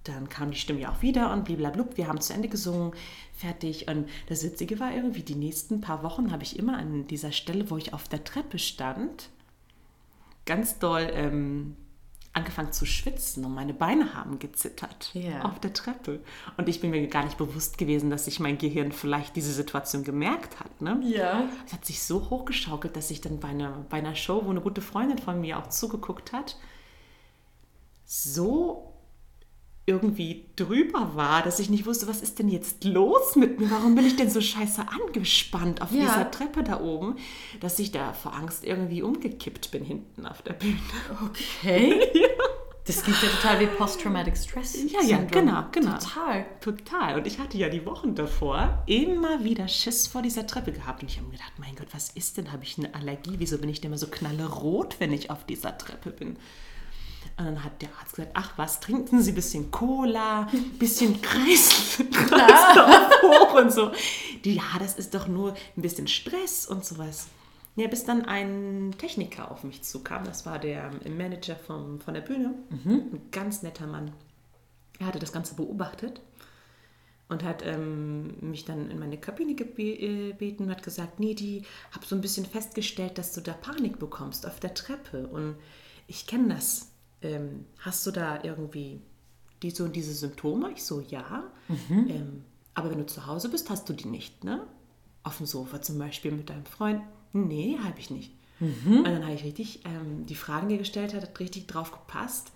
dann 0.04 0.30
kam 0.30 0.52
die 0.52 0.58
Stimme 0.58 0.80
ja 0.80 0.92
auch 0.92 1.02
wieder 1.02 1.32
und 1.34 1.46
bliblablub, 1.46 1.98
wir 1.98 2.08
haben 2.08 2.22
zu 2.22 2.34
Ende 2.34 2.48
gesungen, 2.48 2.94
fertig. 3.34 3.88
Und 3.88 4.10
das 4.28 4.44
Witzige 4.44 4.80
war 4.80 4.94
irgendwie, 4.94 5.24
die 5.24 5.36
nächsten 5.36 5.82
paar 5.82 6.04
Wochen 6.04 6.32
habe 6.32 6.44
ich 6.44 6.58
immer 6.58 6.78
an 6.78 7.08
dieser 7.08 7.32
Stelle, 7.32 7.70
wo 7.70 7.78
ich 7.78 7.94
auf 7.94 8.08
der 8.08 8.24
Treppe 8.24 8.60
stand, 8.60 9.30
ganz 10.46 10.80
doll 10.80 11.10
ähm, 11.14 11.76
angefangen 12.34 12.72
zu 12.72 12.86
schwitzen 12.86 13.44
und 13.44 13.54
meine 13.54 13.74
Beine 13.74 14.14
haben 14.14 14.38
gezittert 14.40 15.10
Ja. 15.14 15.42
auf 15.44 15.60
der 15.60 15.74
Treppe. 15.74 16.20
Und 16.58 16.70
ich 16.70 16.80
bin 16.80 16.92
mir 16.92 17.08
gar 17.08 17.24
nicht 17.26 17.38
bewusst 17.38 17.78
gewesen, 17.78 18.10
dass 18.10 18.26
sich 18.26 18.40
mein 18.40 18.58
Gehirn 18.58 18.92
vielleicht 18.92 19.36
diese 19.36 19.52
Situation 19.52 20.04
gemerkt 20.04 20.60
hat. 20.60 20.82
Ne? 20.82 21.02
Ja. 21.04 21.50
Es 21.66 21.74
hat 21.74 21.86
sich 21.86 22.04
so 22.04 22.30
hochgeschaukelt, 22.30 22.96
dass 22.96 23.10
ich 23.12 23.22
dann 23.22 23.40
bei 23.40 23.50
einer, 23.50 23.86
bei 23.90 23.98
einer 23.98 24.16
Show, 24.16 24.44
wo 24.46 24.52
eine 24.52 24.62
gute 24.62 24.82
Freundin 24.82 25.18
von 25.18 25.42
mir 25.42 25.58
auch 25.58 25.68
zugeguckt 25.70 26.32
hat, 26.32 26.56
so 28.06 28.89
irgendwie 29.90 30.46
drüber 30.56 31.12
war, 31.16 31.42
dass 31.42 31.60
ich 31.60 31.70
nicht 31.70 31.86
wusste, 31.88 32.08
was 32.08 32.22
ist 32.22 32.38
denn 32.40 32.48
jetzt 32.48 32.84
los 32.84 33.36
mit 33.36 33.60
mir? 33.60 33.70
Warum 33.72 33.96
bin 33.96 34.06
ich 34.06 34.16
denn 34.16 34.30
so 34.30 34.40
scheiße 34.40 34.86
angespannt 34.88 35.82
auf 35.82 35.92
Ja. 35.92 36.02
dieser 36.02 36.32
Treppe 36.32 36.64
da 36.64 36.80
oben, 36.80 37.16
dass 37.60 37.80
ich 37.80 37.92
da 37.92 38.14
vor 38.14 38.34
Angst 38.36 38.64
irgendwie 38.64 39.02
umgekippt 39.02 39.72
bin 39.72 39.84
hinten 39.84 40.26
auf 40.28 40.42
der 40.44 40.54
Bühne. 40.54 40.78
Okay. 41.26 42.00
Das 42.86 43.04
klingt 43.04 43.22
ja 43.22 43.30
total 43.30 43.60
wie 43.60 43.68
Post-Traumatic 43.68 44.36
Stress. 44.36 44.76
Ja, 44.92 45.04
ja, 45.04 45.20
genau, 45.20 45.66
genau. 45.72 45.92
Total. 46.00 46.44
Total. 46.60 47.20
Und 47.20 47.28
ich 47.28 47.38
hatte 47.38 47.56
ja 47.56 47.70
die 47.70 47.86
Wochen 47.86 48.16
davor 48.16 48.82
immer 48.88 49.44
wieder 49.44 49.68
Schiss 49.68 50.08
vor 50.08 50.24
dieser 50.24 50.48
Treppe 50.48 50.72
gehabt. 50.72 51.04
Und 51.04 51.12
ich 51.12 51.18
habe 51.18 51.28
mir 51.28 51.34
gedacht, 51.34 51.54
mein 51.60 51.76
Gott, 51.76 51.90
was 51.92 52.10
ist 52.10 52.38
denn? 52.38 52.52
Habe 52.52 52.64
ich 52.64 52.80
eine 52.80 52.96
Allergie? 52.96 53.36
Wieso 53.38 53.60
bin 53.60 53.70
ich 53.70 53.80
denn 53.80 53.92
immer 53.92 54.00
so 54.00 54.08
knallerot, 54.08 54.96
wenn 55.00 55.14
ich 55.14 55.30
auf 55.30 55.44
dieser 55.46 55.78
Treppe 55.78 56.10
bin? 56.10 56.38
Und 57.38 57.46
dann 57.46 57.64
hat 57.64 57.82
der 57.82 57.90
Arzt 58.00 58.16
gesagt, 58.16 58.32
ach 58.34 58.58
was, 58.58 58.80
trinken 58.80 59.22
Sie 59.22 59.32
ein 59.32 59.36
bisschen 59.36 59.72
Cola, 59.72 60.48
ein 60.52 60.78
bisschen 60.78 61.22
Kreis, 61.22 61.98
Kreislauf 62.12 63.22
hoch 63.22 63.54
und 63.56 63.72
so. 63.72 63.92
Die, 64.44 64.56
ja, 64.56 64.78
das 64.80 64.98
ist 64.98 65.14
doch 65.14 65.28
nur 65.28 65.54
ein 65.78 65.82
bisschen 65.82 66.08
Stress 66.08 66.66
und 66.66 66.84
sowas. 66.84 67.28
Ja, 67.76 67.88
bis 67.88 68.04
dann 68.04 68.26
ein 68.26 68.94
Techniker 68.98 69.52
auf 69.52 69.64
mich 69.64 69.84
zukam. 69.84 70.26
Das 70.26 70.46
war 70.46 70.60
der 70.60 70.92
ähm, 71.06 71.18
Manager 71.18 71.56
vom, 71.56 72.02
von 72.02 72.14
der 72.14 72.22
Bühne. 72.22 72.54
Ein 73.14 73.22
ganz 73.32 73.64
netter 73.64 73.88
Mann. 73.88 74.12
Er 75.00 75.08
hatte 75.08 75.20
das 75.20 75.32
Ganze 75.32 75.56
beobachtet 75.56 76.20
und 77.30 77.44
hat 77.44 77.66
ähm, 77.66 78.36
mich 78.42 78.66
dann 78.66 78.92
in 78.92 79.00
meine 79.00 79.18
Kabine 79.18 79.54
äh, 79.54 79.56
gebeten 80.32 80.64
und 80.64 80.72
hat 80.72 80.84
gesagt, 80.84 81.20
nee, 81.20 81.36
die 81.36 81.64
habe 81.92 82.06
so 82.06 82.16
ein 82.16 82.22
bisschen 82.22 82.46
festgestellt, 82.46 83.18
dass 83.18 83.34
du 83.34 83.40
da 83.40 83.54
Panik 83.54 84.00
bekommst 84.00 84.46
auf 84.46 84.60
der 84.60 84.74
Treppe 84.74 85.28
und 85.28 85.56
ich 86.08 86.28
kenne 86.28 86.56
das. 86.56 86.90
Ähm, 87.22 87.66
hast 87.80 88.06
du 88.08 88.12
da 88.12 88.44
irgendwie 88.44 89.02
diese 89.62 89.84
und 89.84 89.96
diese 89.96 90.14
Symptome? 90.14 90.72
Ich 90.72 90.84
so, 90.84 91.02
ja. 91.02 91.44
Ähm, 91.90 92.44
aber 92.74 92.92
wenn 92.92 93.00
du 93.00 93.06
zu 93.06 93.26
Hause 93.28 93.50
bist, 93.50 93.70
hast 93.70 93.90
du 93.90 93.94
die 93.94 94.08
nicht, 94.08 94.44
ne? 94.44 94.66
Auf 95.24 95.38
dem 95.38 95.46
Sofa 95.46 95.82
zum 95.82 95.98
Beispiel 96.00 96.32
mit 96.32 96.50
deinem 96.50 96.66
Freund? 96.66 97.02
Nee, 97.34 97.78
habe 97.84 98.00
ich 98.00 98.10
nicht. 98.10 98.34
Und 98.62 99.06
dann 99.06 99.24
habe 99.24 99.34
ich 99.36 99.44
richtig 99.46 99.86
ähm, 99.86 100.26
die 100.26 100.36
Fragen, 100.36 100.68
die 100.68 100.76
er 100.76 100.80
gestellt 100.80 101.14
hat, 101.14 101.22
hat 101.24 101.40
richtig 101.40 101.68
drauf 101.68 101.92
gepasst, 101.92 102.52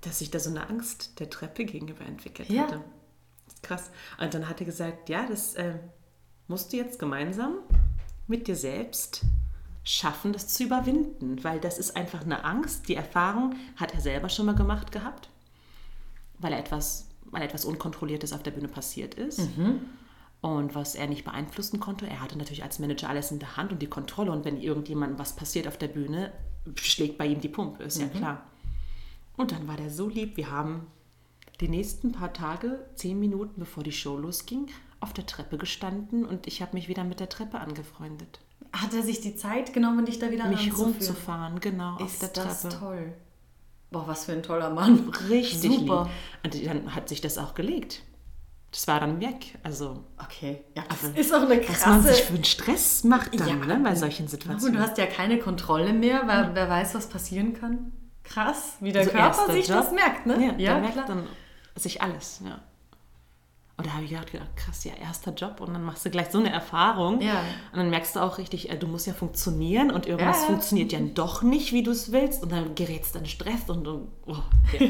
dass 0.00 0.20
sich 0.20 0.30
da 0.30 0.38
so 0.38 0.48
eine 0.50 0.68
Angst 0.70 1.18
der 1.20 1.28
Treppe 1.28 1.64
gegenüber 1.66 2.02
entwickelt 2.06 2.48
Ja. 2.48 2.62
hatte. 2.62 2.80
Krass. 3.62 3.90
Und 4.20 4.32
dann 4.32 4.48
hat 4.48 4.60
er 4.60 4.66
gesagt, 4.66 5.08
ja, 5.10 5.26
das 5.26 5.54
ähm, 5.58 5.78
musst 6.48 6.72
du 6.72 6.76
jetzt 6.78 6.98
gemeinsam 6.98 7.56
mit 8.26 8.46
dir 8.48 8.56
selbst 8.56 9.22
schaffen, 9.84 10.32
das 10.32 10.48
zu 10.48 10.64
überwinden, 10.64 11.44
weil 11.44 11.60
das 11.60 11.78
ist 11.78 11.96
einfach 11.96 12.22
eine 12.22 12.44
Angst. 12.44 12.88
Die 12.88 12.96
Erfahrung 12.96 13.54
hat 13.76 13.92
er 13.94 14.00
selber 14.00 14.28
schon 14.30 14.46
mal 14.46 14.54
gemacht 14.54 14.90
gehabt, 14.92 15.28
weil 16.38 16.52
er 16.52 16.58
etwas, 16.58 17.08
weil 17.26 17.42
etwas 17.42 17.64
Unkontrolliertes 17.64 18.32
auf 18.32 18.42
der 18.42 18.50
Bühne 18.50 18.68
passiert 18.68 19.14
ist. 19.14 19.40
Und 20.40 20.74
was 20.74 20.94
er 20.94 21.06
nicht 21.06 21.24
beeinflussen 21.24 21.80
konnte, 21.80 22.06
er 22.06 22.20
hatte 22.20 22.36
natürlich 22.36 22.62
als 22.62 22.78
Manager 22.78 23.08
alles 23.08 23.30
in 23.30 23.38
der 23.38 23.56
Hand 23.56 23.72
und 23.72 23.80
die 23.80 23.86
Kontrolle. 23.86 24.32
Und 24.32 24.44
wenn 24.44 24.60
irgendjemandem 24.60 25.18
was 25.18 25.36
passiert 25.36 25.68
auf 25.68 25.78
der 25.78 25.88
Bühne, 25.88 26.32
schlägt 26.76 27.18
bei 27.18 27.26
ihm 27.26 27.40
die 27.40 27.48
Pumpe, 27.48 27.84
ist 27.84 27.98
ja 27.98 28.08
klar. 28.08 28.42
Und 29.36 29.52
dann 29.52 29.66
war 29.66 29.76
der 29.76 29.90
so 29.90 30.08
lieb. 30.08 30.36
Wir 30.36 30.50
haben 30.50 30.86
die 31.60 31.68
nächsten 31.68 32.12
paar 32.12 32.32
Tage, 32.32 32.84
zehn 32.94 33.18
Minuten 33.18 33.60
bevor 33.60 33.82
die 33.82 33.92
Show 33.92 34.18
losging, 34.18 34.68
auf 35.00 35.12
der 35.12 35.26
Treppe 35.26 35.58
gestanden 35.58 36.24
und 36.24 36.46
ich 36.46 36.62
habe 36.62 36.74
mich 36.74 36.88
wieder 36.88 37.04
mit 37.04 37.20
der 37.20 37.28
Treppe 37.28 37.58
angefreundet. 37.58 38.40
Hat 38.74 38.92
er 38.92 39.02
sich 39.02 39.20
die 39.20 39.36
Zeit 39.36 39.72
genommen, 39.72 40.04
dich 40.04 40.18
da 40.18 40.30
wieder 40.30 40.46
Mich 40.48 40.76
rumzufahren, 40.76 41.60
genau, 41.60 41.94
auf 41.96 42.12
Ist 42.12 42.22
der 42.22 42.28
das 42.30 42.62
Treppe. 42.62 42.76
toll. 42.78 43.12
Boah, 43.90 44.08
was 44.08 44.24
für 44.24 44.32
ein 44.32 44.42
toller 44.42 44.70
Mann. 44.70 45.10
Richtig 45.30 45.60
Super. 45.78 46.08
lieb. 46.42 46.54
Und 46.62 46.66
dann 46.66 46.94
hat 46.94 47.08
sich 47.08 47.20
das 47.20 47.38
auch 47.38 47.54
gelegt. 47.54 48.02
Das 48.72 48.88
war 48.88 48.98
dann 48.98 49.20
weg. 49.20 49.56
Also, 49.62 50.02
Okay, 50.20 50.62
ja, 50.74 50.82
das 50.88 51.04
ist 51.16 51.32
auch 51.32 51.42
eine 51.42 51.60
was 51.68 51.86
man 51.86 52.02
sich 52.02 52.10
krasse... 52.10 52.22
für 52.24 52.34
einen 52.34 52.42
Stress 52.44 53.04
macht 53.04 53.38
dann, 53.38 53.46
Ja. 53.48 53.54
ne, 53.54 53.80
bei 53.84 53.94
solchen 53.94 54.26
Situationen. 54.26 54.74
du 54.76 54.82
hast 54.82 54.98
ja 54.98 55.06
keine 55.06 55.38
Kontrolle 55.38 55.92
mehr, 55.92 56.26
weil 56.26 56.50
wer 56.54 56.68
weiß, 56.68 56.96
was 56.96 57.08
passieren 57.08 57.54
kann. 57.54 57.92
Krass, 58.24 58.76
wie 58.80 58.90
der 58.90 59.02
Also 59.02 59.12
Körper 59.12 59.52
sich 59.52 59.68
Job. 59.68 59.76
das 59.76 59.92
merkt, 59.92 60.26
ne? 60.26 60.56
Ja, 60.58 60.72
der 60.72 60.80
merkt 60.80 60.94
klar. 60.94 61.06
dann 61.06 61.26
sich 61.76 62.02
alles, 62.02 62.40
ja. 62.44 62.58
Und 63.76 63.86
da 63.86 63.94
habe 63.94 64.04
ich 64.04 64.10
gedacht, 64.10 64.30
gedacht, 64.30 64.56
krass, 64.56 64.84
ja, 64.84 64.92
erster 64.94 65.32
Job 65.32 65.60
und 65.60 65.74
dann 65.74 65.82
machst 65.82 66.04
du 66.06 66.10
gleich 66.10 66.30
so 66.30 66.38
eine 66.38 66.50
Erfahrung. 66.50 67.20
Ja. 67.20 67.40
Und 67.72 67.78
dann 67.78 67.90
merkst 67.90 68.14
du 68.14 68.20
auch 68.20 68.38
richtig, 68.38 68.70
äh, 68.70 68.76
du 68.76 68.86
musst 68.86 69.06
ja 69.06 69.14
funktionieren 69.14 69.90
und 69.90 70.06
irgendwas 70.06 70.42
Ja, 70.42 70.46
funktioniert 70.46 70.92
ja 70.92 71.00
doch 71.00 71.42
nicht, 71.42 71.72
wie 71.72 71.82
du 71.82 71.90
es 71.90 72.12
willst. 72.12 72.42
Und 72.44 72.52
dann 72.52 72.74
gerätst 72.76 73.14
du 73.14 73.18
in 73.18 73.26
Stress 73.26 73.68
und, 73.68 73.86
und 73.88 74.08
oh, 74.26 74.36
ja. 74.78 74.88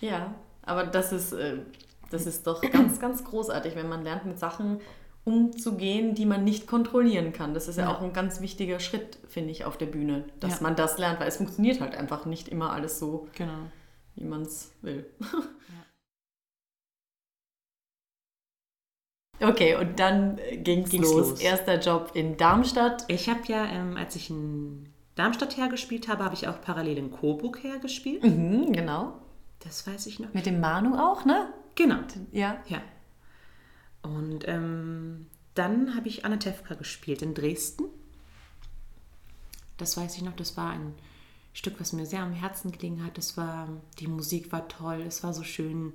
Ja, 0.00 0.34
aber 0.62 0.84
das 0.84 1.12
ist, 1.12 1.32
äh, 1.32 1.58
das 2.10 2.26
ist 2.26 2.46
doch 2.46 2.60
ganz, 2.60 2.98
ganz 2.98 3.22
großartig, 3.22 3.76
wenn 3.76 3.88
man 3.88 4.02
lernt, 4.02 4.24
mit 4.26 4.38
Sachen 4.38 4.80
umzugehen, 5.24 6.16
die 6.16 6.26
man 6.26 6.42
nicht 6.42 6.66
kontrollieren 6.66 7.32
kann. 7.32 7.54
Das 7.54 7.68
ist 7.68 7.78
ja, 7.78 7.88
auch 7.88 8.02
ein 8.02 8.12
ganz 8.12 8.40
wichtiger 8.40 8.80
Schritt, 8.80 9.18
finde 9.28 9.52
ich, 9.52 9.64
auf 9.64 9.78
der 9.78 9.86
Bühne, 9.86 10.24
dass 10.40 10.60
man 10.60 10.74
das 10.74 10.98
lernt, 10.98 11.20
weil 11.20 11.28
es 11.28 11.36
funktioniert 11.36 11.80
halt 11.80 11.94
einfach 11.94 12.26
nicht 12.26 12.48
immer 12.48 12.72
alles 12.72 12.98
so, 12.98 13.28
genau. 13.36 13.52
wie 14.16 14.24
man 14.24 14.42
es 14.42 14.72
will. 14.82 15.06
Okay, 19.42 19.76
und 19.76 19.98
dann 19.98 20.38
ging 20.62 20.84
es 20.84 20.90
Ging's 20.90 21.10
los. 21.10 21.30
los. 21.30 21.40
Erster 21.40 21.80
Job 21.80 22.12
in 22.14 22.36
Darmstadt. 22.36 23.04
Ich 23.08 23.28
habe 23.28 23.40
ja, 23.46 23.64
ähm, 23.66 23.96
als 23.96 24.16
ich 24.16 24.30
in 24.30 24.88
Darmstadt 25.14 25.56
hergespielt 25.56 26.08
habe, 26.08 26.24
habe 26.24 26.34
ich 26.34 26.48
auch 26.48 26.60
parallel 26.60 26.98
in 26.98 27.10
Coburg 27.10 27.62
hergespielt. 27.62 28.22
Mhm, 28.24 28.72
genau. 28.72 29.14
Das 29.60 29.86
weiß 29.86 30.06
ich 30.06 30.18
noch. 30.18 30.32
Mit 30.34 30.46
dem 30.46 30.60
Manu 30.60 30.96
auch, 30.96 31.24
ne? 31.24 31.52
Genau. 31.74 31.98
Ja. 32.32 32.58
Ja. 32.68 32.82
Und 34.02 34.46
ähm, 34.48 35.26
dann 35.54 35.94
habe 35.94 36.08
ich 36.08 36.24
Anatevka 36.24 36.74
gespielt 36.74 37.22
in 37.22 37.34
Dresden. 37.34 37.84
Das 39.76 39.96
weiß 39.96 40.16
ich 40.16 40.22
noch, 40.22 40.36
das 40.36 40.56
war 40.56 40.70
ein 40.70 40.94
Stück, 41.52 41.80
was 41.80 41.92
mir 41.92 42.06
sehr 42.06 42.20
am 42.20 42.32
Herzen 42.32 42.72
gelegen 42.72 43.04
hat. 43.04 43.18
Das 43.18 43.36
war, 43.36 43.68
die 43.98 44.06
Musik 44.06 44.52
war 44.52 44.68
toll, 44.68 45.02
es 45.06 45.22
war 45.22 45.34
so 45.34 45.42
schön, 45.42 45.92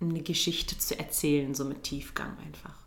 eine 0.00 0.22
Geschichte 0.22 0.78
zu 0.78 0.98
erzählen, 0.98 1.54
so 1.54 1.64
mit 1.64 1.84
Tiefgang 1.84 2.36
einfach. 2.38 2.84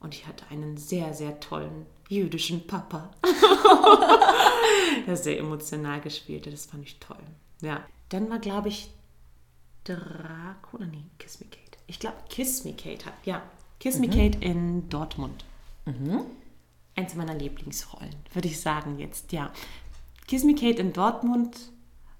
Und 0.00 0.14
ich 0.14 0.26
hatte 0.26 0.44
einen 0.50 0.76
sehr, 0.76 1.12
sehr 1.14 1.40
tollen 1.40 1.86
jüdischen 2.08 2.66
Papa, 2.66 3.10
der 5.06 5.16
sehr 5.16 5.38
emotional 5.38 6.00
gespielt 6.00 6.46
hat. 6.46 6.52
Das 6.52 6.66
fand 6.66 6.84
ich 6.84 6.98
toll. 6.98 7.16
Ja. 7.62 7.84
Dann 8.08 8.30
war, 8.30 8.38
glaube 8.38 8.68
ich, 8.68 8.90
Dracula, 9.84 10.86
nee, 10.86 11.04
Kiss 11.18 11.40
Me 11.40 11.46
Kate. 11.46 11.78
Ich 11.86 11.98
glaube, 11.98 12.16
Kiss 12.28 12.64
Me 12.64 12.74
Kate 12.74 13.06
hat, 13.06 13.14
ja, 13.24 13.42
Kiss 13.80 13.98
Me 13.98 14.08
Kate 14.08 14.38
in 14.40 14.88
Dortmund. 14.88 15.44
Eins 16.94 17.14
meiner 17.14 17.34
Lieblingsrollen, 17.34 18.14
würde 18.34 18.48
ich 18.48 18.60
sagen 18.60 18.98
jetzt, 18.98 19.32
ja. 19.32 19.52
Kiss 20.26 20.44
Me 20.44 20.54
Kate 20.54 20.80
in 20.80 20.92
Dortmund 20.92 21.56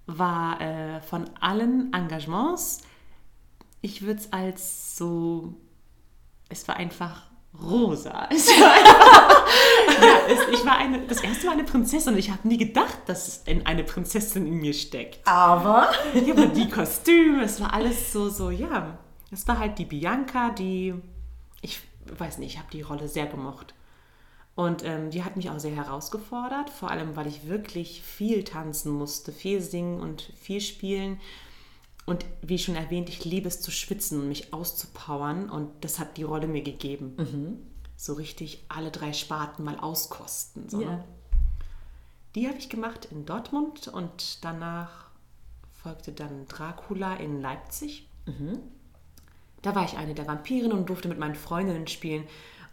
war 0.06 0.60
äh, 0.60 1.00
von 1.02 1.28
allen 1.40 1.92
Engagements, 1.92 2.82
ich 3.80 4.02
würde 4.02 4.20
es 4.20 4.32
als 4.32 4.96
so, 4.96 5.54
es 6.48 6.66
war 6.68 6.76
einfach 6.76 7.28
rosa. 7.60 8.28
Es 8.38 8.48
war 8.48 8.72
einfach, 8.72 10.02
ja, 10.02 10.18
es, 10.28 10.60
ich 10.60 10.66
war 10.66 10.76
eine, 10.76 11.06
das 11.06 11.20
erste 11.22 11.46
Mal 11.46 11.52
eine 11.52 11.64
Prinzessin 11.64 12.12
und 12.12 12.18
ich 12.18 12.30
habe 12.30 12.46
nie 12.46 12.58
gedacht, 12.58 12.98
dass 13.06 13.28
es 13.28 13.42
in 13.46 13.66
eine 13.66 13.82
Prinzessin 13.84 14.46
in 14.46 14.54
mir 14.54 14.74
steckt. 14.74 15.26
Aber. 15.26 15.90
Ja, 16.14 16.32
aber 16.34 16.46
die 16.46 16.68
Kostüme, 16.68 17.42
es 17.42 17.60
war 17.60 17.72
alles 17.72 18.12
so, 18.12 18.28
so, 18.28 18.50
ja. 18.50 18.98
Es 19.30 19.48
war 19.48 19.58
halt 19.58 19.78
die 19.78 19.84
Bianca, 19.84 20.50
die, 20.50 20.94
ich 21.62 21.80
weiß 22.06 22.38
nicht, 22.38 22.54
ich 22.54 22.58
habe 22.58 22.70
die 22.70 22.82
Rolle 22.82 23.08
sehr 23.08 23.26
gemocht. 23.26 23.74
Und 24.54 24.84
ähm, 24.84 25.10
die 25.10 25.22
hat 25.22 25.36
mich 25.36 25.50
auch 25.50 25.58
sehr 25.58 25.74
herausgefordert, 25.76 26.68
vor 26.70 26.90
allem, 26.90 27.14
weil 27.14 27.28
ich 27.28 27.48
wirklich 27.48 28.02
viel 28.02 28.42
tanzen 28.42 28.92
musste, 28.92 29.32
viel 29.32 29.60
singen 29.60 30.00
und 30.00 30.32
viel 30.36 30.60
spielen. 30.60 31.20
Und 32.08 32.24
wie 32.42 32.58
schon 32.58 32.74
erwähnt, 32.76 33.08
ich 33.08 33.24
liebe 33.24 33.48
es 33.48 33.60
zu 33.60 33.70
schwitzen 33.70 34.20
und 34.20 34.28
mich 34.28 34.52
auszupowern 34.54 35.50
und 35.50 35.70
das 35.84 35.98
hat 35.98 36.16
die 36.16 36.22
Rolle 36.22 36.46
mir 36.48 36.62
gegeben. 36.62 37.60
So 37.96 38.14
richtig 38.14 38.64
alle 38.68 38.90
drei 38.90 39.12
Sparten 39.12 39.64
mal 39.64 39.78
auskosten. 39.78 40.68
So, 40.68 40.80
Ja. 40.82 40.88
ne? 40.90 41.04
Die 42.34 42.46
habe 42.48 42.58
ich 42.58 42.68
gemacht 42.68 43.08
in 43.10 43.26
Dortmund 43.26 43.88
und 43.88 44.44
danach 44.44 45.06
folgte 45.82 46.12
dann 46.12 46.46
Dracula 46.48 47.14
in 47.16 47.40
Leipzig. 47.40 48.06
Da 49.62 49.74
war 49.74 49.84
ich 49.84 49.96
eine 49.96 50.14
der 50.14 50.26
Vampirinnen 50.26 50.72
und 50.76 50.88
durfte 50.88 51.08
mit 51.08 51.18
meinen 51.18 51.34
Freundinnen 51.34 51.86
spielen. 51.88 52.24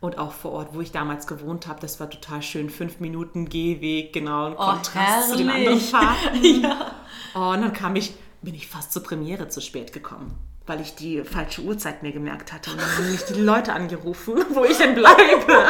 Und 0.01 0.17
auch 0.19 0.33
vor 0.33 0.51
Ort, 0.51 0.73
wo 0.75 0.81
ich 0.81 0.91
damals 0.91 1.25
gewohnt 1.25 1.67
habe, 1.67 1.79
das 1.79 1.99
war 1.99 2.09
total 2.09 2.41
schön. 2.43 2.69
Fünf 2.69 2.99
Minuten 2.99 3.47
Gehweg, 3.49 4.13
genau, 4.13 4.47
ein 4.47 4.55
Kontrast 4.55 5.31
zu 5.31 5.37
den 5.37 5.49
anderen 5.49 5.79
herrlich. 5.79 5.89
Fahrten. 5.89 6.65
Oh, 7.37 7.49
und 7.51 7.61
dann 7.61 7.73
kam 7.73 7.95
ich, 7.97 8.13
bin 8.45 8.55
ich 8.55 8.67
fast 8.67 8.93
zur 8.93 9.03
Premiere 9.03 9.49
zu 9.49 9.59
spät 9.59 9.91
gekommen, 9.91 10.35
weil 10.67 10.79
ich 10.81 10.95
die 10.95 11.23
falsche 11.23 11.61
Uhrzeit 11.63 12.03
mir 12.03 12.11
gemerkt 12.11 12.53
hatte. 12.53 12.71
Und 12.71 12.79
dann 12.79 12.97
haben 12.97 13.11
mich 13.11 13.23
die 13.25 13.41
Leute 13.41 13.73
angerufen, 13.73 14.35
wo 14.53 14.63
ich 14.63 14.77
denn 14.77 14.95
bleibe. 14.95 15.65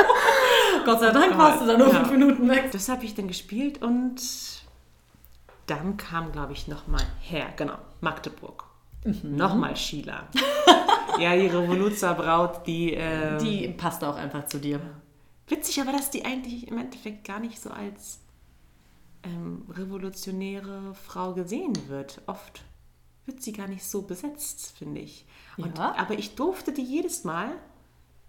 Gott 0.86 1.00
sei 1.00 1.12
Dank 1.12 1.38
warst 1.38 1.62
du 1.62 1.66
da 1.66 1.78
nur 1.78 1.88
Ja. 1.88 1.96
fünf 1.96 2.12
Minuten 2.12 2.48
weg. 2.50 2.70
Das 2.72 2.90
habe 2.90 3.06
ich 3.06 3.16
dann 3.16 3.28
gespielt 3.28 3.82
und 3.82 4.22
dann 5.68 5.98
kam, 5.98 6.32
glaube 6.32 6.54
ich, 6.54 6.68
nochmal 6.68 7.02
her, 7.22 7.48
genau, 7.58 7.78
Magdeburg. 8.02 8.66
Mhm. 9.04 9.36
Nochmal 9.36 9.76
Sheila. 9.76 10.28
ja, 11.20 11.36
die 11.36 11.48
Revoluzzer-Braut, 11.48 12.68
die, 12.68 12.94
äh, 12.94 13.38
Die 13.40 13.68
passt 13.70 14.04
auch 14.04 14.16
einfach 14.16 14.46
zu 14.46 14.60
dir. 14.60 14.80
Witzig, 15.48 15.80
aber 15.82 15.92
dass 15.92 16.10
die 16.12 16.26
eigentlich 16.26 16.68
im 16.68 16.78
Endeffekt 16.78 17.24
gar 17.26 17.40
nicht 17.40 17.60
so 17.62 17.70
als 17.70 18.20
ähm, 19.26 19.64
revolutionäre 19.70 20.94
Frau 20.94 21.34
gesehen 21.34 21.74
wird. 21.88 22.22
Oft 22.28 22.64
wird 23.26 23.42
sie 23.42 23.52
gar 23.52 23.68
nicht 23.68 23.84
so 23.84 24.04
besetzt, 24.04 24.76
finde 24.78 25.02
ich. 25.02 25.26
Und, 25.58 25.78
Ja. 25.78 25.96
Aber 25.98 26.18
ich 26.18 26.36
durfte 26.36 26.72
die 26.72 26.84
jedes 26.84 27.24
Mal 27.24 27.52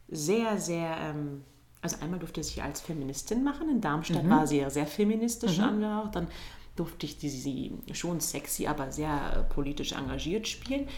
sehr, 0.09 0.59
sehr, 0.59 0.97
ähm, 0.99 1.45
also 1.83 1.99
einmal 2.01 2.19
durfte 2.19 2.41
ich 2.41 2.47
sie 2.47 2.63
als 2.63 2.81
Feministin 2.81 3.45
machen. 3.45 3.69
In 3.69 3.81
Darmstadt 3.81 4.29
war 4.29 4.47
sie 4.47 4.59
ja 4.59 4.71
sehr 4.71 4.87
feministisch 4.87 5.59
angehaucht. 5.59 6.15
Dann 6.15 6.29
durfte 6.77 7.07
ich 7.07 7.19
die, 7.19 7.29
sie 7.29 7.73
schon 7.93 8.21
sexy, 8.21 8.67
aber 8.67 8.91
sehr 8.91 9.37
äh, 9.37 9.55
politisch 9.55 9.93
engagiert 9.93 10.49
spielen. 10.49 10.89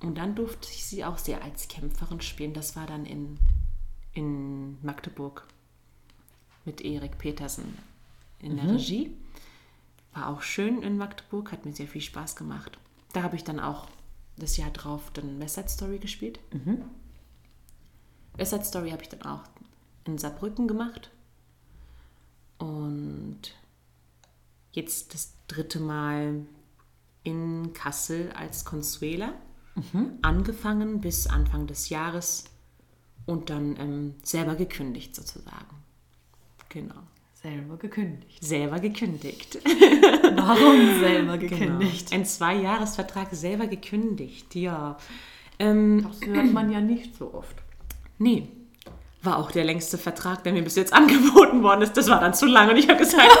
Und 0.00 0.18
dann 0.18 0.34
durfte 0.34 0.68
ich 0.70 0.84
sie 0.84 1.04
auch 1.04 1.18
sehr 1.18 1.42
als 1.42 1.66
Kämpferin 1.68 2.20
spielen. 2.20 2.52
Das 2.52 2.76
war 2.76 2.86
dann 2.86 3.04
in, 3.04 3.38
in 4.12 4.78
Magdeburg 4.84 5.46
mit 6.64 6.80
Erik 6.82 7.18
Petersen 7.18 7.76
in 8.40 8.56
der 8.56 8.72
Regie. 8.74 9.10
War 10.18 10.28
auch 10.30 10.42
schön 10.42 10.82
in 10.82 10.96
Magdeburg, 10.96 11.52
hat 11.52 11.64
mir 11.64 11.72
sehr 11.72 11.86
viel 11.86 12.00
Spaß 12.00 12.34
gemacht. 12.34 12.76
Da 13.12 13.22
habe 13.22 13.36
ich 13.36 13.44
dann 13.44 13.60
auch 13.60 13.86
das 14.36 14.56
Jahr 14.56 14.70
drauf 14.70 15.10
dann 15.12 15.38
West 15.38 15.54
Side 15.54 15.68
Story 15.68 15.98
gespielt. 15.98 16.40
West 18.36 18.50
Side 18.50 18.64
Story 18.64 18.90
habe 18.90 19.02
ich 19.02 19.08
dann 19.08 19.22
auch 19.22 19.44
in 20.04 20.18
Saarbrücken 20.18 20.66
gemacht. 20.66 21.10
Und 22.58 23.40
jetzt 24.72 25.14
das 25.14 25.34
dritte 25.46 25.78
Mal 25.78 26.46
in 27.22 27.72
Kassel 27.74 28.32
als 28.32 28.64
Consuela. 28.64 29.34
Angefangen 30.22 31.00
bis 31.00 31.28
Anfang 31.28 31.68
des 31.68 31.90
Jahres 31.90 32.44
und 33.24 33.50
dann 33.50 33.76
ähm, 33.76 34.14
selber 34.24 34.56
gekündigt 34.56 35.14
sozusagen. 35.14 35.76
Genau. 36.70 37.02
Selber 37.48 37.76
gekündigt. 37.78 38.44
Selber 38.44 38.78
gekündigt. 38.78 39.58
Warum 40.36 41.00
selber 41.00 41.38
Genau. 41.38 41.56
gekündigt? 41.56 42.12
Ein 42.12 42.24
Zweijahresvertrag 42.26 43.28
selber 43.32 43.66
gekündigt, 43.66 44.54
ja. 44.54 44.96
Ähm, 45.58 46.06
Das 46.06 46.28
hört 46.28 46.52
man 46.52 46.70
ja 46.70 46.80
nicht 46.80 47.16
so 47.16 47.32
oft. 47.34 47.56
nee, 48.18 48.48
war 49.22 49.38
auch 49.38 49.50
der 49.50 49.64
längste 49.64 49.98
Vertrag, 49.98 50.44
der 50.44 50.52
mir 50.52 50.62
bis 50.62 50.76
jetzt 50.76 50.92
angeboten 50.92 51.62
worden 51.64 51.82
ist. 51.82 51.96
Das 51.96 52.08
war 52.08 52.20
dann 52.20 52.34
zu 52.34 52.46
lang 52.46 52.70
und 52.70 52.76
ich 52.76 52.88
habe 52.88 52.98
gesagt. 53.00 53.26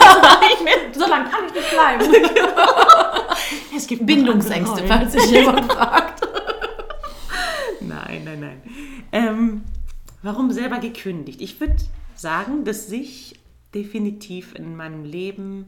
So 0.92 1.06
lange 1.06 1.28
kann 1.30 1.44
ich 1.46 1.54
nicht 1.54 1.70
bleiben. 1.70 2.04
Es 3.76 3.86
gibt 3.86 4.04
Bindungsängste, 4.04 4.82
falls 4.88 5.12
sich 5.12 5.30
jemand 5.30 5.70
fragt. 5.72 6.26
Nein, 7.80 8.22
nein, 8.24 8.40
nein. 8.40 8.62
Ähm, 9.12 9.62
Warum 10.22 10.50
selber 10.50 10.78
gekündigt? 10.78 11.40
Ich 11.40 11.60
würde 11.60 11.76
sagen, 12.16 12.64
dass 12.64 12.88
sich 12.88 13.36
definitiv 13.74 14.54
in 14.54 14.76
meinem 14.76 15.04
Leben 15.04 15.66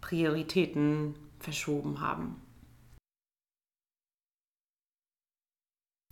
Prioritäten 0.00 1.14
verschoben 1.40 2.00
haben. 2.00 2.40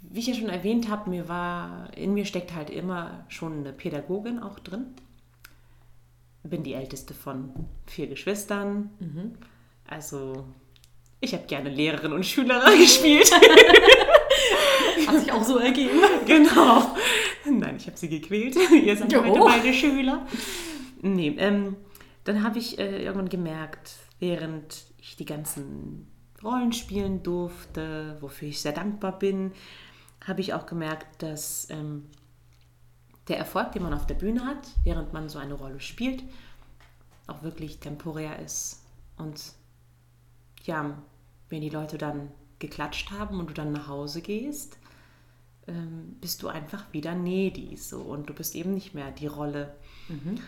Wie 0.03 0.21
ich 0.21 0.27
ja 0.27 0.35
schon 0.35 0.49
erwähnt 0.49 0.89
habe, 0.89 1.11
mir 1.11 1.29
war, 1.29 1.97
in 1.97 2.15
mir 2.15 2.25
steckt 2.25 2.55
halt 2.55 2.71
immer 2.71 3.25
schon 3.29 3.61
eine 3.61 3.73
Pädagogin 3.73 4.39
auch 4.39 4.59
drin. 4.59 4.95
Bin 6.43 6.63
die 6.63 6.75
älteste 6.75 7.15
von 7.15 7.55
vier 7.87 8.07
Geschwistern. 8.07 8.91
Mhm. 9.01 9.33
Also 9.87 10.45
ich 11.21 11.33
habe 11.33 11.47
gerne 11.47 11.71
Lehrerin 11.71 12.13
und 12.13 12.27
Schülerin 12.27 12.79
gespielt. 12.79 13.31
Hat 15.07 15.21
sich 15.21 15.33
auch 15.33 15.43
so 15.43 15.59
ergeben. 15.59 16.01
Genau. 16.27 16.95
Nein, 17.47 17.77
ich 17.79 17.87
habe 17.87 17.97
sie 17.97 18.09
gequält. 18.09 18.57
Ihr 18.71 18.97
seid 18.97 19.15
heute 19.15 19.39
meine 19.39 19.73
Schüler. 19.73 20.27
Nee, 21.05 21.37
ähm, 21.37 21.77
dann 22.25 22.43
habe 22.43 22.59
ich 22.59 22.79
äh, 22.79 23.05
irgendwann 23.05 23.29
gemerkt, 23.29 23.97
während 24.21 24.87
ich 24.97 25.17
die 25.17 25.27
ganzen 25.27 26.11
Rollen 26.43 26.73
spielen 26.73 27.23
durfte, 27.23 28.17
wofür 28.23 28.49
ich 28.49 28.63
sehr 28.63 28.73
dankbar 28.73 29.19
bin, 29.19 29.53
habe 30.27 30.41
ich 30.41 30.55
auch 30.55 30.65
gemerkt, 30.65 31.23
dass 31.23 31.69
ähm, 31.69 32.07
der 33.29 33.37
Erfolg, 33.37 33.73
den 33.73 33.83
man 33.83 33.93
auf 33.93 34.07
der 34.07 34.15
Bühne 34.15 34.47
hat, 34.47 34.67
während 34.83 35.13
man 35.13 35.29
so 35.29 35.39
eine 35.39 35.53
Rolle 35.53 35.79
spielt, 35.79 36.25
auch 37.27 37.43
wirklich 37.43 37.81
temporär 37.81 38.39
ist. 38.39 38.83
Und 39.19 39.53
ja, 40.63 41.03
wenn 41.51 41.61
die 41.61 41.69
Leute 41.69 41.99
dann 41.99 42.31
geklatscht 42.61 43.11
haben 43.11 43.41
und 43.41 43.51
du 43.51 43.55
dann 43.55 43.73
nach 43.73 43.89
Hause 43.89 44.23
gehst, 44.23 44.79
ähm, 45.67 46.17
bist 46.23 46.43
du 46.43 46.49
einfach 46.49 46.95
wieder 46.95 47.15
Nedi 47.15 47.77
so 47.77 48.01
und 48.01 48.31
du 48.31 48.33
bist 48.33 48.55
eben 48.55 48.73
nicht 48.73 48.95
mehr 48.95 49.11
die 49.11 49.27
Rolle. 49.27 49.75
Mhm. 50.09 50.41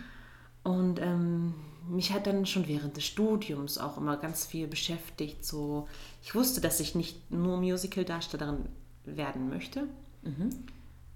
Und 0.66 1.00
ähm, 1.00 1.54
mich 1.88 2.12
hat 2.12 2.26
dann 2.26 2.44
schon 2.44 2.66
während 2.66 2.96
des 2.96 3.04
Studiums 3.04 3.78
auch 3.78 3.98
immer 3.98 4.16
ganz 4.16 4.46
viel 4.46 4.66
beschäftigt. 4.66 5.44
So, 5.44 5.86
ich 6.24 6.34
wusste, 6.34 6.60
dass 6.60 6.80
ich 6.80 6.96
nicht 6.96 7.30
nur 7.30 7.58
Musical-Darstellerin 7.58 8.68
werden 9.04 9.48
möchte. 9.48 9.84
Mhm. 10.22 10.50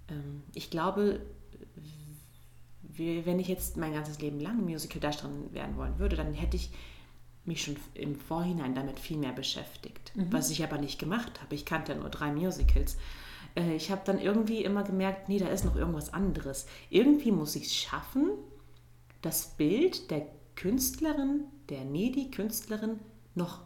Ähm, 0.07 0.43
ich 0.53 0.69
glaube, 0.69 1.19
wenn 2.97 3.39
ich 3.41 3.49
jetzt 3.49 3.75
mein 3.75 3.93
ganzes 3.93 4.21
Leben 4.21 4.39
lang 4.39 4.63
Musical-Darstellerin 4.63 5.53
werden 5.53 5.75
wollen 5.75 5.99
würde, 5.99 6.15
dann 6.15 6.33
hätte 6.33 6.55
ich 6.55 6.71
mich 7.43 7.61
schon 7.61 7.75
im 7.93 8.15
Vorhinein 8.15 8.73
damit 8.73 9.01
viel 9.01 9.17
mehr 9.17 9.33
beschäftigt, 9.33 10.15
mhm. 10.15 10.31
was 10.31 10.49
ich 10.49 10.63
aber 10.63 10.77
nicht 10.77 10.97
gemacht 10.97 11.41
habe. 11.41 11.55
Ich 11.55 11.65
kannte 11.65 11.93
nur 11.93 12.09
drei 12.09 12.31
Musicals. 12.31 12.95
Äh, 13.55 13.75
ich 13.75 13.91
habe 13.91 14.03
dann 14.05 14.17
irgendwie 14.17 14.63
immer 14.63 14.83
gemerkt, 14.83 15.27
nee, 15.27 15.39
da 15.39 15.47
ist 15.49 15.65
noch 15.65 15.75
irgendwas 15.75 16.13
anderes. 16.13 16.67
Irgendwie 16.89 17.33
muss 17.33 17.57
ich 17.57 17.65
es 17.65 17.75
schaffen, 17.75 18.29
das 19.21 19.55
Bild 19.55 20.11
der 20.11 20.27
Künstlerin, 20.55 21.45
der 21.69 21.85
Nedi-Künstlerin 21.85 22.99
noch 23.35 23.61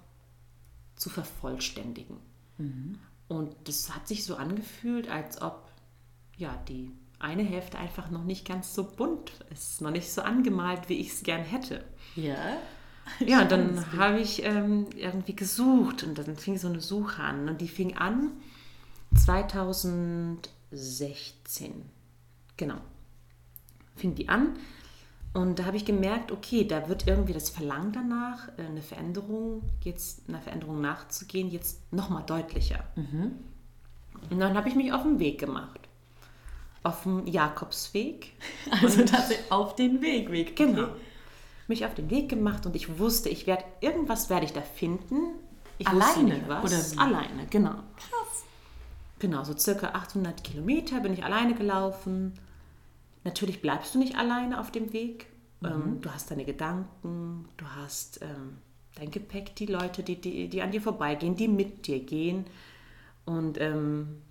zu 0.95 1.09
vervollständigen. 1.09 2.17
Mhm. 2.57 2.99
Und 3.27 3.55
das 3.65 3.95
hat 3.95 4.07
sich 4.07 4.23
so 4.23 4.35
angefühlt, 4.35 5.09
als 5.09 5.41
ob 5.41 5.67
ja, 6.37 6.55
die 6.67 6.91
eine 7.19 7.43
Hälfte 7.43 7.79
einfach 7.79 8.11
noch 8.11 8.23
nicht 8.23 8.47
ganz 8.47 8.73
so 8.73 8.83
bunt 8.83 9.31
ist, 9.51 9.81
noch 9.81 9.91
nicht 9.91 10.11
so 10.11 10.21
angemalt, 10.21 10.89
wie 10.89 10.99
ich 10.99 11.13
es 11.13 11.23
gern 11.23 11.43
hätte. 11.43 11.83
Ja. 12.15 12.57
Ja, 13.19 13.43
und 13.43 13.51
dann 13.51 13.91
habe 13.97 14.19
ich 14.19 14.43
ähm, 14.43 14.87
irgendwie 14.95 15.35
gesucht 15.35 16.01
und 16.03 16.17
dann 16.17 16.37
fing 16.37 16.57
so 16.57 16.67
eine 16.67 16.81
Suche 16.81 17.21
an. 17.21 17.47
Und 17.47 17.61
die 17.61 17.67
fing 17.67 17.95
an 17.97 18.31
2016. 19.15 21.85
Genau. 22.57 22.81
Fing 23.95 24.15
die 24.15 24.27
an. 24.27 24.57
Und 25.36 25.60
da 25.60 25.65
habe 25.65 25.78
ich 25.78 25.86
gemerkt, 25.86 26.32
okay, 26.32 26.65
da 26.65 26.89
wird 26.89 27.08
irgendwie 27.08 27.34
das 27.34 27.52
Verlangen 27.52 27.91
danach, 27.91 28.48
äh, 28.58 28.63
eine 28.63 28.82
Veränderung, 28.82 29.62
jetzt 29.82 30.28
einer 30.28 30.41
Veränderung 30.41 30.82
nachzugehen, 30.82 31.52
jetzt 31.52 31.93
nochmal 31.93 32.24
deutlicher. 32.24 32.84
Mhm. 32.95 33.34
Und 34.32 34.39
dann 34.39 34.58
habe 34.58 34.69
ich 34.69 34.76
mich 34.76 34.91
auf 34.91 35.04
den 35.04 35.19
Weg 35.19 35.39
gemacht. 35.39 35.80
Auf 36.82 37.04
dem 37.04 37.28
Jakobsweg. 37.28 38.32
Also 38.82 39.04
tatsächlich 39.04 39.52
auf 39.52 39.76
den 39.76 40.02
Weg, 40.02 40.32
Weg. 40.32 40.56
Genau 40.56 40.88
mich 41.67 41.86
auf 41.86 41.95
den 41.95 42.10
Weg 42.10 42.30
gemacht 42.30 42.65
und 42.65 42.76
ich 42.76 43.00
wusste, 43.00 43.30
ich 43.30 43.48
werde 43.48 43.63
irgendwas 43.82 44.30
werde 44.30 44.45
ich 44.45 44.54
da 44.54 44.62
finden. 44.62 45.36
Ich 45.78 45.88
alleine 45.88 46.41
was. 46.48 46.95
Oder 46.95 47.04
alleine, 47.04 47.48
genau. 47.50 47.71
Krass. 47.71 48.45
Genau, 49.19 49.43
so 49.43 49.58
circa 49.58 49.89
800 49.89 50.43
Kilometer 50.43 51.00
bin 51.00 51.13
ich 51.13 51.24
alleine 51.24 51.56
gelaufen. 51.56 52.34
Natürlich 53.25 53.61
bleibst 53.61 53.93
du 53.93 53.99
nicht 53.99 54.17
alleine 54.17 54.59
auf 54.59 54.71
dem 54.71 54.93
Weg. 54.93 55.27
Mhm. 55.59 55.67
Ähm, 55.67 56.01
du 56.01 56.11
hast 56.11 56.31
deine 56.31 56.45
Gedanken, 56.45 57.49
du 57.57 57.65
hast 57.65 58.21
ähm, 58.21 58.57
dein 58.95 59.11
Gepäck, 59.11 59.55
die 59.55 59.65
Leute, 59.65 60.03
die, 60.03 60.21
die, 60.21 60.47
die 60.47 60.61
an 60.61 60.71
dir 60.71 60.81
vorbeigehen, 60.81 61.35
die 61.35 61.47
mit 61.47 61.88
dir 61.88 61.99
gehen. 61.99 62.45
Und 63.25 63.59
ähm, 63.59 64.21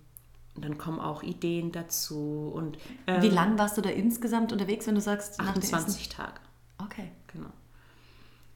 dann 0.55 0.77
kommen 0.77 1.01
auch 1.01 1.21
Ideen 1.21 1.73
dazu. 1.73 2.51
Und, 2.55 2.77
Wie 3.05 3.27
ähm, 3.27 3.33
lange 3.33 3.59
warst 3.59 3.77
du 3.77 3.81
da 3.81 3.89
insgesamt 3.89 4.53
unterwegs, 4.53 4.87
wenn 4.87 4.95
du 4.95 5.01
sagst? 5.01 5.39
28 5.39 6.07
Tage. 6.09 6.39
Okay. 6.77 7.11
Genau. 7.27 7.49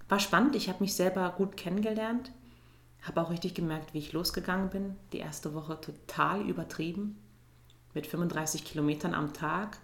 War 0.08 0.20
spannend, 0.20 0.56
ich 0.56 0.70
habe 0.70 0.80
mich 0.80 0.96
selber 0.96 1.30
gut 1.38 1.58
kennengelernt, 1.58 2.32
habe 3.02 3.22
auch 3.22 3.30
richtig 3.30 3.54
gemerkt, 3.54 3.94
wie 3.94 4.00
ich 4.00 4.14
losgegangen 4.14 4.70
bin. 4.70 4.96
Die 5.12 5.20
erste 5.20 5.54
Woche 5.54 5.80
total 5.82 6.48
übertrieben, 6.48 7.18
mit 7.94 8.08
35 8.08 8.64
Kilometern 8.64 9.14
am 9.14 9.34
Tag 9.34 9.78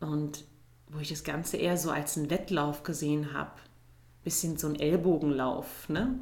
und 0.00 0.44
wo 0.88 0.98
ich 0.98 1.08
das 1.08 1.24
Ganze 1.24 1.56
eher 1.56 1.76
so 1.76 1.90
als 1.90 2.16
einen 2.16 2.30
Wettlauf 2.30 2.82
gesehen 2.82 3.32
habe. 3.32 3.52
Bisschen 4.24 4.56
so 4.56 4.66
ein 4.66 4.78
Ellbogenlauf, 4.78 5.88
ne? 5.88 6.18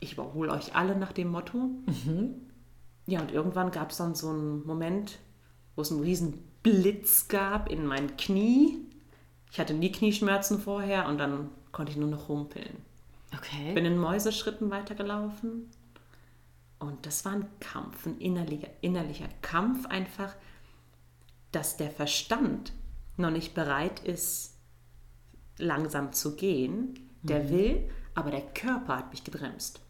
Ich 0.00 0.14
überhole 0.14 0.50
euch 0.52 0.74
alle 0.74 0.96
nach 0.96 1.12
dem 1.12 1.28
Motto. 1.28 1.58
Mhm. 1.58 2.34
Ja, 3.06 3.20
und 3.20 3.30
irgendwann 3.30 3.70
gab 3.70 3.90
es 3.90 3.98
dann 3.98 4.14
so 4.14 4.30
einen 4.30 4.66
Moment, 4.66 5.18
wo 5.76 5.82
es 5.82 5.92
einen 5.92 6.00
riesen 6.00 6.42
Blitz 6.62 7.28
gab 7.28 7.70
in 7.70 7.86
mein 7.86 8.16
Knie 8.16 8.84
ich 9.54 9.60
hatte 9.60 9.72
nie 9.72 9.92
Knieschmerzen 9.92 10.58
vorher 10.58 11.06
und 11.06 11.18
dann 11.18 11.48
konnte 11.70 11.92
ich 11.92 11.96
nur 11.96 12.08
noch 12.08 12.26
humpeln. 12.26 12.82
Okay. 13.38 13.72
Bin 13.72 13.84
in 13.84 13.96
Mäuseschritten 13.96 14.68
weitergelaufen 14.68 15.70
und 16.80 17.06
das 17.06 17.24
war 17.24 17.34
ein 17.34 17.46
Kampf, 17.60 18.04
ein 18.04 18.18
innerlicher, 18.18 18.66
innerlicher 18.80 19.28
Kampf 19.42 19.86
einfach, 19.86 20.34
dass 21.52 21.76
der 21.76 21.92
Verstand 21.92 22.72
noch 23.16 23.30
nicht 23.30 23.54
bereit 23.54 24.00
ist, 24.00 24.54
langsam 25.58 26.12
zu 26.12 26.36
gehen. 26.36 27.10
Der 27.22 27.44
mhm. 27.44 27.48
will, 27.50 27.90
aber 28.14 28.30
der 28.30 28.42
Körper 28.42 28.98
hat 28.98 29.10
mich 29.10 29.24
gebremst. 29.24 29.80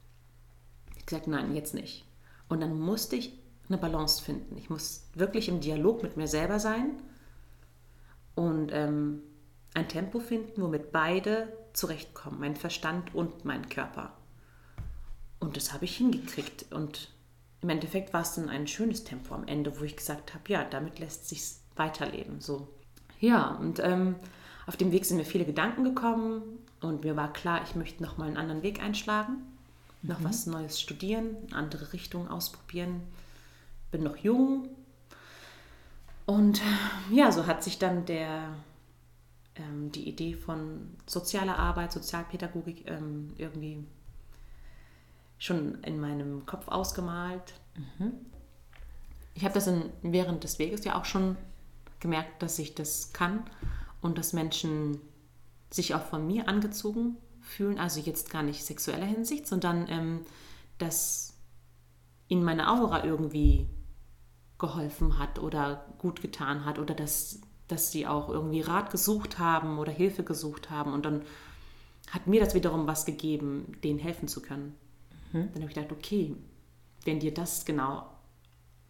Ich 0.91 0.97
habe 0.97 1.05
gesagt, 1.05 1.27
nein, 1.27 1.55
jetzt 1.55 1.75
nicht. 1.75 2.07
Und 2.49 2.61
dann 2.61 2.79
musste 2.79 3.17
ich 3.17 3.33
eine 3.69 3.79
Balance 3.79 4.23
finden. 4.23 4.57
Ich 4.57 4.71
muss 4.71 5.09
wirklich 5.15 5.49
im 5.49 5.61
Dialog 5.61 6.03
mit 6.03 6.17
mir 6.17 6.29
selber 6.29 6.61
sein 6.61 7.03
und 8.35 8.71
ähm, 8.73 9.23
ein 9.75 9.89
Tempo 9.89 10.21
finden, 10.21 10.63
womit 10.63 10.93
beide 10.93 11.53
zurechtkommen, 11.73 12.39
mein 12.41 12.57
Verstand 12.57 13.15
und 13.15 13.45
mein 13.45 13.69
Körper. 13.69 14.17
Und 15.41 15.57
das 15.57 15.73
habe 15.73 15.85
ich 15.85 15.97
hingekriegt. 15.97 16.73
Und 16.73 17.11
im 17.61 17.69
Endeffekt 17.69 18.13
war 18.13 18.23
es 18.23 18.35
dann 18.35 18.49
ein 18.49 18.67
schönes 18.67 19.05
Tempo 19.05 19.35
am 19.35 19.47
Ende, 19.47 19.79
wo 19.79 19.85
ich 19.85 19.97
gesagt 19.97 20.35
habe, 20.35 20.45
ja, 20.49 20.65
damit 20.65 20.99
lässt 20.99 21.29
sich 21.29 21.43
weiterleben. 21.77 22.41
So. 22.41 22.69
Ja, 23.21 23.49
und 23.57 23.81
ähm, 23.81 24.17
auf 24.67 24.77
dem 24.77 24.93
Weg 24.93 25.05
sind 25.05 25.17
mir 25.17 25.25
viele 25.25 25.45
Gedanken 25.45 25.85
gekommen 25.85 26.43
und 26.81 27.05
mir 27.05 27.17
war 27.17 27.33
klar, 27.33 27.63
ich 27.65 27.75
möchte 27.75 28.03
nochmal 28.03 28.29
einen 28.29 28.37
anderen 28.37 28.63
Weg 28.63 28.83
einschlagen, 28.83 29.43
mhm. 30.03 30.09
noch 30.11 30.25
was 30.25 30.47
Neues 30.47 30.81
studieren, 30.81 31.37
andere 31.53 31.93
Richtungen 31.93 32.29
ausprobieren. 32.29 33.03
Bin 33.91 34.03
noch 34.03 34.17
jung. 34.17 34.69
Und 36.27 36.61
ja, 37.11 37.31
so 37.31 37.47
hat 37.47 37.63
sich 37.63 37.79
dann 37.79 38.07
der 38.07 38.55
ähm, 39.57 39.93
die 39.93 40.09
Idee 40.09 40.35
von 40.35 40.97
sozialer 41.07 41.59
Arbeit, 41.59 41.93
Sozialpädagogik 41.93 42.89
ähm, 42.89 43.33
irgendwie 43.37 43.85
schon 45.39 45.83
in 45.83 46.01
meinem 46.01 46.47
Kopf 46.47 46.69
ausgemalt. 46.69 47.55
Mhm. 47.77 48.13
Ich 49.35 49.45
habe 49.45 49.55
das 49.55 49.67
in, 49.67 49.91
während 50.03 50.45
des 50.45 50.59
Weges 50.59 50.85
ja 50.85 50.99
auch 50.99 51.05
schon 51.05 51.37
gemerkt, 52.05 52.43
dass 52.43 52.59
ich 52.59 52.75
das 52.75 53.13
kann 53.13 53.43
und 54.01 54.19
dass 54.19 54.33
Menschen 54.33 55.01
sich 55.71 55.95
auch 55.95 56.05
von 56.05 56.27
mir 56.27 56.49
angezogen 56.49 57.17
fühlen, 57.41 57.79
also 57.79 58.01
jetzt 58.01 58.31
gar 58.31 58.43
nicht 58.43 58.65
sexueller 58.65 59.07
Hinsicht, 59.07 59.47
sondern 59.47 59.87
ähm, 59.89 60.21
dass 60.79 61.35
ihnen 62.29 62.45
meine 62.45 62.71
Aura 62.71 63.05
irgendwie 63.05 63.69
geholfen 64.59 65.19
hat 65.19 65.39
oder 65.39 65.85
gut 65.99 66.23
getan 66.23 66.65
hat 66.65 66.79
oder 66.79 66.95
dass 66.95 67.41
dass 67.69 67.91
sie 67.91 68.07
auch 68.07 68.29
irgendwie 68.29 68.61
Rat 68.61 68.91
gesucht 68.91 69.39
haben 69.39 69.79
oder 69.79 69.93
Hilfe 69.93 70.23
gesucht 70.23 70.71
haben. 70.71 70.93
Und 70.93 71.07
dann 71.07 71.23
hat 72.11 72.27
mir 72.27 72.41
das 72.41 72.55
wiederum 72.55 72.87
was 72.87 73.07
gegeben, 73.07 73.73
denen 73.83 73.99
helfen 73.99 74.29
zu 74.29 74.43
können. 74.43 74.75
Mhm. 75.33 75.51
Dann 75.53 75.63
habe 75.63 75.71
ich 75.71 75.75
gedacht, 75.75 75.93
okay, 75.93 76.37
wenn 77.05 77.21
dir 77.21 77.33
das 77.33 77.65
genau 77.65 78.07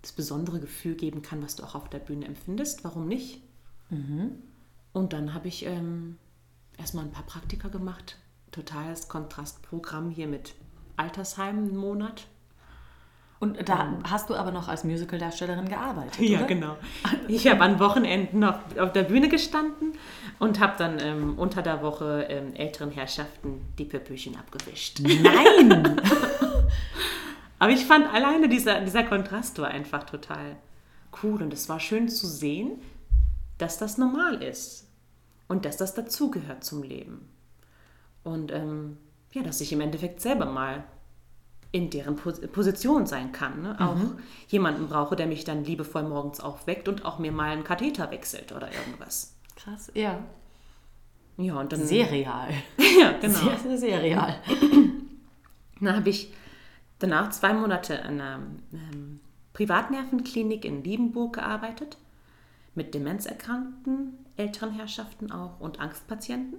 das 0.05 0.13
besondere 0.13 0.61
Gefühl 0.61 0.95
geben 0.97 1.23
kann, 1.23 1.43
was 1.43 1.57
du 1.57 1.63
auch 1.65 1.75
auf 1.75 1.89
der 1.89 1.99
Bühne 1.99 2.27
empfindest. 2.27 2.85
Warum 2.85 3.09
nicht? 3.09 3.41
Und 4.93 5.13
dann 5.15 5.33
habe 5.33 5.49
ich 5.49 5.65
ähm, 5.65 6.19
erstmal 6.77 7.05
ein 7.07 7.11
paar 7.11 7.25
Praktika 7.25 7.69
gemacht. 7.69 8.19
Totales 8.53 9.09
Kontrastprogramm 9.09 10.11
hier 10.11 10.27
mit 10.27 10.55
Altersheim 10.99 11.57
einen 11.59 11.77
Monat. 11.77 12.27
Und 13.41 13.69
da 13.69 13.99
hast 14.09 14.29
du 14.31 14.35
aber 14.37 14.53
noch 14.53 14.69
als 14.69 14.85
Musicaldarstellerin 14.85 15.69
gearbeitet, 15.69 16.19
Ja, 16.21 16.39
oder? 16.39 16.47
genau. 16.47 16.77
Ich 17.29 17.47
habe 17.49 17.61
an 17.63 17.79
Wochenenden 17.81 18.45
auf, 18.45 18.57
auf 18.79 18.93
der 18.93 19.03
Bühne 19.05 19.29
gestanden 19.29 19.93
und 20.39 20.61
habe 20.61 20.75
dann 20.79 20.99
ähm, 21.01 21.39
unter 21.39 21.63
der 21.63 21.83
Woche 21.83 22.27
ähm, 22.29 22.55
älteren 22.55 22.91
Herrschaften 22.91 23.61
die 23.79 23.85
Pöppelchen 23.85 24.37
abgewischt. 24.37 25.01
Nein! 25.01 26.01
Aber 27.59 27.71
ich 27.71 27.85
fand 27.85 28.13
alleine 28.13 28.49
dieser, 28.49 28.81
dieser 28.81 29.05
Kontrast 29.05 29.59
war 29.59 29.69
einfach 29.69 30.05
total 30.05 30.57
cool 31.23 31.43
und 31.43 31.53
es 31.53 31.69
war 31.69 31.81
schön 31.81 32.09
zu 32.09 32.27
sehen, 32.27 32.81
dass 33.59 33.79
das 33.79 33.99
normal 33.99 34.43
ist 34.43 34.89
und 35.49 35.65
dass 35.65 35.77
das 35.77 35.95
dazugehört 35.95 36.65
zum 36.65 36.83
Leben. 36.83 37.29
Und 38.23 38.53
ähm, 38.53 38.97
ja, 39.33 39.43
dass 39.43 39.61
ich 39.61 39.73
im 39.73 39.81
Endeffekt 39.81 40.21
selber 40.21 40.47
mal 40.47 40.85
in 41.75 41.91
deren 41.91 42.15
Pos 42.15 42.41
Position 42.41 43.05
sein 43.05 43.33
kann. 43.33 43.63
Ne? 43.63 43.77
Auch 43.81 43.99
jemanden 44.49 44.87
brauche, 44.87 45.17
der 45.17 45.27
mich 45.27 45.45
dann 45.45 45.65
liebevoll 45.65 46.05
morgens 46.05 46.39
aufweckt 46.39 46.89
und 46.89 47.05
auch 47.05 47.19
mir 47.19 47.33
mal 47.33 47.51
einen 47.51 47.65
Katheter 47.65 48.13
wechselt 48.13 48.53
oder 48.53 48.73
irgendwas. 48.73 49.35
Krass, 49.57 49.91
ja. 49.93 50.23
Ja, 51.37 51.59
und 51.59 51.73
dann. 51.73 51.85
Sehr 51.85 52.11
real. 52.13 52.51
ja, 53.01 53.13
genau. 53.19 53.39
Sehr, 53.39 53.59
sehr, 53.59 53.79
sehr 53.79 54.03
real. 54.03 54.37
Dann 55.81 55.97
habe 55.97 56.11
ich 56.11 56.33
danach 56.99 57.31
zwei 57.31 57.53
Monate 57.53 57.95
in 57.95 58.21
einer 58.21 58.41
ähm, 58.73 59.21
Privatnervenklinik 59.53 60.65
in 60.65 60.83
Liebenburg 60.83 61.35
gearbeitet, 61.35 61.97
mit 62.75 62.95
demenzerkrankten 62.95 64.19
älteren 64.37 64.73
Herrschaften 64.73 65.31
auch 65.31 65.61
und 65.61 65.81
Angstpatienten. 65.81 66.59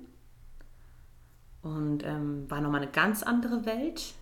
Und 1.61 2.03
ähm, 2.05 2.49
war 2.49 2.61
nochmal 2.61 2.81
eine 2.83 2.91
ganz 2.91 3.23
andere 3.23 3.65
Welt. 3.65 4.13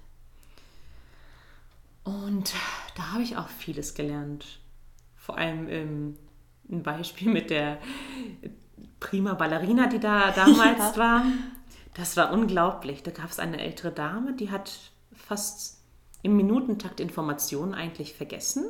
Und 2.04 2.54
da 2.96 3.12
habe 3.12 3.24
ich 3.24 3.38
auch 3.38 3.50
vieles 3.50 3.94
gelernt. 3.94 4.60
Vor 5.18 5.38
allem 5.38 5.68
ähm, 5.70 6.18
ein 6.70 6.84
Beispiel 6.84 7.32
mit 7.32 7.50
der 7.50 7.80
prima 9.00 9.34
Ballerina, 9.34 9.88
die 9.88 10.00
da 10.00 10.32
damals 10.36 10.80
Ja. 10.80 10.98
war. 10.98 11.26
Das 11.94 12.18
war 12.18 12.32
unglaublich. 12.34 13.04
Da 13.04 13.12
gab 13.12 13.30
es 13.30 13.40
eine 13.40 13.62
ältere 13.62 13.92
Dame, 13.92 14.34
die 14.34 14.50
hat 14.50 14.92
fast 15.14 15.83
im 16.24 16.36
Minutentakt 16.36 17.00
Informationen 17.00 17.76
eigentlich 17.76 18.14
vergessen. 18.14 18.66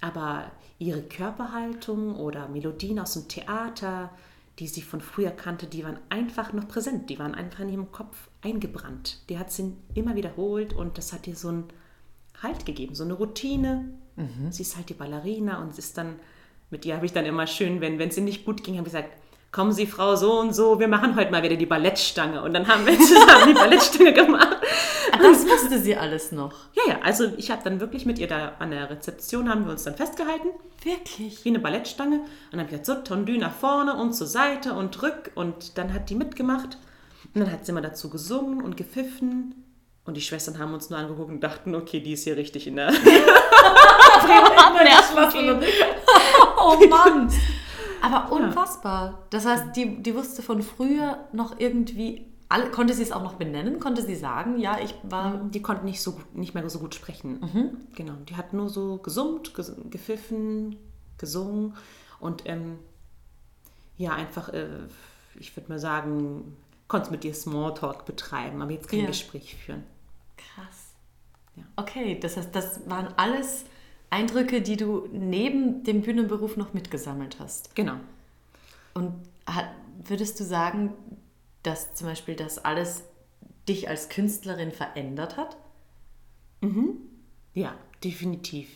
Aber 0.00 0.50
ihre 0.78 1.02
Körperhaltung 1.02 2.16
oder 2.16 2.48
Melodien 2.48 2.98
aus 2.98 3.14
dem 3.14 3.28
Theater, 3.28 4.10
die 4.58 4.68
sie 4.68 4.82
von 4.82 5.00
früher 5.00 5.30
kannte, 5.30 5.66
die 5.66 5.84
waren 5.84 5.98
einfach 6.10 6.52
noch 6.52 6.68
präsent. 6.68 7.08
Die 7.08 7.18
waren 7.18 7.34
einfach 7.34 7.60
in 7.60 7.70
ihrem 7.70 7.92
Kopf 7.92 8.28
eingebrannt. 8.42 9.20
Die 9.28 9.38
hat 9.38 9.50
sie 9.50 9.72
immer 9.94 10.14
wiederholt 10.14 10.74
und 10.74 10.98
das 10.98 11.12
hat 11.12 11.26
ihr 11.26 11.36
so 11.36 11.48
einen 11.48 11.64
Halt 12.42 12.66
gegeben, 12.66 12.94
so 12.94 13.04
eine 13.04 13.14
Routine. 13.14 13.88
Sie 14.50 14.62
ist 14.62 14.76
halt 14.76 14.88
die 14.90 14.94
Ballerina 14.94 15.62
und 15.62 15.78
ist 15.78 15.96
dann, 15.96 16.16
mit 16.70 16.84
ihr 16.84 16.94
habe 16.96 17.06
ich 17.06 17.12
dann 17.12 17.24
immer 17.24 17.46
schön, 17.46 17.80
wenn 17.80 17.98
es 18.00 18.16
ihr 18.16 18.22
nicht 18.22 18.44
gut 18.44 18.62
ging, 18.62 18.76
habe 18.76 18.88
ich 18.88 18.92
gesagt, 18.92 19.16
kommen 19.50 19.72
Sie, 19.72 19.86
Frau 19.86 20.16
so 20.16 20.40
und 20.40 20.52
so, 20.52 20.80
wir 20.80 20.88
machen 20.88 21.14
heute 21.14 21.30
mal 21.30 21.42
wieder 21.42 21.56
die 21.56 21.66
Ballettstange. 21.66 22.42
Und 22.42 22.52
dann 22.52 22.66
haben 22.66 22.84
wir 22.84 22.98
zusammen 22.98 23.46
die 23.48 23.54
Ballettstange 23.54 24.12
gemacht. 24.12 24.58
Das 25.20 25.46
wusste 25.46 25.78
sie 25.78 25.96
alles 25.96 26.32
noch. 26.32 26.52
Ja, 26.74 26.94
ja, 26.94 26.98
also 27.02 27.32
ich 27.36 27.50
habe 27.50 27.62
dann 27.64 27.80
wirklich 27.80 28.06
mit 28.06 28.18
ihr 28.18 28.28
da 28.28 28.52
an 28.58 28.70
der 28.70 28.90
Rezeption, 28.90 29.48
haben 29.48 29.64
wir 29.64 29.72
uns 29.72 29.84
dann 29.84 29.96
festgehalten, 29.96 30.48
Wirklich? 30.82 31.44
wie 31.44 31.48
eine 31.48 31.58
Ballettstange. 31.58 32.16
Und 32.20 32.26
dann 32.50 32.60
habe 32.60 32.70
ich 32.74 32.80
gesagt, 32.80 33.06
so, 33.06 33.14
Tondü 33.14 33.38
nach 33.38 33.54
vorne 33.54 33.96
und 33.96 34.12
zur 34.14 34.26
Seite 34.26 34.74
und 34.74 35.02
rück. 35.02 35.32
Und 35.34 35.78
dann 35.78 35.92
hat 35.92 36.10
die 36.10 36.14
mitgemacht. 36.14 36.78
Und 37.34 37.40
dann 37.40 37.50
hat 37.50 37.64
sie 37.64 37.72
immer 37.72 37.80
dazu 37.80 38.10
gesungen 38.10 38.62
und 38.62 38.76
gepfiffen. 38.76 39.54
Und 40.04 40.16
die 40.16 40.20
Schwestern 40.20 40.58
haben 40.58 40.74
uns 40.74 40.90
nur 40.90 40.98
angeguckt 40.98 41.30
und 41.30 41.40
dachten, 41.40 41.74
okay, 41.74 42.00
die 42.00 42.12
ist 42.12 42.24
hier 42.24 42.36
richtig 42.36 42.66
in 42.66 42.76
der... 42.76 42.92
Oh 46.58 46.86
Mann! 46.88 47.30
Aber 48.02 48.30
unfassbar. 48.32 49.26
Das 49.30 49.46
heißt, 49.46 49.76
die, 49.76 50.02
die 50.02 50.14
wusste 50.14 50.42
von 50.42 50.62
früher 50.62 51.26
noch 51.32 51.58
irgendwie, 51.58 52.26
alle, 52.54 52.70
konnte 52.70 52.94
sie 52.94 53.02
es 53.02 53.10
auch 53.10 53.22
noch 53.24 53.34
benennen? 53.34 53.80
Konnte 53.80 54.02
sie 54.02 54.14
sagen, 54.14 54.58
ja, 54.60 54.78
ich 54.78 54.94
war. 55.02 55.38
Die 55.50 55.60
konnten 55.60 55.86
nicht, 55.86 56.00
so 56.00 56.12
gut, 56.12 56.34
nicht 56.36 56.54
mehr 56.54 56.68
so 56.70 56.78
gut 56.78 56.94
sprechen. 56.94 57.40
Genau, 57.96 58.12
die 58.28 58.36
hat 58.36 58.52
nur 58.52 58.68
so 58.70 58.98
gesummt, 58.98 59.54
ges 59.54 59.74
gepfiffen, 59.90 60.76
gesungen 61.18 61.74
und 62.20 62.42
ähm, 62.46 62.78
ja, 63.96 64.12
einfach, 64.14 64.50
äh, 64.50 64.68
ich 65.40 65.56
würde 65.56 65.68
mal 65.68 65.80
sagen, 65.80 66.56
konnte 66.86 67.10
mit 67.10 67.24
ihr 67.24 67.34
Smalltalk 67.34 68.04
betreiben, 68.04 68.62
aber 68.62 68.70
jetzt 68.70 68.88
kein 68.88 69.00
Ja. 69.00 69.06
Gespräch 69.06 69.56
führen. 69.56 69.82
Krass. 70.36 70.92
Ja. 71.56 71.64
Okay, 71.74 72.18
das 72.20 72.36
heißt, 72.36 72.54
das 72.54 72.88
waren 72.88 73.08
alles 73.16 73.64
Eindrücke, 74.10 74.62
die 74.62 74.76
du 74.76 75.08
neben 75.12 75.82
dem 75.82 76.02
Bühnenberuf 76.02 76.56
noch 76.56 76.72
mitgesammelt 76.72 77.38
hast. 77.40 77.74
Genau. 77.74 77.94
Und 78.94 79.12
hat, 79.46 79.66
würdest 80.04 80.38
du 80.38 80.44
sagen, 80.44 80.92
dass 81.64 81.94
zum 81.94 82.06
Beispiel 82.06 82.36
das 82.36 82.58
alles 82.58 83.02
dich 83.68 83.88
als 83.88 84.08
Künstlerin 84.08 84.70
verändert 84.70 85.36
hat? 85.36 85.56
Ja, 87.54 87.74
definitiv. 88.02 88.68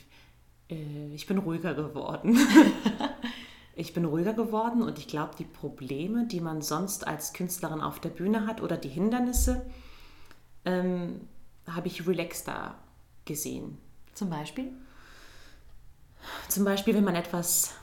Äh, 0.71 1.15
ich 1.15 1.27
bin 1.27 1.39
ruhiger 1.39 1.75
geworden. 1.75 2.39
ich 3.77 3.93
bin 3.93 4.05
ruhiger 4.05 4.33
geworden 4.33 4.83
und 4.83 4.99
ich 4.99 5.07
glaube, 5.07 5.35
die 5.39 5.45
Probleme, 5.45 6.27
die 6.27 6.41
man 6.41 6.63
sonst 6.63 7.07
als 7.07 7.33
Künstlerin 7.33 7.81
auf 7.81 8.01
der 8.01 8.11
Bühne 8.11 8.47
hat 8.47 8.61
oder 8.63 8.77
die 8.77 8.89
Hindernisse, 8.89 9.67
ähm, 10.65 11.21
habe 11.67 11.89
ich 11.89 12.07
relaxter 12.07 12.77
gesehen. 13.25 13.79
Zum 14.15 14.31
Beispiel? 14.31 14.73
Zum 16.49 16.65
Beispiel, 16.65 16.95
wenn 16.95 17.05
man 17.05 17.15
etwas 17.15 17.75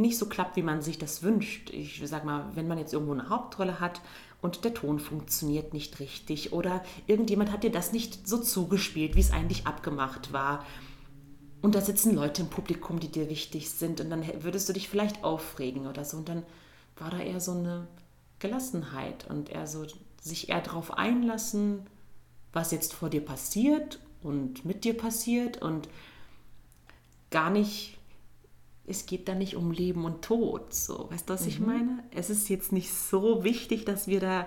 nicht 0.00 0.18
so 0.18 0.26
klappt, 0.26 0.56
wie 0.56 0.62
man 0.62 0.82
sich 0.82 0.98
das 0.98 1.22
wünscht. 1.22 1.70
Ich 1.70 2.02
sag 2.04 2.24
mal, 2.24 2.50
wenn 2.54 2.68
man 2.68 2.78
jetzt 2.78 2.92
irgendwo 2.92 3.12
eine 3.12 3.28
Hauptrolle 3.28 3.80
hat 3.80 4.00
und 4.42 4.64
der 4.64 4.74
Ton 4.74 4.98
funktioniert 4.98 5.72
nicht 5.72 6.00
richtig 6.00 6.52
oder 6.52 6.84
irgendjemand 7.06 7.52
hat 7.52 7.62
dir 7.62 7.70
das 7.70 7.92
nicht 7.92 8.26
so 8.26 8.38
zugespielt, 8.38 9.14
wie 9.16 9.20
es 9.20 9.32
eigentlich 9.32 9.66
abgemacht 9.66 10.32
war. 10.32 10.64
Und 11.62 11.74
da 11.74 11.80
sitzen 11.80 12.14
Leute 12.14 12.42
im 12.42 12.48
Publikum, 12.48 13.00
die 13.00 13.08
dir 13.08 13.30
wichtig 13.30 13.70
sind 13.70 14.00
und 14.00 14.10
dann 14.10 14.24
würdest 14.42 14.68
du 14.68 14.72
dich 14.72 14.88
vielleicht 14.88 15.24
aufregen 15.24 15.86
oder 15.86 16.04
so. 16.04 16.18
Und 16.18 16.28
dann 16.28 16.42
war 16.96 17.10
da 17.10 17.18
eher 17.18 17.40
so 17.40 17.52
eine 17.52 17.86
Gelassenheit 18.38 19.26
und 19.30 19.48
eher 19.48 19.66
so 19.66 19.86
sich 20.20 20.48
eher 20.48 20.60
darauf 20.60 20.92
einlassen, 20.92 21.86
was 22.52 22.70
jetzt 22.70 22.92
vor 22.94 23.10
dir 23.10 23.24
passiert 23.24 23.98
und 24.22 24.64
mit 24.64 24.84
dir 24.84 24.96
passiert 24.96 25.62
und 25.62 25.88
gar 27.30 27.50
nicht, 27.50 27.93
es 28.86 29.06
geht 29.06 29.28
da 29.28 29.34
nicht 29.34 29.56
um 29.56 29.70
Leben 29.70 30.04
und 30.04 30.22
Tod. 30.22 30.74
So, 30.74 31.10
weißt 31.10 31.28
du, 31.28 31.34
was 31.34 31.46
ich 31.46 31.60
meine? 31.60 32.02
Es 32.10 32.30
ist 32.30 32.48
jetzt 32.48 32.72
nicht 32.72 32.92
so 32.92 33.44
wichtig, 33.44 33.84
dass 33.84 34.08
wir 34.08 34.20
da 34.20 34.46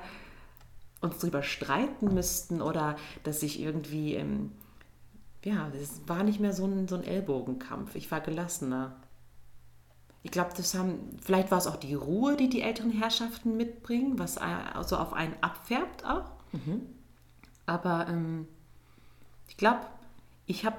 uns 1.01 1.19
drüber 1.19 1.43
streiten 1.43 2.13
müssten 2.13 2.61
oder 2.61 2.95
dass 3.23 3.43
ich 3.43 3.59
irgendwie, 3.59 4.15
ähm, 4.15 4.51
ja, 5.43 5.69
es 5.79 6.01
war 6.07 6.23
nicht 6.23 6.39
mehr 6.39 6.53
so 6.53 6.65
ein, 6.65 6.87
so 6.87 6.95
ein 6.95 7.03
Ellbogenkampf. 7.03 7.95
Ich 7.95 8.11
war 8.11 8.21
gelassener. 8.21 8.95
Ich 10.23 10.31
glaube, 10.31 10.51
das 10.57 10.73
haben, 10.73 11.17
vielleicht 11.21 11.51
war 11.51 11.57
es 11.57 11.67
auch 11.67 11.77
die 11.77 11.93
Ruhe, 11.93 12.35
die 12.35 12.49
die 12.49 12.61
älteren 12.61 12.91
Herrschaften 12.91 13.55
mitbringen, 13.55 14.19
was 14.19 14.39
so 14.87 14.97
auf 14.97 15.13
einen 15.13 15.35
abfärbt 15.41 16.05
auch. 16.05 16.31
Aber 17.65 18.07
ähm, 18.09 18.47
ich 19.47 19.57
glaube, 19.57 19.81
ich 20.47 20.65
habe 20.65 20.77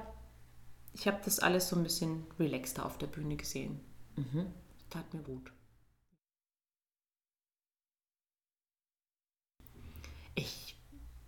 ich 0.93 1.07
hab 1.07 1.23
das 1.23 1.39
alles 1.39 1.69
so 1.69 1.75
ein 1.75 1.83
bisschen 1.83 2.25
relaxter 2.39 2.85
auf 2.85 2.97
der 2.97 3.07
Bühne 3.07 3.35
gesehen. 3.35 3.79
Tat 4.89 5.13
mir 5.13 5.21
gut. 5.21 5.51
Ich 10.35 10.75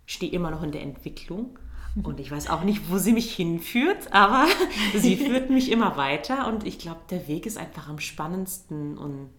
stehe 0.06 0.32
immer 0.32 0.50
noch 0.50 0.62
in 0.62 0.72
der 0.72 0.82
Entwicklung 0.82 1.58
und 2.02 2.20
ich 2.20 2.30
weiß 2.30 2.48
auch 2.48 2.64
nicht, 2.64 2.90
wo 2.90 2.98
sie 2.98 3.12
mich 3.12 3.34
hinführt, 3.34 4.12
aber 4.12 4.46
sie 4.96 5.16
führt 5.16 5.50
mich 5.50 5.70
immer 5.70 5.96
weiter 5.96 6.48
und 6.48 6.66
ich 6.66 6.78
glaube, 6.78 7.00
der 7.10 7.28
Weg 7.28 7.46
ist 7.46 7.58
einfach 7.58 7.88
am 7.88 7.98
spannendsten 7.98 8.96
und 8.98 9.30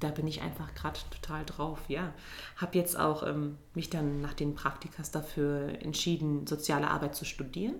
da 0.00 0.08
bin 0.08 0.26
ich 0.26 0.40
einfach 0.40 0.74
gerade 0.74 0.98
total 1.10 1.44
drauf, 1.44 1.78
ja. 1.88 2.14
Habe 2.56 2.78
jetzt 2.78 2.98
auch 2.98 3.22
ähm, 3.22 3.58
mich 3.74 3.90
dann 3.90 4.20
nach 4.20 4.32
den 4.32 4.54
Praktikas 4.54 5.10
dafür 5.10 5.82
entschieden, 5.82 6.46
soziale 6.46 6.88
Arbeit 6.88 7.14
zu 7.14 7.24
studieren 7.24 7.76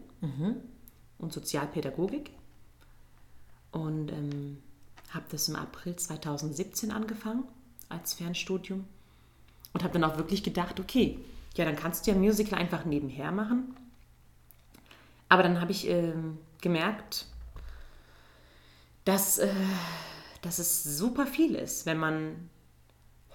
und 1.21 1.33
Sozialpädagogik. 1.33 2.31
Und 3.73 4.11
ähm, 4.11 4.59
habe 5.11 5.27
das 5.31 5.49
im 5.49 5.57
April 5.57 5.97
2017 5.97 6.91
angefangen 6.91 7.45
als 7.89 8.14
Fernstudium 8.14 8.85
und 9.73 9.83
habe 9.83 9.99
dann 9.99 10.05
auch 10.05 10.16
wirklich 10.16 10.43
gedacht, 10.43 10.81
okay, 10.81 11.18
ja, 11.57 11.64
dann 11.64 11.77
kannst 11.77 12.07
du 12.07 12.12
ja 12.12 12.16
Musical 12.16 12.59
einfach 12.59 12.85
nebenher 12.85 13.33
machen. 13.33 13.77
Aber 15.29 15.43
dann 15.43 15.61
habe 15.61 15.73
ich 15.73 15.89
ähm, 15.89 16.39
gemerkt, 16.61 17.27
dass, 19.05 19.39
äh, 19.39 19.49
dass 20.43 20.59
es 20.59 20.83
super 20.83 21.27
viel 21.27 21.55
ist, 21.55 21.87
wenn 21.87 21.99
man 21.99 22.49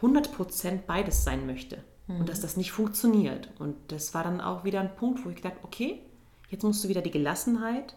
100% 0.02 0.82
beides 0.86 1.24
sein 1.24 1.46
möchte 1.46 1.84
und 2.08 2.30
dass 2.30 2.42
das 2.42 2.56
nicht 2.56 2.72
funktioniert. 2.72 3.50
Und 3.60 3.76
das 3.92 4.14
war 4.14 4.24
dann 4.24 4.42
auch 4.42 4.64
wieder 4.64 4.80
ein 4.80 4.96
Punkt, 4.96 5.26
wo 5.26 5.30
ich 5.30 5.38
gedacht, 5.38 5.56
okay, 5.64 6.02
jetzt 6.50 6.64
musst 6.64 6.84
du 6.84 6.88
wieder 6.90 7.02
die 7.02 7.12
Gelassenheit 7.12 7.96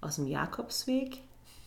aus 0.00 0.16
dem 0.16 0.26
Jakobsweg 0.26 1.18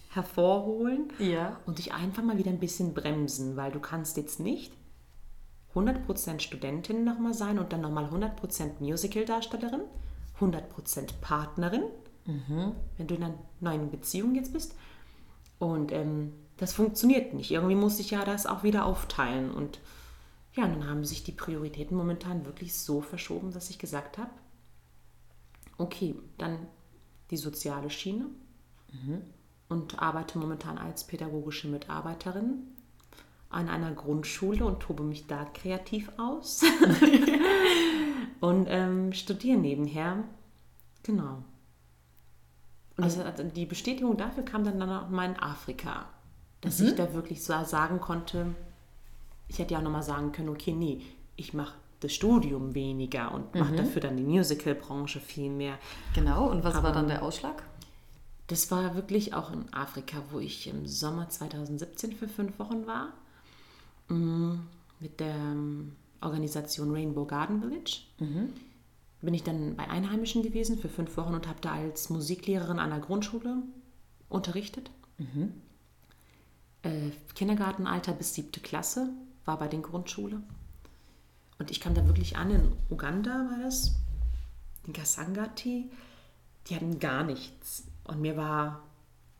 hervorholen 0.09 1.11
Ja. 1.19 1.57
und 1.65 1.77
dich 1.77 1.93
einfach 1.93 2.23
mal 2.23 2.37
wieder 2.37 2.51
ein 2.51 2.59
bisschen 2.59 2.93
bremsen, 2.93 3.55
weil 3.55 3.71
du 3.71 3.79
kannst 3.79 4.17
jetzt 4.17 4.39
nicht 4.39 4.73
100% 5.73 6.41
Studentin 6.41 7.05
nochmal 7.05 7.33
sein 7.33 7.57
und 7.59 7.71
dann 7.71 7.81
nochmal 7.81 8.05
100% 8.05 8.79
Musical-Darstellerin, 8.81 9.81
100% 10.39 11.13
Partnerin, 11.21 11.83
wenn 12.97 13.07
du 13.07 13.15
in 13.15 13.23
einer 13.23 13.33
neuen 13.61 13.89
Beziehung 13.89 14.35
jetzt 14.35 14.51
bist. 14.53 14.75
Und 15.59 15.91
ähm, 15.91 16.33
das 16.57 16.73
funktioniert 16.73 17.33
nicht. 17.33 17.51
Irgendwie 17.51 17.75
muss 17.75 17.99
ich 17.99 18.11
ja 18.11 18.25
das 18.25 18.45
auch 18.45 18.63
wieder 18.63 18.85
aufteilen. 18.85 19.49
Und 19.51 19.79
ja, 20.53 20.67
dann 20.67 20.87
haben 20.87 21.05
sich 21.05 21.23
die 21.23 21.31
Prioritäten 21.31 21.95
momentan 21.95 22.45
wirklich 22.45 22.75
so 22.75 23.01
verschoben, 23.01 23.51
dass 23.51 23.69
ich 23.69 23.79
gesagt 23.79 24.17
habe, 24.17 24.29
okay, 25.81 26.15
dann 26.37 26.67
die 27.29 27.37
soziale 27.37 27.89
Schiene. 27.89 28.25
Und 29.69 29.99
arbeite 29.99 30.37
momentan 30.37 30.77
als 30.77 31.05
pädagogische 31.05 31.67
Mitarbeiterin 31.67 32.63
an 33.49 33.69
einer 33.69 33.91
Grundschule 33.91 34.65
und 34.65 34.79
tobe 34.81 35.03
mich 35.03 35.27
da 35.27 35.45
kreativ 35.45 36.09
aus. 36.17 36.63
Und 38.39 38.65
ähm, 38.69 39.13
studiere 39.13 39.57
nebenher. 39.57 40.23
Genau. 41.03 41.43
Und 42.97 43.05
das, 43.05 43.19
also 43.19 43.43
die 43.43 43.65
Bestätigung 43.65 44.17
dafür 44.17 44.43
kam 44.43 44.63
dann, 44.63 44.79
dann 44.79 44.89
auch 44.89 45.09
mal 45.09 45.29
in 45.29 45.37
Afrika, 45.37 46.09
dass 46.61 46.79
ich 46.79 46.95
da 46.95 47.13
wirklich 47.13 47.43
so 47.43 47.53
sagen 47.63 47.99
konnte, 47.99 48.55
ich 49.47 49.59
hätte 49.59 49.73
ja 49.73 49.79
auch 49.79 49.83
nochmal 49.83 50.03
sagen 50.03 50.31
können, 50.31 50.49
okay, 50.49 50.73
nee, 50.73 51.01
ich 51.35 51.53
mache 51.53 51.73
das 52.01 52.13
Studium 52.13 52.73
weniger 52.75 53.33
und 53.33 53.55
mache 53.55 53.75
dafür 53.75 54.01
dann 54.01 54.17
die 54.17 54.23
Musicalbranche 54.23 55.19
viel 55.19 55.49
mehr. 55.49 55.77
Genau, 56.13 56.49
und 56.49 56.63
was 56.63 56.73
war 56.75 56.83
Aber- 56.85 56.91
dann 56.91 57.07
der 57.07 57.23
Ausschlag? 57.23 57.63
Das 58.47 58.69
war 58.69 58.95
wirklich 58.95 59.33
auch 59.33 59.51
in 59.53 59.71
Afrika, 59.73 60.17
wo 60.31 60.39
ich 60.39 60.67
im 60.67 60.85
Sommer 60.85 61.29
2017 61.29 62.11
für 62.11 62.27
fünf 62.27 62.59
Wochen 62.59 62.85
war. 62.85 63.13
Mm, 64.09 64.55
Mit 64.99 65.19
der 65.21 65.33
ähm, 65.33 65.93
Organisation 66.19 66.91
Rainbow 66.91 67.25
Garden 67.25 67.61
Village. 67.61 68.01
Bin 69.21 69.33
ich 69.33 69.43
dann 69.43 69.75
bei 69.77 69.87
Einheimischen 69.89 70.43
gewesen 70.43 70.77
für 70.77 70.89
fünf 70.89 71.15
Wochen 71.17 71.33
und 71.33 71.47
habe 71.47 71.59
da 71.61 71.71
als 71.73 72.09
Musiklehrerin 72.09 72.77
an 72.79 72.89
der 72.89 72.99
Grundschule 72.99 73.57
unterrichtet. 74.29 74.91
Äh, 76.83 77.11
Kindergartenalter 77.35 78.11
bis 78.13 78.33
siebte 78.33 78.59
Klasse 78.59 79.09
war 79.45 79.57
bei 79.59 79.67
den 79.67 79.81
Grundschule. 79.81 80.41
Und 81.61 81.69
ich 81.69 81.79
kam 81.79 81.93
da 81.93 82.07
wirklich 82.07 82.37
an, 82.37 82.49
in 82.49 82.75
Uganda 82.89 83.29
war 83.29 83.59
das, 83.63 83.91
in 84.87 84.93
Kasangati, 84.93 85.91
die 86.65 86.75
hatten 86.75 86.97
gar 86.97 87.23
nichts. 87.23 87.83
Und 88.03 88.19
mir 88.19 88.35
war, 88.35 88.81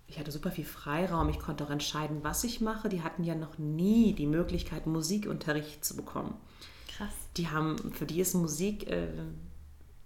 ich 0.05 0.19
hatte 0.19 0.32
super 0.32 0.51
viel 0.51 0.65
Freiraum, 0.65 1.30
ich 1.30 1.39
konnte 1.39 1.63
auch 1.63 1.72
entscheiden, 1.72 2.19
was 2.22 2.43
ich 2.43 2.61
mache. 2.61 2.89
Die 2.89 3.01
hatten 3.01 3.24
ja 3.24 3.34
noch 3.34 3.57
nie 3.57 4.13
die 4.13 4.28
Möglichkeit, 4.28 4.86
Musikunterricht 4.86 5.84
zu 5.84 5.95
bekommen. 5.95 6.36
Krass. 6.95 7.09
Die 7.38 7.47
haben, 7.47 7.91
für 7.91 8.05
die 8.05 8.19
ist 8.19 8.36
Musik 8.36 8.88
äh, 8.88 9.07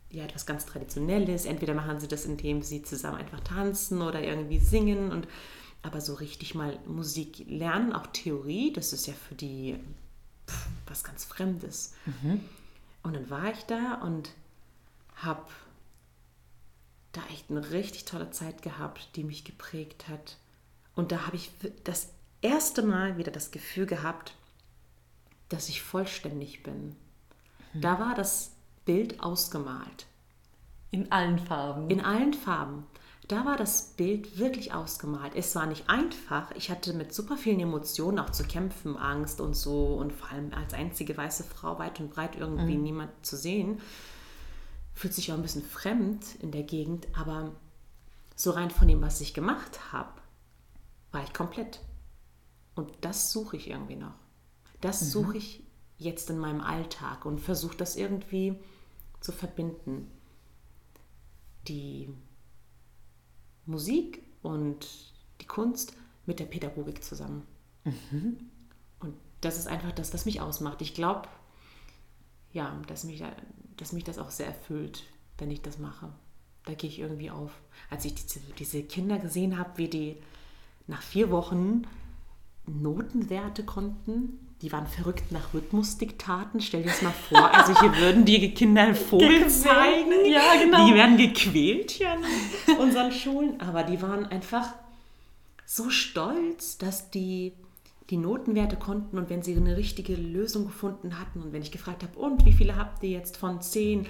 ja 0.09 0.23
etwas 0.23 0.45
ganz 0.45 0.65
Traditionelles. 0.65 1.43
Entweder 1.43 1.73
machen 1.73 1.99
sie 1.99 2.07
das, 2.07 2.23
indem 2.23 2.61
sie 2.61 2.81
zusammen 2.81 3.17
einfach 3.17 3.41
tanzen 3.41 4.01
oder 4.01 4.23
irgendwie 4.23 4.59
singen. 4.59 5.11
Und, 5.11 5.27
aber 5.81 5.99
so 5.99 6.13
richtig 6.13 6.55
mal 6.55 6.79
Musik 6.87 7.43
lernen, 7.49 7.91
auch 7.91 8.07
Theorie, 8.07 8.71
das 8.71 8.93
ist 8.93 9.05
ja 9.05 9.13
für 9.13 9.35
die 9.35 9.75
pff, 10.47 10.67
was 10.87 11.03
ganz 11.03 11.25
Fremdes. 11.25 11.93
Und 13.03 13.13
dann 13.13 13.29
war 13.29 13.51
ich 13.51 13.63
da 13.65 13.95
und 13.95 14.31
habe 15.15 15.45
da 17.11 17.21
echt 17.31 17.49
eine 17.49 17.71
richtig 17.71 18.05
tolle 18.05 18.31
Zeit 18.31 18.61
gehabt, 18.61 19.15
die 19.15 19.23
mich 19.23 19.43
geprägt 19.43 20.07
hat. 20.09 20.37
Und 20.95 21.11
da 21.11 21.25
habe 21.25 21.35
ich 21.35 21.51
das 21.83 22.09
erste 22.41 22.81
Mal 22.81 23.17
wieder 23.17 23.31
das 23.31 23.51
Gefühl 23.51 23.85
gehabt, 23.85 24.35
dass 25.49 25.69
ich 25.69 25.81
vollständig 25.81 26.63
bin. 26.63 26.95
Da 27.73 27.99
war 27.99 28.15
das 28.15 28.51
Bild 28.85 29.21
ausgemalt. 29.21 30.07
In 30.91 31.11
allen 31.11 31.39
Farben. 31.39 31.89
In 31.89 32.01
allen 32.01 32.33
Farben. 32.33 32.85
Da 33.27 33.43
war 33.43 33.57
das 33.57 33.93
Bild 33.97 34.37
wirklich 34.37 34.73
ausgemalt. 34.73 35.33
Es 35.35 35.55
war 35.55 35.65
nicht 35.65 35.89
einfach. 35.89 36.51
Ich 36.51 36.69
hatte 36.69 36.93
mit 36.93 37.13
super 37.13 37.37
vielen 37.37 37.59
Emotionen 37.59 38.19
auch 38.19 38.29
zu 38.29 38.43
kämpfen, 38.43 38.97
Angst 38.97 39.41
und 39.41 39.55
so. 39.55 39.95
Und 39.95 40.13
vor 40.13 40.29
allem 40.29 40.53
als 40.53 40.73
einzige 40.73 41.17
weiße 41.17 41.43
Frau 41.43 41.79
weit 41.79 41.99
und 41.99 42.11
breit 42.11 42.35
irgendwie 42.35 42.77
niemand 42.77 43.11
zu 43.25 43.35
sehen. 43.35 43.81
Fühlt 44.93 45.13
sich 45.13 45.31
auch 45.31 45.37
ein 45.37 45.41
bisschen 45.41 45.63
fremd 45.63 46.35
in 46.39 46.51
der 46.51 46.63
Gegend. 46.63 47.07
Aber 47.17 47.51
so 48.35 48.51
rein 48.51 48.69
von 48.69 48.87
dem, 48.87 49.01
was 49.01 49.21
ich 49.21 49.33
gemacht 49.33 49.91
habe, 49.91 50.21
war 51.11 51.23
ich 51.23 51.33
komplett. 51.33 51.79
Und 52.75 52.91
das 53.01 53.31
suche 53.31 53.57
ich 53.57 53.69
irgendwie 53.69 53.95
noch. 53.95 54.13
Das 54.81 54.99
suche 55.11 55.37
ich 55.37 55.63
jetzt 55.97 56.29
in 56.29 56.37
meinem 56.37 56.61
Alltag 56.61 57.25
und 57.25 57.39
versuche 57.39 57.77
das 57.77 57.95
irgendwie 57.95 58.59
zu 59.19 59.31
verbinden. 59.31 60.11
Die 61.67 62.13
Musik 63.65 64.23
und 64.43 64.87
die 65.41 65.45
Kunst 65.47 65.95
mit 66.25 66.39
der 66.39 66.45
Pädagogik 66.45 67.03
zusammen. 67.03 67.43
Und 68.99 69.13
das 69.41 69.57
ist 69.57 69.67
einfach 69.67 69.91
das, 69.91 70.13
was 70.13 70.25
mich 70.25 70.41
ausmacht. 70.41 70.81
Ich 70.81 70.93
glaube, 70.93 71.27
ja, 72.51 72.79
dass 72.87 73.03
mich, 73.03 73.19
da- 73.19 73.35
dass 73.77 73.91
mich 73.91 74.03
das 74.03 74.17
auch 74.17 74.31
sehr 74.31 74.47
erfüllt, 74.47 75.03
wenn 75.37 75.51
ich 75.51 75.61
das 75.61 75.77
mache. 75.77 76.09
Da 76.65 76.73
gehe 76.73 76.89
ich 76.89 76.99
irgendwie 76.99 77.29
auf. 77.29 77.51
Als 77.89 78.05
ich 78.05 78.15
diese, 78.15 78.39
diese 78.57 78.81
Kinder 78.83 79.19
gesehen 79.19 79.57
habe, 79.59 79.77
wie 79.77 79.87
die 79.89 80.17
nach 80.87 81.01
vier 81.01 81.29
Wochen 81.31 81.83
Notenwerte 82.65 83.63
konnten, 83.63 84.39
die 84.61 84.71
waren 84.71 84.87
verrückt 84.87 85.31
nach 85.31 85.53
Rhythmusdiktaten. 85.53 86.61
Stell 86.61 86.83
dir 86.83 86.89
das 86.89 87.01
mal 87.01 87.13
vor, 87.29 87.53
also 87.53 87.79
hier 87.79 87.95
würden 87.97 88.25
die 88.25 88.53
Kinder 88.53 88.83
einen 88.83 88.95
Vogel 88.95 89.49
zeigen. 89.49 90.25
Ja, 90.25 90.55
genau. 90.61 90.87
Die 90.87 90.93
werden 90.93 91.17
gequält 91.17 91.91
hier 91.91 92.11
an 92.11 92.23
unseren 92.79 93.11
Schulen. 93.11 93.59
Aber 93.59 93.83
die 93.83 94.01
waren 94.01 94.25
einfach 94.25 94.73
so 95.65 95.89
stolz, 95.89 96.77
dass 96.77 97.11
die 97.11 97.53
die 98.11 98.17
Notenwerte 98.17 98.75
konnten 98.75 99.17
und 99.17 99.31
wenn 99.31 99.41
sie 99.41 99.55
eine 99.55 99.77
richtige 99.77 100.13
Lösung 100.13 100.65
gefunden 100.65 101.19
hatten 101.19 101.41
und 101.41 101.53
wenn 101.53 101.63
ich 101.63 101.71
gefragt 101.71 102.03
habe, 102.03 102.19
und 102.19 102.45
wie 102.45 102.53
viele 102.53 102.75
habt 102.75 103.01
ihr 103.01 103.09
jetzt 103.09 103.35
von 103.35 103.61
zehn? 103.61 104.05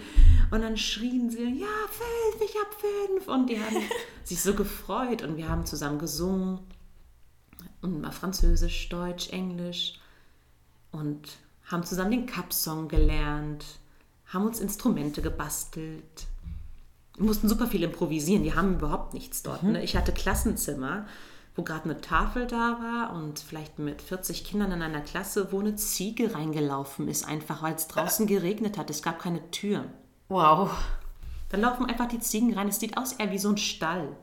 Und 0.52 0.62
dann 0.62 0.76
schrien 0.76 1.30
sie, 1.30 1.62
ja, 1.62 1.68
fünf, 1.90 2.44
ich 2.44 2.56
hab 2.58 2.74
fünf. 2.74 3.28
Und 3.30 3.50
die 3.50 3.58
haben 3.58 3.78
sich 4.26 4.42
so 4.42 4.54
gefreut 4.54 5.22
und 5.22 5.38
wir 5.38 5.48
haben 5.48 5.66
zusammen 5.66 5.98
gesungen 5.98 6.60
und 7.82 8.02
mal 8.02 8.12
Französisch, 8.12 8.90
Deutsch, 8.90 9.30
Englisch 9.30 9.98
und 10.96 11.38
haben 11.66 11.84
zusammen 11.84 12.12
den 12.12 12.26
Cup-Song 12.26 12.88
gelernt, 12.88 13.66
haben 14.28 14.46
uns 14.46 14.60
Instrumente 14.60 15.22
gebastelt, 15.22 16.28
mussten 17.18 17.50
super 17.50 17.68
viel 17.68 17.84
improvisieren. 17.84 18.44
Die 18.44 18.56
haben 18.56 18.76
überhaupt 18.76 19.14
nichts 19.14 19.44
dort. 19.44 19.64
Ne? 19.64 19.84
Ich 19.84 19.96
hatte 19.96 20.12
Klassenzimmer, 20.12 21.06
wo 21.56 21.64
gerade 21.64 21.86
eine 21.86 22.02
Tafel 22.02 22.48
da 22.48 22.80
war 22.80 23.16
und 23.16 23.40
vielleicht 23.40 23.80
mit 23.80 24.02
40 24.02 24.44
Kindern 24.44 24.72
in 24.72 24.82
einer 24.82 25.02
Klasse, 25.02 25.52
wo 25.52 25.60
eine 25.60 25.76
Ziege 25.76 26.34
reingelaufen 26.34 27.08
ist, 27.08 27.26
einfach 27.26 27.62
weil 27.62 27.76
es 27.76 27.88
draußen 27.88 28.28
geregnet 28.28 28.78
hat. 28.78 28.90
Es 28.90 29.02
gab 29.02 29.20
keine 29.20 29.50
Tür. 29.52 29.86
Wow. 30.28 30.72
Da 31.50 31.58
laufen 31.58 31.86
einfach 31.86 32.08
die 32.08 32.20
Ziegen 32.20 32.54
rein. 32.54 32.68
Es 32.68 32.80
sieht 32.80 32.98
aus 32.98 33.14
eher 33.14 33.32
wie 33.32 33.40
so 33.40 33.50
ein 33.50 33.58
Stall. 33.58 34.16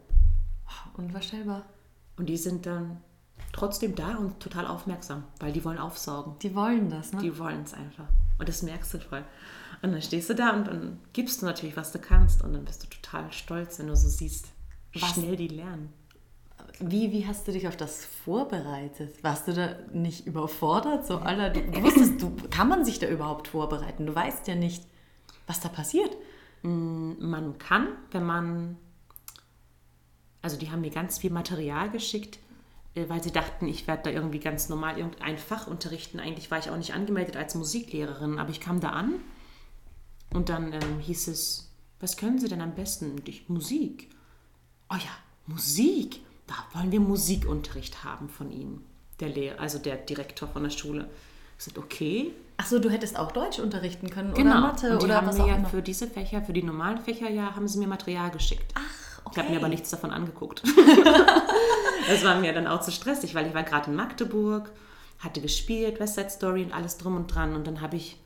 Unvorstellbar. 0.96 1.64
Und 2.16 2.26
die 2.26 2.36
sind 2.36 2.66
dann 2.66 3.00
trotzdem 3.52 3.94
da 3.94 4.16
und 4.16 4.40
total 4.40 4.66
aufmerksam, 4.66 5.24
weil 5.38 5.52
die 5.52 5.64
wollen 5.64 5.78
aufsaugen. 5.78 6.38
Die 6.40 6.54
wollen 6.54 6.90
das, 6.90 7.12
ne? 7.12 7.20
Die 7.20 7.38
wollen 7.38 7.62
es 7.62 7.74
einfach. 7.74 8.08
Und 8.38 8.48
das 8.48 8.62
merkst 8.62 8.94
du 8.94 8.98
voll. 8.98 9.24
Und 9.82 9.92
dann 9.92 10.02
stehst 10.02 10.30
du 10.30 10.34
da 10.34 10.50
und 10.50 10.66
dann 10.66 10.98
gibst 11.12 11.42
du 11.42 11.46
natürlich, 11.46 11.76
was 11.76 11.92
du 11.92 11.98
kannst. 11.98 12.42
Und 12.42 12.54
dann 12.54 12.64
bist 12.64 12.82
du 12.82 12.88
total 12.88 13.30
stolz, 13.32 13.78
wenn 13.78 13.88
du 13.88 13.96
so 13.96 14.08
siehst, 14.08 14.48
wie 14.92 15.00
schnell 15.00 15.36
die 15.36 15.48
lernen. 15.48 15.92
Wie, 16.78 17.12
wie 17.12 17.26
hast 17.26 17.46
du 17.46 17.52
dich 17.52 17.68
auf 17.68 17.76
das 17.76 18.04
vorbereitet? 18.04 19.22
Warst 19.22 19.46
du 19.46 19.52
da 19.52 19.76
nicht 19.92 20.26
überfordert? 20.26 21.06
So, 21.06 21.18
Alter, 21.18 21.50
du, 21.50 21.62
du 21.62 21.82
wusstest, 21.82 22.22
du, 22.22 22.34
kann 22.50 22.68
man 22.68 22.84
sich 22.84 22.98
da 22.98 23.08
überhaupt 23.08 23.48
vorbereiten? 23.48 24.06
Du 24.06 24.14
weißt 24.14 24.48
ja 24.48 24.54
nicht, 24.54 24.84
was 25.46 25.60
da 25.60 25.68
passiert. 25.68 26.16
Man 26.62 27.58
kann, 27.58 27.88
wenn 28.12 28.24
man, 28.24 28.78
also 30.40 30.56
die 30.56 30.70
haben 30.70 30.80
mir 30.80 30.90
ganz 30.90 31.18
viel 31.18 31.30
Material 31.30 31.90
geschickt, 31.90 32.38
weil 32.94 33.22
sie 33.22 33.30
dachten, 33.32 33.68
ich 33.68 33.86
werde 33.86 34.04
da 34.04 34.10
irgendwie 34.10 34.38
ganz 34.40 34.68
normal 34.68 34.98
irgendein 34.98 35.38
Fach 35.38 35.66
unterrichten. 35.66 36.20
Eigentlich 36.20 36.50
war 36.50 36.58
ich 36.58 36.70
auch 36.70 36.76
nicht 36.76 36.94
angemeldet 36.94 37.36
als 37.36 37.54
Musiklehrerin, 37.54 38.38
aber 38.38 38.50
ich 38.50 38.60
kam 38.60 38.80
da 38.80 38.90
an 38.90 39.14
und 40.34 40.48
dann 40.48 40.72
ähm, 40.72 40.98
hieß 41.00 41.28
es, 41.28 41.70
was 42.00 42.16
können 42.16 42.38
Sie 42.38 42.48
denn 42.48 42.60
am 42.60 42.74
besten? 42.74 43.12
Und 43.12 43.28
ich, 43.28 43.48
Musik. 43.48 44.10
oh 44.90 44.96
ja, 44.96 45.10
Musik, 45.46 46.20
da 46.46 46.54
wollen 46.74 46.92
wir 46.92 47.00
Musikunterricht 47.00 48.04
haben 48.04 48.28
von 48.28 48.50
Ihnen, 48.50 48.84
der 49.20 49.28
Lehrer, 49.28 49.60
also 49.60 49.78
der 49.78 49.96
Direktor 49.96 50.48
von 50.48 50.62
der 50.64 50.70
Schule. 50.70 51.08
Ich 51.58 51.64
sagte, 51.64 51.80
okay. 51.80 52.32
Achso, 52.56 52.78
du 52.78 52.90
hättest 52.90 53.18
auch 53.18 53.32
Deutsch 53.32 53.58
unterrichten 53.58 54.10
können 54.10 54.34
Genau. 54.34 54.50
oder 54.50 54.60
Mathe 54.60 54.92
und 54.92 55.02
die 55.02 55.04
oder 55.06 55.16
haben 55.16 55.26
was 55.28 55.38
mir 55.38 55.44
auch 55.44 55.48
ja 55.48 55.64
für 55.64 55.82
diese 55.82 56.06
Fächer, 56.08 56.42
für 56.42 56.52
die 56.52 56.62
normalen 56.62 56.98
Fächer, 56.98 57.30
ja, 57.30 57.54
haben 57.54 57.66
sie 57.68 57.78
mir 57.78 57.86
Material 57.88 58.30
geschickt. 58.30 58.72
Ach, 58.74 59.01
Ich 59.30 59.38
habe 59.38 59.50
mir 59.50 59.58
aber 59.58 59.68
nichts 59.68 59.90
davon 59.90 60.10
angeguckt. 60.10 60.62
das 62.08 62.24
war 62.24 62.38
mir 62.40 62.52
dann 62.52 62.66
auch 62.66 62.80
zu 62.80 62.90
stressig, 62.90 63.34
weil 63.34 63.46
ich 63.46 63.54
war 63.54 63.62
gerade 63.62 63.90
in 63.90 63.96
Magdeburg, 63.96 64.70
hatte 65.18 65.40
gespielt, 65.40 66.00
West 66.00 66.16
Side 66.16 66.30
Story 66.30 66.64
und 66.64 66.72
alles 66.72 66.98
drum 66.98 67.16
und 67.16 67.28
dran. 67.28 67.54
Und 67.54 67.66
dann 67.66 67.80
habe 67.80 67.96
ich 67.96 68.18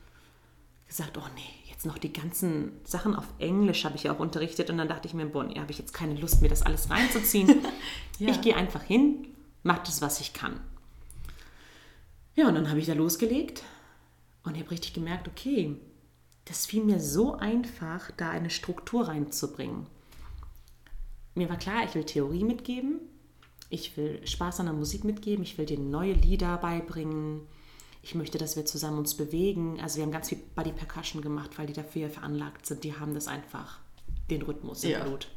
gesagt, 0.87 1.17
oh 1.17 1.27
nee, 1.35 1.69
jetzt 1.69 1.85
noch 1.85 1.97
die 1.97 2.11
ganzen 2.11 2.71
Sachen 2.83 3.15
auf 3.15 3.25
Englisch 3.39 3.85
habe 3.85 3.95
ich 3.95 4.03
ja 4.03 4.13
auch 4.13 4.19
unterrichtet. 4.19 4.69
Und 4.69 4.77
dann 4.77 4.87
dachte 4.87 5.07
ich 5.07 5.13
mir, 5.13 5.25
boah, 5.27 5.43
nee, 5.43 5.59
habe 5.59 5.71
ich 5.71 5.77
jetzt 5.77 5.93
keine 5.93 6.15
Lust, 6.15 6.41
mir 6.41 6.49
das 6.49 6.63
alles 6.63 6.89
reinzuziehen. 6.89 7.61
Ja. 8.19 8.31
Ich 8.31 8.41
gehe 8.41 8.55
einfach 8.55 8.81
hin, 8.81 9.27
mache 9.61 9.81
das, 9.85 10.01
was 10.01 10.19
ich 10.21 10.33
kann. 10.33 10.59
Ja, 12.33 12.47
und 12.47 12.55
dann 12.55 12.67
habe 12.67 12.79
ich 12.79 12.87
da 12.87 12.93
losgelegt 12.93 13.61
und 14.43 14.55
ich 14.55 14.61
habe 14.61 14.71
richtig 14.71 14.93
gemerkt, 14.93 15.27
okay, 15.27 15.75
das 16.45 16.65
fiel 16.65 16.83
mir 16.83 16.99
so 16.99 17.35
einfach, 17.35 18.09
da 18.17 18.31
eine 18.31 18.49
Struktur 18.49 19.07
reinzubringen. 19.07 19.85
Mir 21.37 21.49
war 21.49 21.57
klar, 21.57 21.83
ich 21.85 21.93
will 21.93 22.03
Theorie 22.03 22.43
mitgeben, 22.43 22.99
ich 23.69 23.95
will 23.95 24.25
Spaß 24.25 24.59
an 24.59 24.65
der 24.65 24.75
Musik 24.75 25.03
mitgeben, 25.03 25.43
ich 25.43 25.57
will 25.57 25.65
dir 25.65 25.79
neue 25.79 26.13
Lieder 26.13 26.57
beibringen, 26.57 27.41
ich 28.01 28.15
möchte, 28.15 28.37
dass 28.37 28.55
wir 28.55 28.65
zusammen 28.65 28.97
uns 28.97 29.15
bewegen. 29.15 29.79
Also 29.81 29.97
wir 29.97 30.03
haben 30.03 30.11
ganz 30.11 30.29
viel 30.29 30.39
Body 30.55 30.71
Percussion 30.71 31.21
gemacht, 31.21 31.57
weil 31.57 31.67
die 31.67 31.73
dafür 31.73 32.09
veranlagt 32.09 32.65
sind. 32.65 32.83
Die 32.83 32.97
haben 32.97 33.13
das 33.13 33.27
einfach, 33.27 33.79
den 34.29 34.41
Rhythmus 34.41 34.83
im 34.83 34.91
Ja. 34.91 35.03
Blut. 35.03 35.27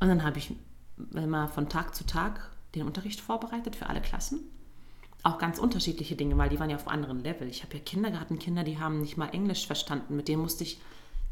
Und 0.00 0.08
dann 0.08 0.24
habe 0.24 0.38
ich 0.38 0.52
immer 1.12 1.48
von 1.48 1.68
Tag 1.68 1.94
zu 1.94 2.04
Tag 2.06 2.50
den 2.74 2.86
Unterricht 2.86 3.20
vorbereitet 3.20 3.76
für 3.76 3.86
alle 3.88 4.00
Klassen. 4.00 4.40
Auch 5.22 5.38
ganz 5.38 5.58
unterschiedliche 5.58 6.16
Dinge, 6.16 6.38
weil 6.38 6.48
die 6.48 6.58
waren 6.58 6.70
ja 6.70 6.76
auf 6.76 6.88
anderen 6.88 7.22
Level. 7.22 7.48
Ich 7.48 7.62
habe 7.62 7.74
ja 7.74 7.80
Kindergartenkinder, 7.80 8.64
die 8.64 8.78
haben 8.78 9.00
nicht 9.00 9.16
mal 9.16 9.28
Englisch 9.28 9.66
verstanden. 9.66 10.16
Mit 10.16 10.28
denen 10.28 10.42
musste 10.42 10.64
ich, 10.64 10.80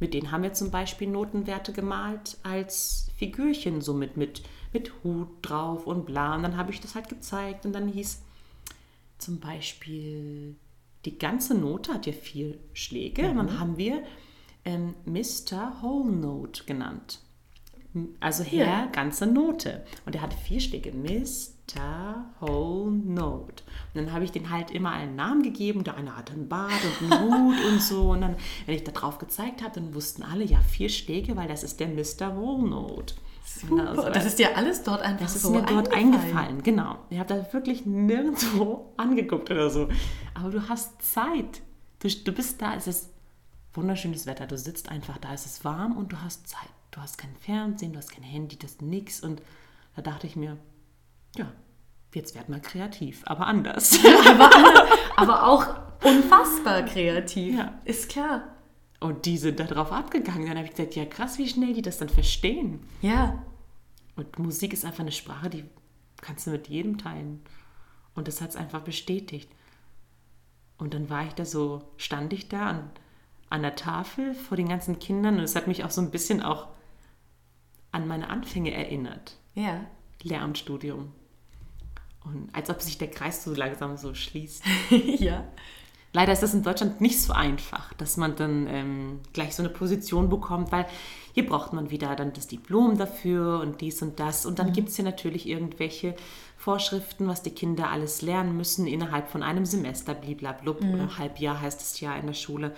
mit 0.00 0.14
denen 0.14 0.30
haben 0.30 0.42
wir 0.42 0.52
zum 0.52 0.70
Beispiel 0.70 1.08
Notenwerte 1.08 1.72
gemalt 1.72 2.38
als 2.42 3.10
Figürchen, 3.16 3.80
so 3.80 3.94
mit, 3.94 4.16
mit, 4.16 4.42
Hut 5.04 5.28
drauf 5.42 5.86
und 5.86 6.04
bla. 6.04 6.34
Und 6.34 6.42
dann 6.42 6.56
habe 6.56 6.72
ich 6.72 6.80
das 6.80 6.96
halt 6.96 7.08
gezeigt 7.08 7.64
und 7.64 7.72
dann 7.72 7.86
hieß 7.86 8.22
zum 9.18 9.38
Beispiel, 9.38 10.56
die 11.04 11.16
ganze 11.16 11.54
Note 11.54 11.94
hat 11.94 12.06
ja 12.06 12.12
vier 12.12 12.58
Schläge. 12.72 13.30
Und 13.30 13.36
dann 13.36 13.60
haben 13.60 13.76
wir 13.76 14.02
ähm, 14.64 14.94
Mr. 15.04 15.80
Whole 15.80 16.10
Note 16.10 16.64
genannt. 16.64 17.20
Also 18.20 18.42
Herr, 18.44 18.66
Ja. 18.66 18.86
ganze 18.86 19.26
Note. 19.26 19.84
Und 20.06 20.14
er 20.16 20.22
hatte 20.22 20.36
vier 20.36 20.60
Schläge. 20.60 20.92
Mr. 20.92 22.24
Whole 22.40 22.90
Note. 22.92 23.62
Und 23.94 24.04
dann 24.04 24.12
habe 24.12 24.24
ich 24.24 24.32
den 24.32 24.50
halt 24.50 24.70
immer 24.70 24.90
einen 24.92 25.16
Namen 25.16 25.42
gegeben. 25.42 25.84
Der 25.84 25.96
eine 25.96 26.16
hatte 26.16 26.32
einen 26.32 26.48
Bart 26.48 26.72
und 27.00 27.12
einen 27.12 27.22
Hut 27.22 27.64
und 27.66 27.80
so. 27.82 28.10
Und 28.10 28.20
dann, 28.22 28.36
wenn 28.66 28.74
ich 28.74 28.84
da 28.84 28.92
drauf 28.92 29.18
gezeigt 29.18 29.62
habe, 29.62 29.74
dann 29.74 29.94
wussten 29.94 30.22
alle, 30.22 30.44
ja, 30.44 30.58
vier 30.60 30.88
Schläge, 30.88 31.36
weil 31.36 31.48
das 31.48 31.62
ist 31.62 31.80
der 31.80 31.88
Mr. 31.88 32.36
Whole 32.36 32.68
Note. 32.68 33.14
Super. 33.46 33.88
Also, 33.90 34.10
das 34.10 34.24
ist 34.24 34.38
dir 34.38 34.56
alles 34.56 34.82
dort 34.82 35.02
einfach 35.02 35.26
das 35.26 35.36
ist 35.36 35.42
so 35.42 35.50
mir 35.50 35.62
dort 35.62 35.92
eingefallen. 35.92 36.14
eingefallen, 36.14 36.62
genau. 36.62 36.96
Ich 37.10 37.18
habe 37.18 37.28
da 37.34 37.52
wirklich 37.52 37.84
nirgendwo 37.86 38.92
angeguckt 38.96 39.50
oder 39.50 39.68
so. 39.70 39.88
Aber 40.34 40.50
du 40.50 40.68
hast 40.68 41.00
Zeit. 41.02 41.60
Du, 42.00 42.08
du 42.08 42.32
bist 42.32 42.60
da, 42.60 42.74
es 42.74 42.86
ist 42.86 43.10
wunderschönes 43.74 44.26
Wetter. 44.26 44.46
Du 44.46 44.56
sitzt 44.58 44.88
einfach 44.88 45.18
da, 45.18 45.32
es 45.34 45.46
ist 45.46 45.64
warm 45.64 45.96
und 45.96 46.12
du 46.12 46.20
hast 46.22 46.48
Zeit. 46.48 46.68
Du 46.94 47.00
hast 47.00 47.18
kein 47.18 47.34
Fernsehen, 47.34 47.92
du 47.92 47.98
hast 47.98 48.12
kein 48.12 48.22
Handy, 48.22 48.56
das 48.56 48.72
ist 48.72 48.82
nix. 48.82 49.20
Und 49.20 49.42
da 49.96 50.02
dachte 50.02 50.28
ich 50.28 50.36
mir, 50.36 50.58
ja, 51.34 51.50
jetzt 52.14 52.36
werd 52.36 52.48
mal 52.48 52.60
kreativ, 52.60 53.22
aber 53.26 53.48
anders. 53.48 53.98
Aber 55.16 55.48
auch 55.48 55.66
unfassbar 56.04 56.84
kreativ. 56.84 57.58
Ja. 57.58 57.80
Ist 57.84 58.10
klar. 58.10 58.44
Und 59.00 59.26
die 59.26 59.38
sind 59.38 59.58
da 59.58 59.64
drauf 59.64 59.90
abgegangen. 59.90 60.46
Dann 60.46 60.56
habe 60.56 60.66
ich 60.66 60.74
gesagt, 60.74 60.94
ja 60.94 61.04
krass, 61.04 61.36
wie 61.38 61.48
schnell 61.48 61.74
die 61.74 61.82
das 61.82 61.98
dann 61.98 62.08
verstehen. 62.08 62.86
Ja. 63.02 63.42
Und 64.14 64.38
Musik 64.38 64.72
ist 64.72 64.84
einfach 64.84 65.00
eine 65.00 65.10
Sprache, 65.10 65.50
die 65.50 65.64
kannst 66.20 66.46
du 66.46 66.52
mit 66.52 66.68
jedem 66.68 66.96
teilen. 66.98 67.42
Und 68.14 68.28
das 68.28 68.40
hat 68.40 68.50
es 68.50 68.56
einfach 68.56 68.82
bestätigt. 68.82 69.50
Und 70.78 70.94
dann 70.94 71.10
war 71.10 71.26
ich 71.26 71.32
da 71.32 71.44
so, 71.44 71.82
stand 71.96 72.32
ich 72.32 72.48
da 72.48 72.68
an, 72.68 72.90
an 73.50 73.62
der 73.62 73.74
Tafel 73.74 74.32
vor 74.32 74.56
den 74.56 74.68
ganzen 74.68 75.00
Kindern 75.00 75.38
und 75.38 75.42
es 75.42 75.56
hat 75.56 75.66
mich 75.66 75.82
auch 75.82 75.90
so 75.90 76.00
ein 76.00 76.12
bisschen 76.12 76.40
auch 76.40 76.68
an 77.94 78.08
meine 78.08 78.28
Anfänge 78.28 78.72
erinnert. 78.72 79.36
Ja. 79.54 79.80
Lehramtsstudium. 80.22 81.12
Und 82.24 82.48
als 82.52 82.70
ob 82.70 82.80
sich 82.80 82.98
der 82.98 83.10
Kreis 83.10 83.44
so 83.44 83.54
langsam 83.54 83.96
so 83.96 84.14
schließt. 84.14 84.64
ja. 85.18 85.44
Leider 86.12 86.32
ist 86.32 86.42
das 86.42 86.54
in 86.54 86.62
Deutschland 86.62 87.00
nicht 87.00 87.20
so 87.20 87.32
einfach, 87.32 87.92
dass 87.94 88.16
man 88.16 88.36
dann 88.36 88.68
ähm, 88.68 89.20
gleich 89.32 89.54
so 89.56 89.62
eine 89.64 89.68
Position 89.68 90.28
bekommt, 90.28 90.70
weil 90.70 90.86
hier 91.32 91.44
braucht 91.44 91.72
man 91.72 91.90
wieder 91.90 92.14
dann 92.14 92.32
das 92.32 92.46
Diplom 92.46 92.96
dafür 92.96 93.58
und 93.60 93.80
dies 93.80 94.00
und 94.00 94.20
das. 94.20 94.46
Und 94.46 94.60
dann 94.60 94.72
gibt 94.72 94.90
es 94.90 94.96
hier 94.96 95.04
natürlich 95.04 95.48
irgendwelche 95.48 96.14
Vorschriften, 96.56 97.26
was 97.26 97.42
die 97.42 97.50
Kinder 97.50 97.90
alles 97.90 98.22
lernen 98.22 98.56
müssen 98.56 98.86
innerhalb 98.86 99.28
von 99.28 99.42
einem 99.42 99.66
Semester, 99.66 100.14
bliblablub, 100.14 100.82
oder 100.84 101.18
Halbjahr 101.18 101.60
heißt 101.60 101.80
es 101.80 101.98
ja 101.98 102.14
in 102.14 102.26
der 102.26 102.34
Schule. 102.34 102.74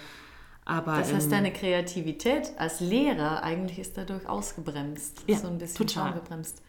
Aber 0.66 0.98
Das 0.98 1.12
heißt, 1.12 1.26
ähm, 1.26 1.30
deine 1.30 1.52
Kreativität 1.52 2.52
als 2.58 2.80
Lehrer 2.80 3.42
eigentlich 3.42 3.78
ist 3.78 3.96
dadurch 3.96 4.28
ausgebremst. 4.28 5.22
Ja, 5.26 5.38
so 5.38 5.46
ein 5.46 5.58
bisschen 5.58 5.86
total. 5.86 6.12
gebremst. 6.12 6.60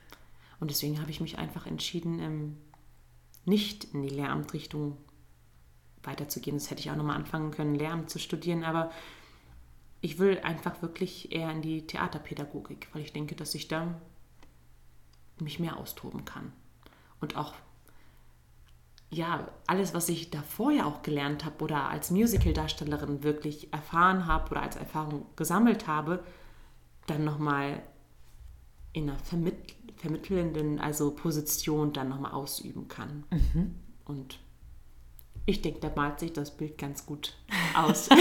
Und 0.60 0.72
deswegen 0.72 1.02
habe 1.02 1.12
ich 1.12 1.20
mich 1.20 1.38
einfach 1.38 1.66
entschieden, 1.66 2.20
ähm, 2.20 2.58
nicht 3.44 3.86
in 3.94 4.04
die 4.04 4.10
Lehramtrichtung 4.10 4.98
weiterzugehen. 6.04 6.58
Das 6.58 6.70
hätte 6.70 6.82
ich 6.82 6.92
auch 6.92 6.96
nochmal 6.96 7.16
anfangen 7.16 7.52
können, 7.52 7.76
Lehramt 7.76 8.10
zu 8.10 8.20
studieren, 8.20 8.64
aber 8.64 8.92
ich 10.02 10.20
will 10.20 10.40
einfach 10.40 10.82
wirklich 10.82 11.32
eher 11.32 11.52
in 11.52 11.62
die 11.62 11.88
Theaterpädagogik, 11.88 12.90
weil 12.94 13.02
ich 13.02 13.14
denke, 13.14 13.36
dass 13.36 13.56
ich 13.56 13.68
da 13.68 14.00
mich 15.40 15.60
mehr 15.60 15.78
austoben 15.78 16.24
kann. 16.24 16.54
Und 17.20 17.36
auch, 17.36 17.54
ja, 19.10 19.48
alles, 19.68 19.94
was 19.94 20.10
ich 20.10 20.30
davor 20.32 20.72
ja 20.72 20.86
auch 20.86 21.02
gelernt 21.02 21.46
habe 21.46 21.64
oder 21.64 21.90
als 21.90 22.12
Musical-Darstellerin 22.12 23.24
wirklich 23.24 23.72
erfahren 23.72 24.26
habe 24.28 24.52
oder 24.52 24.64
als 24.64 24.76
Erfahrung 24.76 25.26
gesammelt 25.36 25.88
habe, 25.88 26.24
dann 27.06 27.24
nochmal 27.24 27.82
in 28.94 29.10
einer 29.10 29.20
vermitt 29.20 29.76
vermittelnden 29.98 30.80
also 30.80 31.12
Position 31.12 31.92
dann 31.92 32.10
nochmal 32.10 32.32
ausüben 32.32 32.88
kann. 32.88 33.24
Und 34.06 34.40
ich 35.46 35.62
denke, 35.62 35.80
da 35.80 35.92
malt 35.96 36.20
sich 36.20 36.34
das 36.34 36.56
Bild 36.56 36.78
ganz 36.78 37.06
gut 37.06 37.34
aus. 37.76 38.10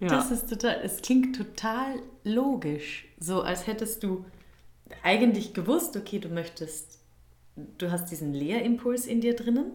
ja. 0.00 0.08
Das 0.08 0.30
ist 0.30 0.48
total, 0.48 0.80
es 0.82 1.02
klingt 1.02 1.36
total 1.36 2.00
logisch. 2.22 3.06
So 3.18 3.42
als 3.42 3.66
hättest 3.66 4.02
du 4.02 4.24
eigentlich 5.02 5.52
gewusst, 5.54 5.96
okay, 5.96 6.18
du 6.18 6.28
möchtest, 6.28 7.00
du 7.56 7.90
hast 7.90 8.10
diesen 8.10 8.32
Lehrimpuls 8.34 9.06
in 9.06 9.20
dir 9.20 9.34
drinnen 9.36 9.70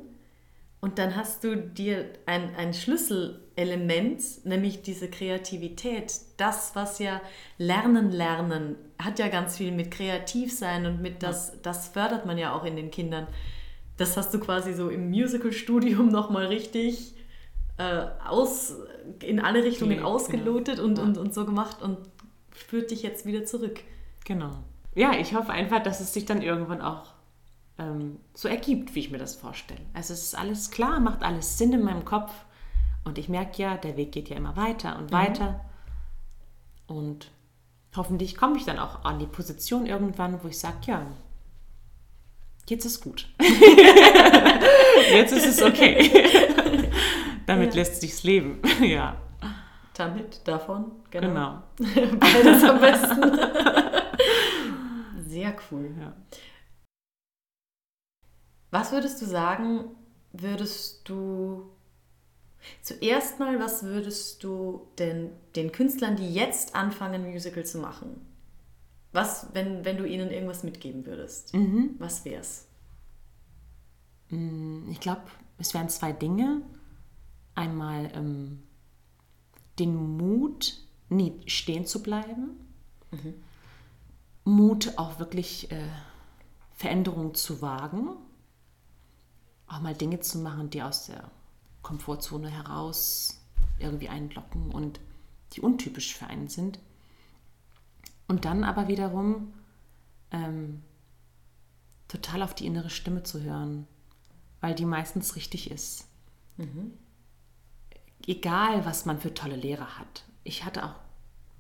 und 0.82 0.98
dann 0.98 1.16
hast 1.16 1.44
du 1.44 1.56
dir 1.58 2.06
ein, 2.26 2.56
ein 2.56 2.74
Schlüsselelement, 2.74 4.22
nämlich 4.46 4.82
diese 4.82 5.10
Kreativität. 5.10 6.14
Das, 6.38 6.76
was 6.76 7.00
ja 7.00 7.22
Lernen, 7.58 8.12
Lernen, 8.12 8.76
hat 9.02 9.20
ja 9.20 9.28
ganz 9.28 9.58
viel 9.58 9.72
mit 9.72 9.92
Kreativsein 9.92 10.86
und 10.86 11.02
mit 11.02 11.22
das, 11.24 11.62
das 11.62 11.90
fördert 11.90 12.26
man 12.26 12.38
ja 12.38 12.54
auch 12.54 12.64
in 12.66 12.76
den 12.76 12.92
Kindern. 12.92 13.28
Das 13.98 14.16
hast 14.16 14.34
du 14.34 14.40
quasi 14.40 14.74
so 14.74 14.90
im 14.90 15.10
Musical-Studium 15.10 16.08
nochmal 16.10 16.46
richtig 16.48 17.14
äh, 17.78 18.06
aus, 18.26 18.76
in 19.22 19.40
alle 19.42 19.64
Richtungen 19.64 19.98
Genau. 19.98 20.10
ausgelotet 20.10 20.80
und, 20.80 20.98
Ja. 20.98 21.04
und, 21.04 21.18
und 21.18 21.34
so 21.34 21.46
gemacht 21.46 21.82
und 21.82 21.98
führt 22.52 22.92
dich 22.92 23.04
jetzt 23.04 23.26
wieder 23.26 23.44
zurück. 23.46 23.82
Genau. 24.26 24.52
Ja, 24.96 25.12
ich 25.20 25.34
hoffe 25.36 25.52
einfach, 25.52 25.84
dass 25.84 26.00
es 26.00 26.14
sich 26.14 26.26
dann 26.26 26.42
irgendwann 26.42 26.82
auch 26.82 27.14
ähm, 27.80 28.20
so 28.34 28.48
ergibt, 28.48 28.94
wie 28.94 29.00
ich 29.00 29.10
mir 29.12 29.18
das 29.18 29.36
vorstelle. 29.36 29.80
Also 29.94 30.14
es 30.14 30.24
ist 30.24 30.36
alles 30.38 30.70
klar, 30.70 31.00
macht 31.00 31.24
alles 31.24 31.58
Sinn 31.58 31.74
in 31.74 31.84
meinem 31.84 32.06
Kopf 32.06 32.32
und 33.06 33.18
ich 33.18 33.30
merke 33.30 33.62
ja, 33.62 33.78
der 33.78 33.98
Weg 33.98 34.12
geht 34.12 34.30
ja 34.30 34.36
immer 34.38 34.56
weiter 34.56 34.98
und 35.00 35.12
weiter 35.12 35.62
und 36.88 37.32
hoffentlich 37.96 38.36
komme 38.38 38.58
ich 38.58 38.66
dann 38.66 38.78
auch 38.80 39.04
an 39.06 39.18
die 39.20 39.26
Position 39.26 39.86
irgendwann, 39.86 40.44
wo 40.44 40.48
ich 40.50 40.60
sage, 40.60 40.76
ja, 40.86 41.06
jetzt 42.68 42.86
ist 42.86 43.02
gut. 43.02 43.28
jetzt 45.12 45.32
ist 45.32 45.46
es 45.48 45.62
okay. 45.64 46.12
Damit 47.48 47.74
Ja. 47.74 47.80
lässt 47.80 48.02
sich's 48.02 48.22
leben. 48.24 48.60
ja, 48.84 49.16
Damit, 49.96 50.42
davon, 50.48 50.92
genau. 51.10 51.64
genau. 51.78 52.16
Beides 52.20 52.64
am 52.64 52.80
besten. 52.80 53.40
Sehr 55.28 55.56
cool. 55.72 55.90
Ja. 56.00 56.14
Was 58.72 58.92
würdest 58.92 59.22
du 59.22 59.26
sagen, 59.26 59.86
würdest 60.32 61.08
du 61.10 61.70
zuerst 62.82 63.40
mal, 63.40 63.60
was 63.60 63.84
würdest 63.84 64.44
du 64.44 64.88
denn 65.00 65.32
den 65.56 65.72
Künstlern, 65.72 66.16
die 66.16 66.34
jetzt 66.34 66.76
anfangen, 66.76 67.24
Musical 67.24 67.66
zu 67.66 67.80
machen, 67.80 68.22
Was, 69.12 69.48
wenn, 69.54 69.86
wenn 69.86 69.98
du 69.98 70.06
ihnen 70.06 70.30
irgendwas 70.30 70.64
mitgeben 70.64 71.06
würdest? 71.06 71.54
Mhm. 71.54 71.96
Was 71.98 72.26
wär's? 72.26 72.68
Ich 74.30 75.00
glaube, 75.00 75.24
es 75.58 75.74
wären 75.74 75.90
zwei 75.90 76.12
Dinge. 76.12 76.62
Einmal 77.56 78.12
ähm, 78.14 78.62
den 79.80 79.96
Mut, 79.96 80.78
nie 81.10 81.42
stehen 81.48 81.88
zu 81.88 82.04
bleiben. 82.04 82.52
Mut, 84.44 84.94
auch 84.98 85.18
wirklich 85.20 85.72
äh, 85.72 85.88
Veränderungen 86.76 87.34
zu 87.34 87.64
wagen. 87.64 88.10
Auch 89.70 89.80
mal 89.80 89.94
Dinge 89.96 90.20
zu 90.20 90.40
machen, 90.40 90.70
die 90.70 90.82
aus 90.84 91.06
der 91.06 91.32
Komfortzone 91.82 92.50
heraus 92.50 93.42
irgendwie 93.80 94.10
einlocken 94.10 94.72
und 94.72 95.00
die 95.54 95.62
untypisch 95.62 96.16
für 96.16 96.28
einen 96.28 96.50
sind. 96.50 96.80
Und 98.28 98.46
dann 98.46 98.64
aber 98.64 98.88
wiederum 98.88 99.54
ähm, 100.32 100.84
total 102.08 102.44
auf 102.44 102.54
die 102.54 102.66
innere 102.66 102.90
Stimme 102.90 103.24
zu 103.24 103.42
hören, 103.42 103.88
weil 104.62 104.76
die 104.76 104.86
meistens 104.86 105.36
richtig 105.36 105.72
ist. 105.72 106.08
Egal, 108.28 108.86
was 108.86 109.06
man 109.06 109.20
für 109.20 109.34
tolle 109.34 109.56
Lehrer 109.56 109.98
hat. 109.98 110.26
Ich 110.44 110.66
hatte 110.66 110.86
auch 110.86 110.96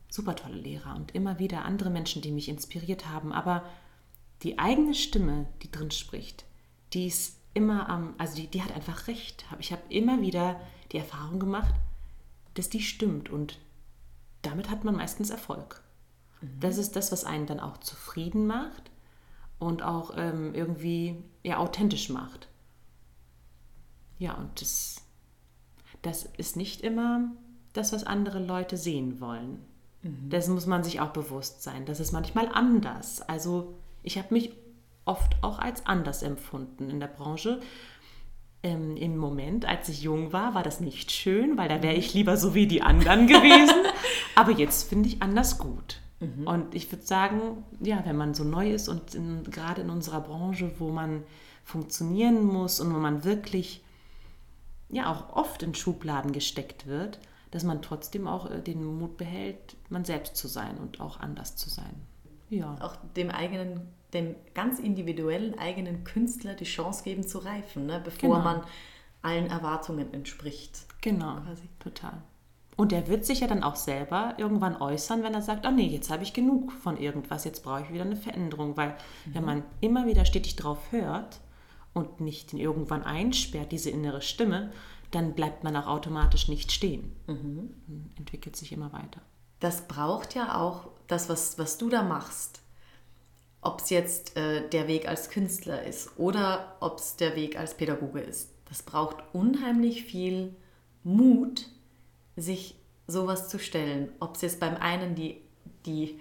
super 0.09 0.35
tolle 0.35 0.57
Lehrer 0.57 0.95
und 0.95 1.15
immer 1.15 1.39
wieder 1.39 1.65
andere 1.65 1.89
Menschen, 1.89 2.21
die 2.21 2.31
mich 2.31 2.49
inspiriert 2.49 3.07
haben, 3.07 3.31
aber 3.31 3.63
die 4.43 4.59
eigene 4.59 4.93
Stimme, 4.93 5.47
die 5.61 5.71
drin 5.71 5.91
spricht, 5.91 6.45
die 6.93 7.07
ist 7.07 7.38
immer 7.53 7.89
am, 7.89 8.13
also 8.17 8.35
die, 8.35 8.47
die 8.47 8.63
hat 8.63 8.73
einfach 8.73 9.07
recht. 9.07 9.45
Ich 9.59 9.71
habe 9.71 9.81
immer 9.89 10.21
wieder 10.21 10.59
die 10.91 10.97
Erfahrung 10.97 11.39
gemacht, 11.39 11.73
dass 12.53 12.69
die 12.69 12.81
stimmt 12.81 13.29
und 13.29 13.59
damit 14.41 14.69
hat 14.69 14.83
man 14.83 14.95
meistens 14.95 15.29
Erfolg. 15.29 15.83
Das 16.59 16.77
ist 16.77 16.95
das, 16.95 17.11
was 17.11 17.25
einen 17.25 17.47
dann 17.47 17.59
auch 17.59 17.77
zufrieden 17.77 18.47
macht 18.47 18.91
und 19.57 19.83
auch 19.83 20.11
ähm, 20.15 20.55
irgendwie 20.55 21.21
ja, 21.43 21.57
authentisch 21.57 22.09
macht. 22.09 22.47
Ja, 24.17 24.35
und 24.35 24.61
das, 24.61 25.01
das 26.01 26.23
ist 26.37 26.55
nicht 26.55 26.81
immer 26.81 27.31
das, 27.73 27.91
was 27.91 28.05
andere 28.05 28.39
Leute 28.39 28.77
sehen 28.77 29.19
wollen. 29.19 29.65
Dessen 30.01 30.53
muss 30.53 30.65
man 30.65 30.83
sich 30.83 31.01
auch 31.01 31.09
bewusst 31.09 31.61
sein. 31.61 31.85
Das 31.85 31.99
ist 31.99 32.13
manchmal 32.13 32.47
anders. 32.53 33.21
Also 33.21 33.75
ich 34.01 34.17
habe 34.17 34.33
mich 34.33 34.53
oft 35.09 35.35
auch 35.41 35.59
als 35.59 35.85
anders 35.85 36.23
empfunden 36.23 36.89
in 36.89 36.99
der 36.99 37.07
Branche. 37.07 37.59
Ähm, 38.61 38.95
Im 38.95 39.17
Moment, 39.17 39.65
als 39.65 39.89
ich 39.89 40.01
jung 40.01 40.33
war, 40.33 40.53
war 40.53 40.63
das 40.63 40.79
nicht 40.79 41.11
schön, 41.11 41.57
weil 41.57 41.69
da 41.69 41.81
wäre 41.81 41.95
ich 41.95 42.13
lieber 42.13 42.37
so 42.37 42.53
wie 42.53 42.67
die 42.67 42.81
anderen 42.81 43.27
gewesen. 43.27 43.75
Aber 44.35 44.51
jetzt 44.51 44.89
finde 44.89 45.09
ich 45.09 45.21
anders 45.21 45.57
gut. 45.57 46.01
Und 46.43 46.75
ich 46.75 46.91
würde 46.91 47.05
sagen, 47.05 47.63
ja, 47.79 48.01
wenn 48.05 48.17
man 48.17 48.33
so 48.33 48.43
neu 48.43 48.73
ist 48.73 48.89
und 48.89 49.15
gerade 49.49 49.81
in 49.81 49.89
unserer 49.89 50.19
Branche, 50.19 50.69
wo 50.77 50.89
man 50.89 51.23
funktionieren 51.63 52.43
muss 52.43 52.81
und 52.81 52.93
wo 52.93 52.97
man 52.97 53.23
wirklich 53.23 53.81
ja 54.89 55.09
auch 55.09 55.33
oft 55.33 55.63
in 55.63 55.75
Schubladen 55.75 56.33
gesteckt 56.33 56.87
wird, 56.87 57.19
dass 57.51 57.63
man 57.63 57.81
trotzdem 57.81 58.27
auch 58.27 58.51
äh, 58.51 58.61
den 58.61 58.83
Mut 58.83 59.15
behält, 59.15 59.77
man 59.87 60.03
selbst 60.03 60.35
zu 60.35 60.49
sein 60.49 60.77
und 60.77 60.99
auch 60.99 61.21
anders 61.21 61.55
zu 61.55 61.69
sein. 61.69 61.95
Ja. 62.49 62.75
Auch 62.81 62.97
dem 63.15 63.29
eigenen, 63.29 63.81
dem 64.13 64.35
ganz 64.53 64.79
individuellen 64.79 65.57
eigenen 65.59 66.03
Künstler 66.03 66.53
die 66.55 66.65
Chance 66.65 67.03
geben 67.03 67.25
zu 67.27 67.39
reifen, 67.39 67.85
ne? 67.85 68.01
bevor 68.03 68.29
Genau. 68.37 68.43
man 68.43 68.63
allen 69.21 69.47
Erwartungen 69.47 70.13
entspricht. 70.13 70.85
Genau, 71.01 71.35
Quasi. 71.41 71.63
total. 71.79 72.21
Und 72.77 72.93
er 72.93 73.07
wird 73.09 73.25
sich 73.25 73.41
ja 73.41 73.47
dann 73.47 73.61
auch 73.61 73.75
selber 73.75 74.35
irgendwann 74.37 74.81
äußern, 74.81 75.21
wenn 75.21 75.33
er 75.33 75.41
sagt, 75.41 75.65
oh 75.67 75.71
nee, 75.71 75.87
jetzt 75.87 76.09
habe 76.09 76.23
ich 76.23 76.33
genug 76.33 76.71
von 76.71 76.95
irgendwas, 76.95 77.43
jetzt 77.43 77.61
brauche 77.63 77.81
ich 77.81 77.91
wieder 77.91 78.05
eine 78.05 78.15
Veränderung. 78.15 78.77
Weil 78.77 78.95
wenn 79.25 79.43
man 79.43 79.63
immer 79.81 80.05
wieder 80.07 80.23
stetig 80.23 80.55
drauf 80.55 80.79
hört 80.91 81.41
und 81.93 82.21
nicht 82.21 82.53
irgendwann 82.53 83.03
einsperrt, 83.03 83.73
diese 83.73 83.89
innere 83.89 84.21
Stimme, 84.21 84.71
dann 85.11 85.33
bleibt 85.33 85.65
man 85.65 85.75
auch 85.75 85.87
automatisch 85.87 86.47
nicht 86.47 86.71
stehen. 86.71 87.11
Und 87.27 87.73
Entwickelt 88.17 88.55
sich 88.55 88.71
immer 88.71 88.93
weiter. 88.93 89.21
Das 89.59 89.87
braucht 89.89 90.33
ja 90.35 90.55
auch 90.55 90.87
das, 91.07 91.27
was, 91.27 91.59
was 91.59 91.77
du 91.77 91.89
da 91.89 92.01
machst. 92.01 92.61
Ob 93.61 93.81
es 93.81 93.89
jetzt 93.89 94.37
äh, 94.37 94.67
der 94.69 94.87
Weg 94.87 95.07
als 95.07 95.29
Künstler 95.29 95.83
ist 95.83 96.11
oder 96.17 96.77
ob 96.79 96.99
es 96.99 97.15
der 97.17 97.35
Weg 97.35 97.57
als 97.57 97.75
Pädagoge 97.75 98.21
ist. 98.21 98.51
Das 98.69 98.83
braucht 98.83 99.17
unheimlich 99.33 100.03
viel 100.03 100.55
Mut, 101.03 101.65
sich 102.35 102.75
sowas 103.07 103.49
zu 103.49 103.59
stellen. 103.59 104.11
Ob 104.19 104.35
es 104.35 104.41
jetzt 104.43 104.59
beim 104.59 104.75
einen 104.77 105.15
die, 105.15 105.41
die 105.85 106.19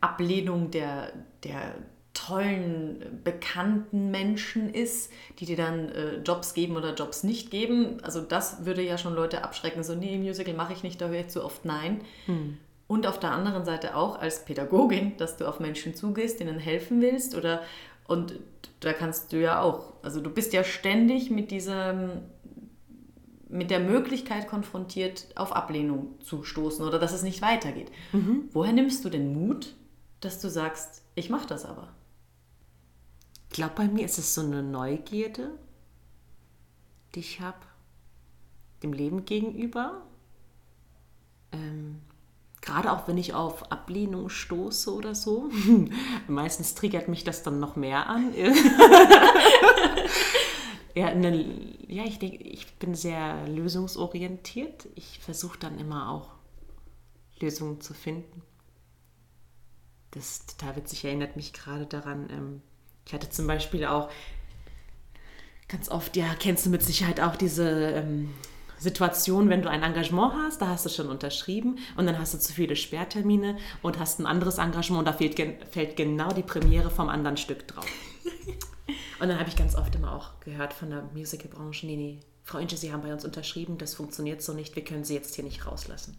Ablehnung 0.00 0.70
der, 0.70 1.12
der 1.44 1.74
tollen, 2.14 3.20
bekannten 3.22 4.10
Menschen 4.10 4.72
ist, 4.72 5.12
die 5.38 5.46
dir 5.46 5.56
dann 5.56 5.88
äh, 5.90 6.16
Jobs 6.16 6.54
geben 6.54 6.76
oder 6.76 6.94
Jobs 6.94 7.22
nicht 7.22 7.50
geben. 7.50 8.02
Also 8.02 8.20
das 8.20 8.64
würde 8.64 8.82
ja 8.82 8.98
schon 8.98 9.14
Leute 9.14 9.44
abschrecken. 9.44 9.84
So, 9.84 9.94
nee, 9.94 10.18
Musical 10.18 10.54
mache 10.54 10.72
ich 10.72 10.82
nicht, 10.82 11.00
da 11.00 11.08
höre 11.08 11.20
ich 11.20 11.28
zu 11.28 11.44
oft 11.44 11.64
nein. 11.64 12.00
Und 12.88 13.06
auf 13.06 13.20
der 13.20 13.30
anderen 13.30 13.64
Seite 13.64 13.94
auch 13.94 14.18
als 14.18 14.44
Pädagogin, 14.44 15.16
dass 15.18 15.36
du 15.36 15.46
auf 15.46 15.60
Menschen 15.60 15.94
zugehst, 15.94 16.40
denen 16.40 16.58
helfen 16.58 17.00
willst 17.00 17.36
oder 17.36 17.62
und 18.06 18.40
da 18.80 18.94
kannst 18.94 19.32
du 19.32 19.40
ja 19.40 19.60
auch, 19.60 19.92
also 20.02 20.20
du 20.20 20.30
bist 20.30 20.54
ja 20.54 20.64
ständig 20.64 21.30
mit 21.30 21.50
diesem 21.50 22.22
mit 23.50 23.70
der 23.70 23.80
Möglichkeit 23.80 24.46
konfrontiert, 24.46 25.26
auf 25.34 25.52
Ablehnung 25.52 26.20
zu 26.20 26.42
stoßen 26.42 26.84
oder 26.84 26.98
dass 26.98 27.12
es 27.12 27.22
nicht 27.22 27.40
weitergeht. 27.40 27.90
Woher 28.52 28.72
nimmst 28.72 29.04
du 29.04 29.08
den 29.08 29.32
Mut, 29.32 29.74
dass 30.20 30.40
du 30.40 30.50
sagst, 30.50 31.02
ich 31.14 31.30
mache 31.30 31.46
das 31.46 31.64
aber? 31.64 31.88
Ich 33.48 33.54
glaube, 33.54 33.72
bei 33.76 33.88
mir 33.88 34.04
ist 34.04 34.18
es 34.18 34.34
so 34.34 34.42
eine 34.42 34.62
Neugierde, 34.62 35.52
die 37.14 37.20
ich 37.20 37.40
habe 37.40 37.58
dem 38.82 38.92
Leben 38.92 39.24
gegenüber. 39.24 40.02
Ähm, 41.52 42.00
Gerade 42.68 42.92
auch 42.92 43.08
wenn 43.08 43.16
ich 43.16 43.32
auf 43.32 43.72
Ablehnung 43.72 44.28
stoße 44.28 44.94
oder 44.94 45.14
so. 45.14 45.48
Meistens 46.28 46.74
triggert 46.74 47.08
mich 47.08 47.24
das 47.24 47.42
dann 47.42 47.60
noch 47.60 47.76
mehr 47.76 48.10
an. 48.10 48.34
ja, 50.94 51.06
eine, 51.06 51.46
ja, 51.86 52.04
ich 52.04 52.18
denke, 52.18 52.44
ich 52.44 52.74
bin 52.74 52.94
sehr 52.94 53.48
lösungsorientiert. 53.48 54.86
Ich 54.96 55.18
versuche 55.18 55.58
dann 55.58 55.78
immer 55.78 56.10
auch 56.10 56.28
Lösungen 57.40 57.80
zu 57.80 57.94
finden. 57.94 58.42
Das 60.10 60.32
ist 60.32 60.58
total 60.58 60.76
witzig, 60.76 61.06
erinnert 61.06 61.36
mich 61.36 61.54
gerade 61.54 61.86
daran. 61.86 62.28
Ähm, 62.30 62.60
ich 63.06 63.14
hatte 63.14 63.30
zum 63.30 63.46
Beispiel 63.46 63.86
auch 63.86 64.10
ganz 65.68 65.88
oft, 65.88 66.18
ja, 66.18 66.34
kennst 66.38 66.66
du 66.66 66.70
mit 66.70 66.82
Sicherheit 66.82 67.22
auch 67.22 67.36
diese 67.36 67.92
ähm, 67.92 68.34
Situation, 68.78 69.48
wenn 69.48 69.62
du 69.62 69.70
ein 69.70 69.82
Engagement 69.82 70.32
hast, 70.34 70.62
da 70.62 70.68
hast 70.68 70.86
du 70.86 70.90
schon 70.90 71.08
unterschrieben 71.08 71.78
und 71.96 72.06
dann 72.06 72.18
hast 72.18 72.34
du 72.34 72.38
zu 72.38 72.52
viele 72.52 72.76
Sperrtermine 72.76 73.56
und 73.82 73.98
hast 73.98 74.20
ein 74.20 74.26
anderes 74.26 74.58
Engagement 74.58 75.00
und 75.00 75.04
da 75.06 75.12
fehlt, 75.12 75.36
fällt 75.70 75.96
genau 75.96 76.32
die 76.32 76.42
Premiere 76.42 76.90
vom 76.90 77.08
anderen 77.08 77.36
Stück 77.36 77.66
drauf. 77.66 77.86
und 79.20 79.28
dann 79.28 79.38
habe 79.38 79.48
ich 79.48 79.56
ganz 79.56 79.74
oft 79.74 79.94
immer 79.94 80.14
auch 80.14 80.40
gehört 80.40 80.72
von 80.72 80.90
der 80.90 81.02
Musicalbranche, 81.14 81.86
nee, 81.86 81.96
nee, 81.96 82.20
Frau 82.44 82.58
Inge, 82.58 82.76
Sie 82.76 82.92
haben 82.92 83.02
bei 83.02 83.12
uns 83.12 83.24
unterschrieben, 83.24 83.76
das 83.76 83.94
funktioniert 83.94 84.40
so 84.40 84.54
nicht, 84.54 84.74
wir 84.74 84.84
können 84.84 85.04
Sie 85.04 85.14
jetzt 85.14 85.34
hier 85.34 85.44
nicht 85.44 85.66
rauslassen. 85.66 86.16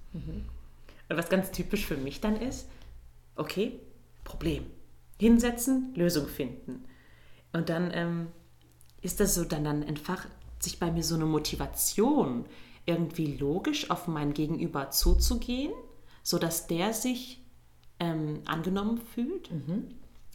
Und 1.10 1.18
was 1.18 1.30
ganz 1.30 1.52
typisch 1.52 1.86
für 1.88 1.98
mich 1.98 2.22
dann 2.22 2.40
ist, 2.40 2.68
okay, 3.36 3.80
Problem. 4.24 4.68
Hinsetzen, 5.20 5.92
Lösung 5.96 6.28
finden. 6.28 6.86
Und 7.52 7.70
dann 7.70 7.90
ähm, 7.94 8.28
ist 9.02 9.20
das 9.20 9.36
so, 9.36 9.44
dann, 9.44 9.64
dann 9.64 9.82
entfacht 9.82 10.28
sich 10.60 10.80
bei 10.80 10.92
mir 10.92 11.04
so 11.04 11.16
eine 11.16 11.26
Motivation, 11.26 12.46
irgendwie 12.86 13.38
logisch 13.38 13.90
auf 13.90 14.08
mein 14.08 14.34
Gegenüber 14.34 14.92
zuzugehen, 14.92 15.72
sodass 16.24 16.68
der 16.68 16.94
sich 16.94 17.42
ähm, 18.00 18.42
angenommen 18.46 18.98
fühlt 18.98 19.50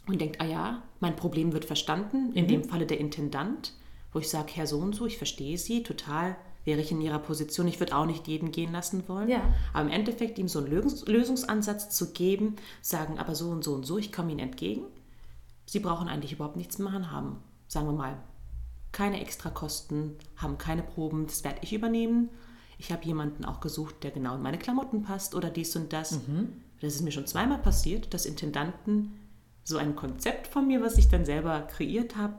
und 0.07 0.21
denkt, 0.21 0.39
ah 0.39 0.45
ja, 0.45 0.83
mein 0.99 1.15
Problem 1.15 1.53
wird 1.53 1.65
verstanden, 1.65 2.31
in 2.33 2.47
dem 2.47 2.63
Falle 2.63 2.85
der 2.85 2.99
Intendant, 2.99 3.73
wo 4.13 4.19
ich 4.19 4.29
sage, 4.29 4.51
Herr 4.53 4.67
so 4.67 4.77
und 4.77 4.95
so, 4.95 5.05
ich 5.05 5.17
verstehe 5.17 5.57
Sie, 5.57 5.83
total 5.83 6.37
wäre 6.63 6.81
ich 6.81 6.91
in 6.91 7.01
Ihrer 7.01 7.19
Position, 7.19 7.67
ich 7.67 7.79
würde 7.79 7.95
auch 7.95 8.05
nicht 8.05 8.27
jeden 8.27 8.51
gehen 8.51 8.71
lassen 8.71 9.07
wollen. 9.07 9.29
Ja. 9.29 9.53
Aber 9.73 9.83
im 9.83 9.91
Endeffekt 9.91 10.39
ihm 10.39 10.47
so 10.47 10.59
einen 10.59 10.69
Lösungs 10.69 11.05
Lösungsansatz 11.05 11.89
zu 11.89 12.11
geben, 12.11 12.55
sagen, 12.81 13.19
aber 13.19 13.35
so 13.35 13.49
und 13.49 13.63
so 13.63 13.73
und 13.73 13.85
so, 13.85 13.97
ich 13.97 14.11
komme 14.11 14.31
Ihnen 14.31 14.39
entgegen. 14.39 14.83
Sie 15.65 15.79
brauchen 15.79 16.07
eigentlich 16.07 16.33
überhaupt 16.33 16.55
nichts 16.55 16.79
machen, 16.79 17.11
haben, 17.11 17.37
sagen 17.67 17.87
wir 17.87 17.93
mal, 17.93 18.17
keine 18.95 19.19
Extrakosten, 19.19 20.15
haben 20.37 20.57
keine 20.57 20.81
Proben, 20.81 21.27
das 21.27 21.43
werde 21.43 21.59
ich 21.63 21.73
übernehmen. 21.73 22.29
Ich 22.77 22.93
habe 22.93 23.03
jemanden 23.03 23.43
auch 23.43 23.59
gesucht, 23.59 24.03
der 24.03 24.11
genau 24.11 24.35
in 24.35 24.41
meine 24.41 24.57
Klamotten 24.57 25.03
passt 25.03 25.35
oder 25.35 25.49
dies 25.49 25.75
und 25.75 25.91
das. 25.91 26.11
Das 26.79 26.95
ist 26.95 27.01
mir 27.01 27.11
schon 27.11 27.27
zweimal 27.27 27.59
passiert, 27.59 28.13
dass 28.13 28.25
Intendanten 28.25 29.19
so 29.65 29.77
ein 29.77 29.97
Konzept 29.97 30.47
von 30.47 30.65
mir, 30.65 30.81
was 30.81 30.97
ich 30.97 31.09
dann 31.09 31.25
selber 31.25 31.59
kreiert 31.61 32.15
habe, 32.15 32.37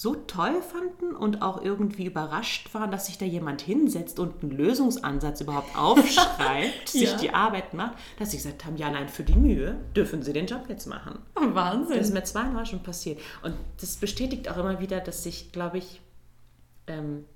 so 0.00 0.14
toll 0.14 0.62
fanden 0.62 1.14
und 1.14 1.42
auch 1.42 1.60
irgendwie 1.60 2.06
überrascht 2.06 2.72
waren, 2.72 2.90
dass 2.90 3.04
sich 3.04 3.18
da 3.18 3.26
jemand 3.26 3.60
hinsetzt 3.60 4.18
und 4.18 4.42
einen 4.42 4.52
Lösungsansatz 4.52 5.42
überhaupt 5.42 5.76
aufschreibt, 5.76 6.88
sich 6.88 7.10
Ja. 7.10 7.16
die 7.18 7.30
Arbeit 7.34 7.74
macht, 7.74 7.98
dass 8.18 8.30
sie 8.30 8.38
gesagt 8.38 8.64
haben, 8.64 8.78
ja 8.78 8.90
nein, 8.90 9.10
für 9.10 9.24
die 9.24 9.34
Mühe 9.34 9.78
dürfen 9.94 10.22
sie 10.22 10.32
den 10.32 10.46
Job 10.46 10.62
jetzt 10.70 10.86
machen. 10.86 11.18
Wahnsinn. 11.34 11.98
Das 11.98 12.06
ist 12.08 12.14
mir 12.14 12.24
zweimal 12.24 12.64
schon 12.64 12.82
passiert. 12.82 13.20
Und 13.42 13.54
das 13.78 13.96
bestätigt 13.96 14.48
auch 14.50 14.56
immer 14.56 14.80
wieder, 14.80 15.00
dass 15.00 15.22
sich, 15.22 15.52
glaube 15.52 15.76
ich, 15.76 16.00
ähm, 16.86 17.26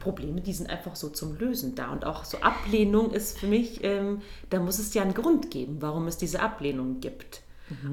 Probleme, 0.00 0.42
die 0.42 0.52
sind 0.52 0.68
einfach 0.68 0.96
so 0.96 1.08
zum 1.08 1.38
Lösen 1.38 1.76
da. 1.76 1.90
Und 1.92 2.04
auch 2.04 2.26
so 2.26 2.36
Ablehnung 2.42 3.10
ist 3.10 3.38
für 3.38 3.46
mich, 3.46 3.82
ähm, 3.84 4.20
da 4.50 4.60
muss 4.60 4.78
es 4.78 4.92
ja 4.92 5.00
einen 5.00 5.14
Grund 5.14 5.50
geben, 5.50 5.78
warum 5.80 6.08
es 6.08 6.18
diese 6.18 6.40
Ablehnung 6.40 7.00
gibt. 7.00 7.40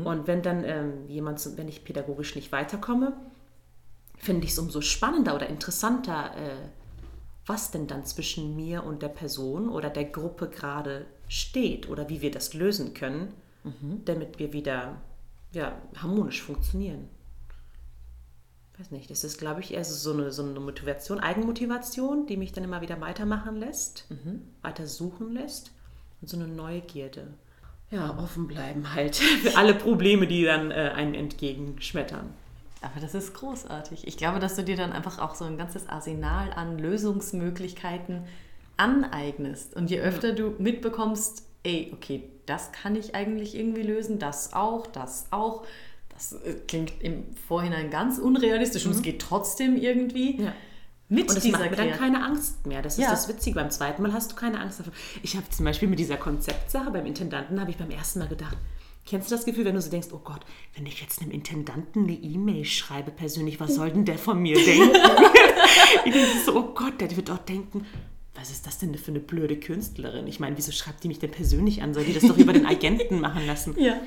Und 0.03 0.25
wenn 0.27 0.41
dann 0.41 0.63
ähm, 0.65 1.07
jemand, 1.07 1.55
wenn 1.55 1.67
ich 1.69 1.85
pädagogisch 1.85 2.35
nicht 2.35 2.51
weiterkomme, 2.51 3.13
finde 4.17 4.45
ich 4.45 4.51
es 4.51 4.59
umso 4.59 4.81
spannender 4.81 5.35
oder 5.35 5.47
interessanter, 5.47 6.35
äh, 6.35 6.69
was 7.45 7.71
denn 7.71 7.87
dann 7.87 8.05
zwischen 8.05 8.55
mir 8.55 8.83
und 8.83 9.01
der 9.01 9.09
Person 9.09 9.69
oder 9.69 9.89
der 9.89 10.05
Gruppe 10.05 10.49
gerade 10.49 11.05
steht 11.29 11.87
oder 11.89 12.09
wie 12.09 12.21
wir 12.21 12.31
das 12.31 12.53
lösen 12.53 12.93
können, 12.93 13.33
damit 14.05 14.39
wir 14.39 14.53
wieder 14.53 15.01
ja, 15.53 15.77
harmonisch 15.95 16.41
funktionieren. 16.41 17.09
Weiß 18.77 18.91
nicht, 18.91 19.09
das 19.09 19.23
ist, 19.23 19.39
glaube 19.39 19.61
ich, 19.61 19.73
eher 19.73 19.83
so 19.83 20.13
eine, 20.13 20.31
so 20.31 20.43
eine 20.43 20.59
Motivation, 20.59 21.19
Eigenmotivation, 21.19 22.27
die 22.27 22.37
mich 22.37 22.51
dann 22.51 22.63
immer 22.63 22.81
wieder 22.81 23.01
weitermachen 23.01 23.55
lässt, 23.55 24.05
weiter 24.61 24.85
suchen 24.85 25.31
lässt 25.33 25.71
und 26.21 26.29
so 26.29 26.37
eine 26.37 26.47
Neugierde. 26.47 27.27
Ja, 27.89 28.17
offen 28.19 28.47
bleiben 28.47 28.93
halt 28.93 29.15
für 29.41 29.57
alle 29.57 29.73
Probleme, 29.73 30.27
die 30.27 30.43
dann 30.43 30.71
äh, 30.71 30.91
einen 30.93 31.15
entgegenschmettern. 31.15 32.29
Aber 32.81 32.99
das 32.99 33.15
ist 33.15 33.33
großartig. 33.33 34.07
Ich 34.07 34.17
glaube, 34.17 34.39
dass 34.39 34.55
du 34.55 34.63
dir 34.63 34.75
dann 34.75 34.93
einfach 34.93 35.19
auch 35.19 35.35
so 35.35 35.45
ein 35.45 35.57
ganzes 35.57 35.89
Arsenal 35.89 36.51
an 36.53 36.77
Lösungsmöglichkeiten 36.77 38.23
aneignest. 38.77 39.75
Und 39.75 39.89
je 39.89 39.99
öfter 39.99 40.33
du 40.33 40.53
mitbekommst, 40.59 41.43
ey, 41.63 41.91
okay, 41.93 42.29
das 42.45 42.71
kann 42.71 42.95
ich 42.95 43.15
eigentlich 43.15 43.55
irgendwie 43.55 43.81
lösen, 43.81 44.19
das 44.19 44.53
auch, 44.53 44.87
das 44.87 45.27
auch. 45.31 45.65
Das 46.13 46.33
äh, 46.33 46.53
klingt 46.67 46.93
im 47.01 47.35
Vorhinein 47.47 47.89
ganz 47.89 48.17
unrealistisch 48.19 48.85
und 48.85 48.91
es 48.93 49.01
geht 49.01 49.21
trotzdem 49.21 49.75
irgendwie. 49.75 50.41
Ja. 50.41 50.53
Mit 51.09 51.29
Und 51.29 51.37
das 51.37 51.43
dieser 51.43 51.59
macht 51.59 51.69
mir 51.71 51.77
dann 51.77 51.91
keine 51.91 52.23
Angst 52.23 52.65
mehr. 52.67 52.81
Das 52.81 52.93
ist 52.97 53.03
Ja. 53.03 53.11
das 53.11 53.27
Witzige. 53.29 53.55
Beim 53.55 53.69
zweiten 53.71 54.01
Mal 54.01 54.11
hast 54.13 54.31
du 54.31 54.35
keine 54.35 54.59
Angst 54.59 54.79
davor. 54.79 54.93
Ich 55.23 55.35
habe 55.37 55.49
zum 55.49 55.63
Beispiel 55.65 55.87
mit 55.87 55.99
dieser 55.99 56.17
Konzeptsache 56.17 56.91
beim 56.91 57.05
Intendanten, 57.05 57.59
habe 57.61 57.71
ich 57.71 57.77
beim 57.77 57.91
ersten 57.91 58.19
Mal 58.19 58.27
gedacht, 58.27 58.57
kennst 59.07 59.31
du 59.31 59.35
das 59.35 59.45
Gefühl, 59.45 59.65
wenn 59.65 59.75
du 59.75 59.81
so 59.81 59.89
denkst, 59.89 60.09
oh 60.11 60.21
Gott, 60.23 60.41
wenn 60.75 60.85
ich 60.85 61.01
jetzt 61.01 61.21
einem 61.21 61.31
Intendanten 61.31 62.03
eine 62.03 62.13
E-Mail 62.13 62.65
schreibe 62.65 63.11
persönlich, 63.11 63.59
was 63.59 63.75
soll 63.75 63.91
denn 63.91 64.05
der 64.05 64.17
von 64.17 64.39
mir 64.39 64.55
denken? 64.55 64.95
ich 66.05 66.13
denke 66.13 66.39
so, 66.45 66.55
oh 66.55 66.73
Gott, 66.75 66.99
der 66.99 67.15
wird 67.15 67.29
doch 67.29 67.39
denken, 67.39 67.85
was 68.35 68.51
ist 68.51 68.67
das 68.67 68.77
denn 68.77 68.93
für 68.95 69.11
eine 69.11 69.19
blöde 69.19 69.59
Künstlerin? 69.59 70.27
Ich 70.27 70.39
meine, 70.39 70.57
wieso 70.57 70.71
schreibt 70.71 71.03
die 71.03 71.07
mich 71.07 71.19
denn 71.19 71.31
persönlich 71.31 71.81
an? 71.81 71.93
Soll 71.93 72.03
die 72.03 72.13
das 72.13 72.27
doch 72.27 72.37
über 72.37 72.53
den 72.53 72.65
Agenten 72.65 73.19
machen 73.19 73.47
lassen? 73.47 73.75
Ja. 73.79 73.99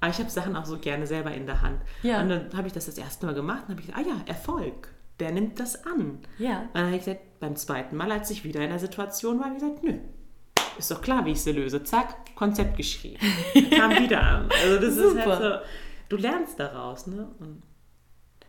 Aber 0.00 0.10
ich 0.10 0.18
habe 0.18 0.30
Sachen 0.30 0.54
auch 0.54 0.66
so 0.66 0.78
gerne 0.78 1.06
selber 1.06 1.32
in 1.32 1.46
der 1.46 1.62
Hand. 1.62 1.80
Ja. 2.02 2.20
Und 2.20 2.28
dann 2.28 2.54
habe 2.54 2.66
ich 2.66 2.72
das 2.72 2.86
das 2.86 2.98
erste 2.98 3.26
Mal 3.26 3.34
gemacht 3.34 3.64
und 3.66 3.70
habe 3.70 3.80
ich 3.80 3.86
gesagt, 3.86 4.06
ah 4.06 4.08
ja, 4.08 4.20
Erfolg. 4.26 4.92
Der 5.20 5.30
nimmt 5.30 5.60
das 5.60 5.86
an. 5.86 6.18
Ja. 6.38 6.62
Und 6.62 6.70
dann 6.74 6.86
habe 6.86 6.96
ich 6.96 7.04
gesagt, 7.04 7.40
beim 7.40 7.56
zweiten 7.56 7.96
Mal, 7.96 8.12
als 8.12 8.30
ich 8.30 8.44
wieder 8.44 8.60
in 8.62 8.70
der 8.70 8.78
Situation 8.78 9.38
war, 9.38 9.46
habe 9.46 9.56
ich 9.56 9.62
gesagt, 9.62 9.82
nö, 9.84 9.98
ist 10.78 10.90
doch 10.90 11.02
klar, 11.02 11.24
wie 11.24 11.32
ich 11.32 11.40
sie 11.40 11.52
löse. 11.52 11.82
Zack, 11.82 12.34
Konzept 12.34 12.76
geschrieben. 12.76 13.18
Kam 13.76 13.92
wieder 13.92 14.22
an. 14.22 14.48
Also 14.62 14.76
das 14.76 14.96
ist 14.96 15.10
Super. 15.10 15.26
halt 15.26 15.42
so, 15.42 16.16
du 16.16 16.16
lernst 16.16 16.58
daraus. 16.58 17.06
Ne? 17.06 17.28
Und 17.38 17.62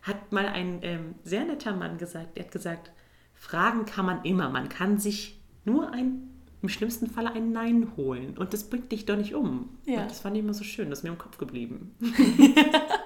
hat 0.01 0.31
mal 0.31 0.45
ein 0.45 0.79
ähm, 0.83 1.15
sehr 1.23 1.45
netter 1.45 1.75
Mann 1.75 1.97
gesagt, 1.97 2.37
der 2.37 2.45
hat 2.45 2.51
gesagt, 2.51 2.91
Fragen 3.33 3.85
kann 3.85 4.05
man 4.05 4.23
immer. 4.23 4.49
Man 4.49 4.69
kann 4.69 4.97
sich 4.97 5.39
nur 5.65 5.91
ein, 5.91 6.29
im 6.61 6.69
schlimmsten 6.69 7.07
Falle 7.07 7.31
ein 7.31 7.51
Nein 7.51 7.91
holen. 7.97 8.37
Und 8.37 8.53
das 8.53 8.69
bringt 8.69 8.91
dich 8.91 9.05
doch 9.05 9.17
nicht 9.17 9.33
um. 9.33 9.77
Ja. 9.85 10.01
Und 10.01 10.11
das 10.11 10.19
fand 10.19 10.37
ich 10.37 10.43
immer 10.43 10.53
so 10.53 10.63
schön, 10.63 10.89
das 10.89 10.99
ist 10.99 11.03
mir 11.03 11.09
im 11.09 11.17
Kopf 11.17 11.37
geblieben. 11.37 11.95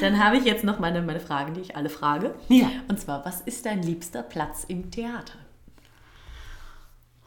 Dann 0.00 0.22
habe 0.22 0.36
ich 0.36 0.44
jetzt 0.44 0.64
noch 0.64 0.78
meine, 0.78 1.02
meine 1.02 1.20
Fragen, 1.20 1.54
die 1.54 1.60
ich 1.60 1.76
alle 1.76 1.88
frage. 1.88 2.34
Ja. 2.48 2.70
Und 2.88 3.00
zwar, 3.00 3.24
was 3.24 3.40
ist 3.40 3.66
dein 3.66 3.82
liebster 3.82 4.22
Platz 4.22 4.64
im 4.64 4.90
Theater? 4.90 5.38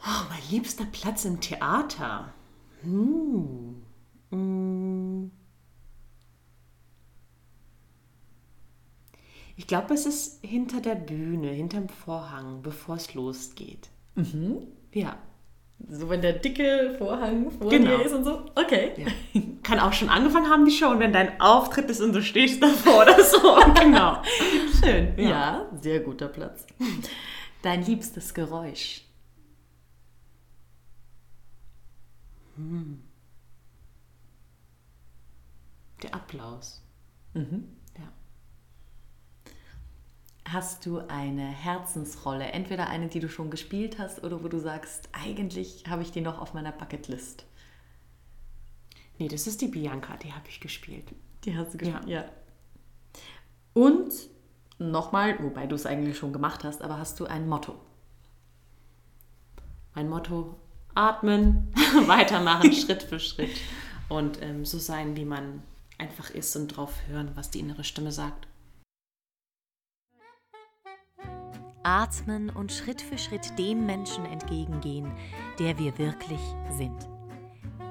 Oh, 0.04 0.24
mein 0.28 0.40
liebster 0.50 0.84
Platz 0.90 1.24
im 1.24 1.40
Theater. 1.40 2.32
Hm. 2.82 3.82
Mm. 4.30 5.30
Ich 9.56 9.66
glaube, 9.66 9.94
es 9.94 10.06
ist 10.06 10.44
hinter 10.44 10.80
der 10.80 10.96
Bühne, 10.96 11.48
hinterm 11.50 11.88
Vorhang, 11.88 12.62
bevor 12.62 12.96
es 12.96 13.14
losgeht. 13.14 13.90
Ja. 14.92 15.16
So, 15.88 16.08
wenn 16.08 16.22
der 16.22 16.32
dicke 16.34 16.94
Vorhang 16.98 17.50
vor 17.50 17.68
Genau. 17.68 17.96
dir 17.98 18.04
ist 18.06 18.12
und 18.14 18.24
so? 18.24 18.46
Okay. 18.54 19.06
Kann 19.62 19.78
auch 19.78 19.92
schon 19.92 20.08
angefangen 20.08 20.48
haben, 20.48 20.64
die 20.64 20.70
Show, 20.72 20.88
und 20.88 21.00
wenn 21.00 21.12
dein 21.12 21.40
Auftritt 21.40 21.90
ist 21.90 22.00
und 22.00 22.12
du 22.14 22.22
stehst 22.22 22.62
davor 22.62 23.02
oder 23.02 23.22
so. 23.22 23.38
genau. 23.80 24.22
Schön. 24.80 25.14
Ja. 25.18 25.28
Ja. 25.28 25.68
sehr 25.80 26.00
guter 26.00 26.28
Platz. 26.28 26.66
Dein 27.62 27.84
liebstes 27.84 28.32
Geräusch? 28.34 29.02
Der 36.02 36.14
Applaus. 36.14 36.82
Ja. 37.34 37.42
Hast 40.44 40.84
du 40.86 40.98
eine 41.08 41.46
Herzensrolle? 41.46 42.46
Entweder 42.46 42.88
eine, 42.88 43.08
die 43.08 43.20
du 43.20 43.28
schon 43.28 43.50
gespielt 43.50 43.98
hast 43.98 44.24
oder 44.24 44.42
wo 44.42 44.48
du 44.48 44.58
sagst, 44.58 45.08
eigentlich 45.12 45.84
habe 45.88 46.02
ich 46.02 46.10
die 46.10 46.20
noch 46.20 46.40
auf 46.40 46.52
meiner 46.52 46.72
Bucketlist. 46.72 47.44
Nee, 49.18 49.28
das 49.28 49.46
ist 49.46 49.60
die 49.60 49.68
Bianca, 49.68 50.16
die 50.16 50.32
habe 50.32 50.48
ich 50.48 50.60
gespielt. 50.60 51.14
Die 51.44 51.56
hast 51.56 51.74
du 51.74 51.78
gespielt, 51.78 52.06
ja. 52.06 52.24
Und 53.72 54.12
nochmal, 54.78 55.42
wobei 55.42 55.66
du 55.66 55.74
es 55.74 55.86
eigentlich 55.86 56.18
schon 56.18 56.32
gemacht 56.32 56.64
hast, 56.64 56.82
aber 56.82 56.98
hast 56.98 57.20
du 57.20 57.26
ein 57.26 57.48
Motto? 57.48 57.74
Mein 59.94 60.08
Motto: 60.08 60.56
atmen, 60.94 61.72
weitermachen, 62.06 62.72
Schritt 62.74 63.02
für 63.02 63.20
Schritt 63.20 63.56
und 64.08 64.42
ähm, 64.42 64.64
so 64.64 64.78
sein, 64.78 65.16
wie 65.16 65.24
man 65.24 65.62
einfach 65.98 66.30
ist 66.30 66.56
und 66.56 66.68
drauf 66.68 66.94
hören, 67.08 67.30
was 67.34 67.50
die 67.50 67.60
innere 67.60 67.84
Stimme 67.84 68.12
sagt. 68.12 68.46
Atmen 71.82 72.50
und 72.50 72.72
Schritt 72.72 73.02
für 73.02 73.18
Schritt 73.18 73.58
dem 73.58 73.86
Menschen 73.86 74.24
entgegengehen, 74.26 75.10
der 75.58 75.78
wir 75.78 75.98
wirklich 75.98 76.40
sind. 76.70 77.08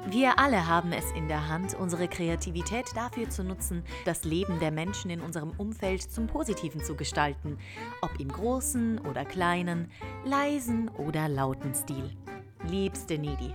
Wir 0.08 0.40
alle 0.40 0.68
haben 0.68 0.94
es 0.94 1.12
in 1.12 1.28
der 1.28 1.48
Hand, 1.48 1.76
unsere 1.76 2.08
Kreativität 2.08 2.88
dafür 2.96 3.30
zu 3.30 3.44
nutzen, 3.44 3.84
das 4.04 4.24
Leben 4.24 4.60
der 4.60 4.72
Menschen 4.72 5.12
in 5.12 5.22
unserem 5.22 5.52
Umfeld 5.52 6.02
zum 6.02 6.26
Positiven 6.26 6.84
zu 6.84 6.96
gestalten, 6.96 7.60
ob 8.02 8.20
im 8.20 8.30
großen 8.30 9.00
oder 9.00 9.26
kleinen, 9.26 9.92
leisen 10.26 10.90
oder 10.90 11.30
lauten 11.30 11.76
Stil. 11.76 12.10
Liebste 12.68 13.20
Nidi, 13.20 13.54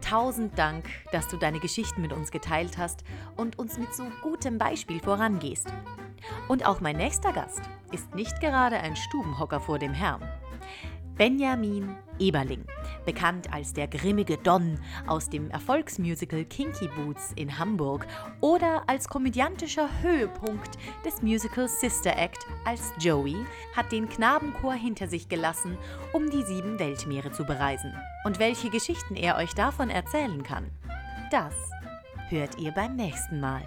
tausend 0.00 0.58
Dank, 0.58 0.84
dass 1.12 1.28
du 1.28 1.36
deine 1.36 1.60
Geschichten 1.60 2.02
mit 2.02 2.12
uns 2.12 2.30
geteilt 2.30 2.78
hast 2.78 3.04
und 3.36 3.58
uns 3.58 3.78
mit 3.78 3.94
so 3.94 4.04
gutem 4.22 4.58
Beispiel 4.58 5.00
vorangehst. 5.00 5.72
Und 6.48 6.66
auch 6.66 6.80
mein 6.80 6.96
nächster 6.96 7.32
Gast 7.32 7.60
ist 7.92 8.14
nicht 8.14 8.40
gerade 8.40 8.76
ein 8.76 8.96
Stubenhocker 8.96 9.60
vor 9.60 9.78
dem 9.78 9.92
Herrn. 9.92 10.22
Benjamin 11.18 11.96
Eberling, 12.20 12.64
bekannt 13.04 13.52
als 13.52 13.72
der 13.72 13.88
grimmige 13.88 14.36
Don 14.36 14.78
aus 15.08 15.28
dem 15.28 15.50
Erfolgsmusical 15.50 16.44
Kinky 16.44 16.88
Boots 16.94 17.32
in 17.34 17.58
Hamburg 17.58 18.06
oder 18.40 18.84
als 18.86 19.08
komödiantischer 19.08 19.88
Höhepunkt 20.00 20.78
des 21.04 21.20
Musicals 21.20 21.80
Sister 21.80 22.16
Act 22.16 22.46
als 22.64 22.92
Joey, 23.00 23.36
hat 23.74 23.90
den 23.90 24.08
Knabenchor 24.08 24.74
hinter 24.74 25.08
sich 25.08 25.28
gelassen, 25.28 25.76
um 26.12 26.30
die 26.30 26.44
sieben 26.44 26.78
Weltmeere 26.78 27.32
zu 27.32 27.44
bereisen. 27.44 27.92
Und 28.28 28.38
welche 28.38 28.68
Geschichten 28.68 29.16
er 29.16 29.36
euch 29.36 29.54
davon 29.54 29.88
erzählen 29.88 30.42
kann, 30.42 30.70
das 31.30 31.54
hört 32.28 32.58
ihr 32.58 32.72
beim 32.72 32.94
nächsten 32.94 33.40
Mal. 33.40 33.62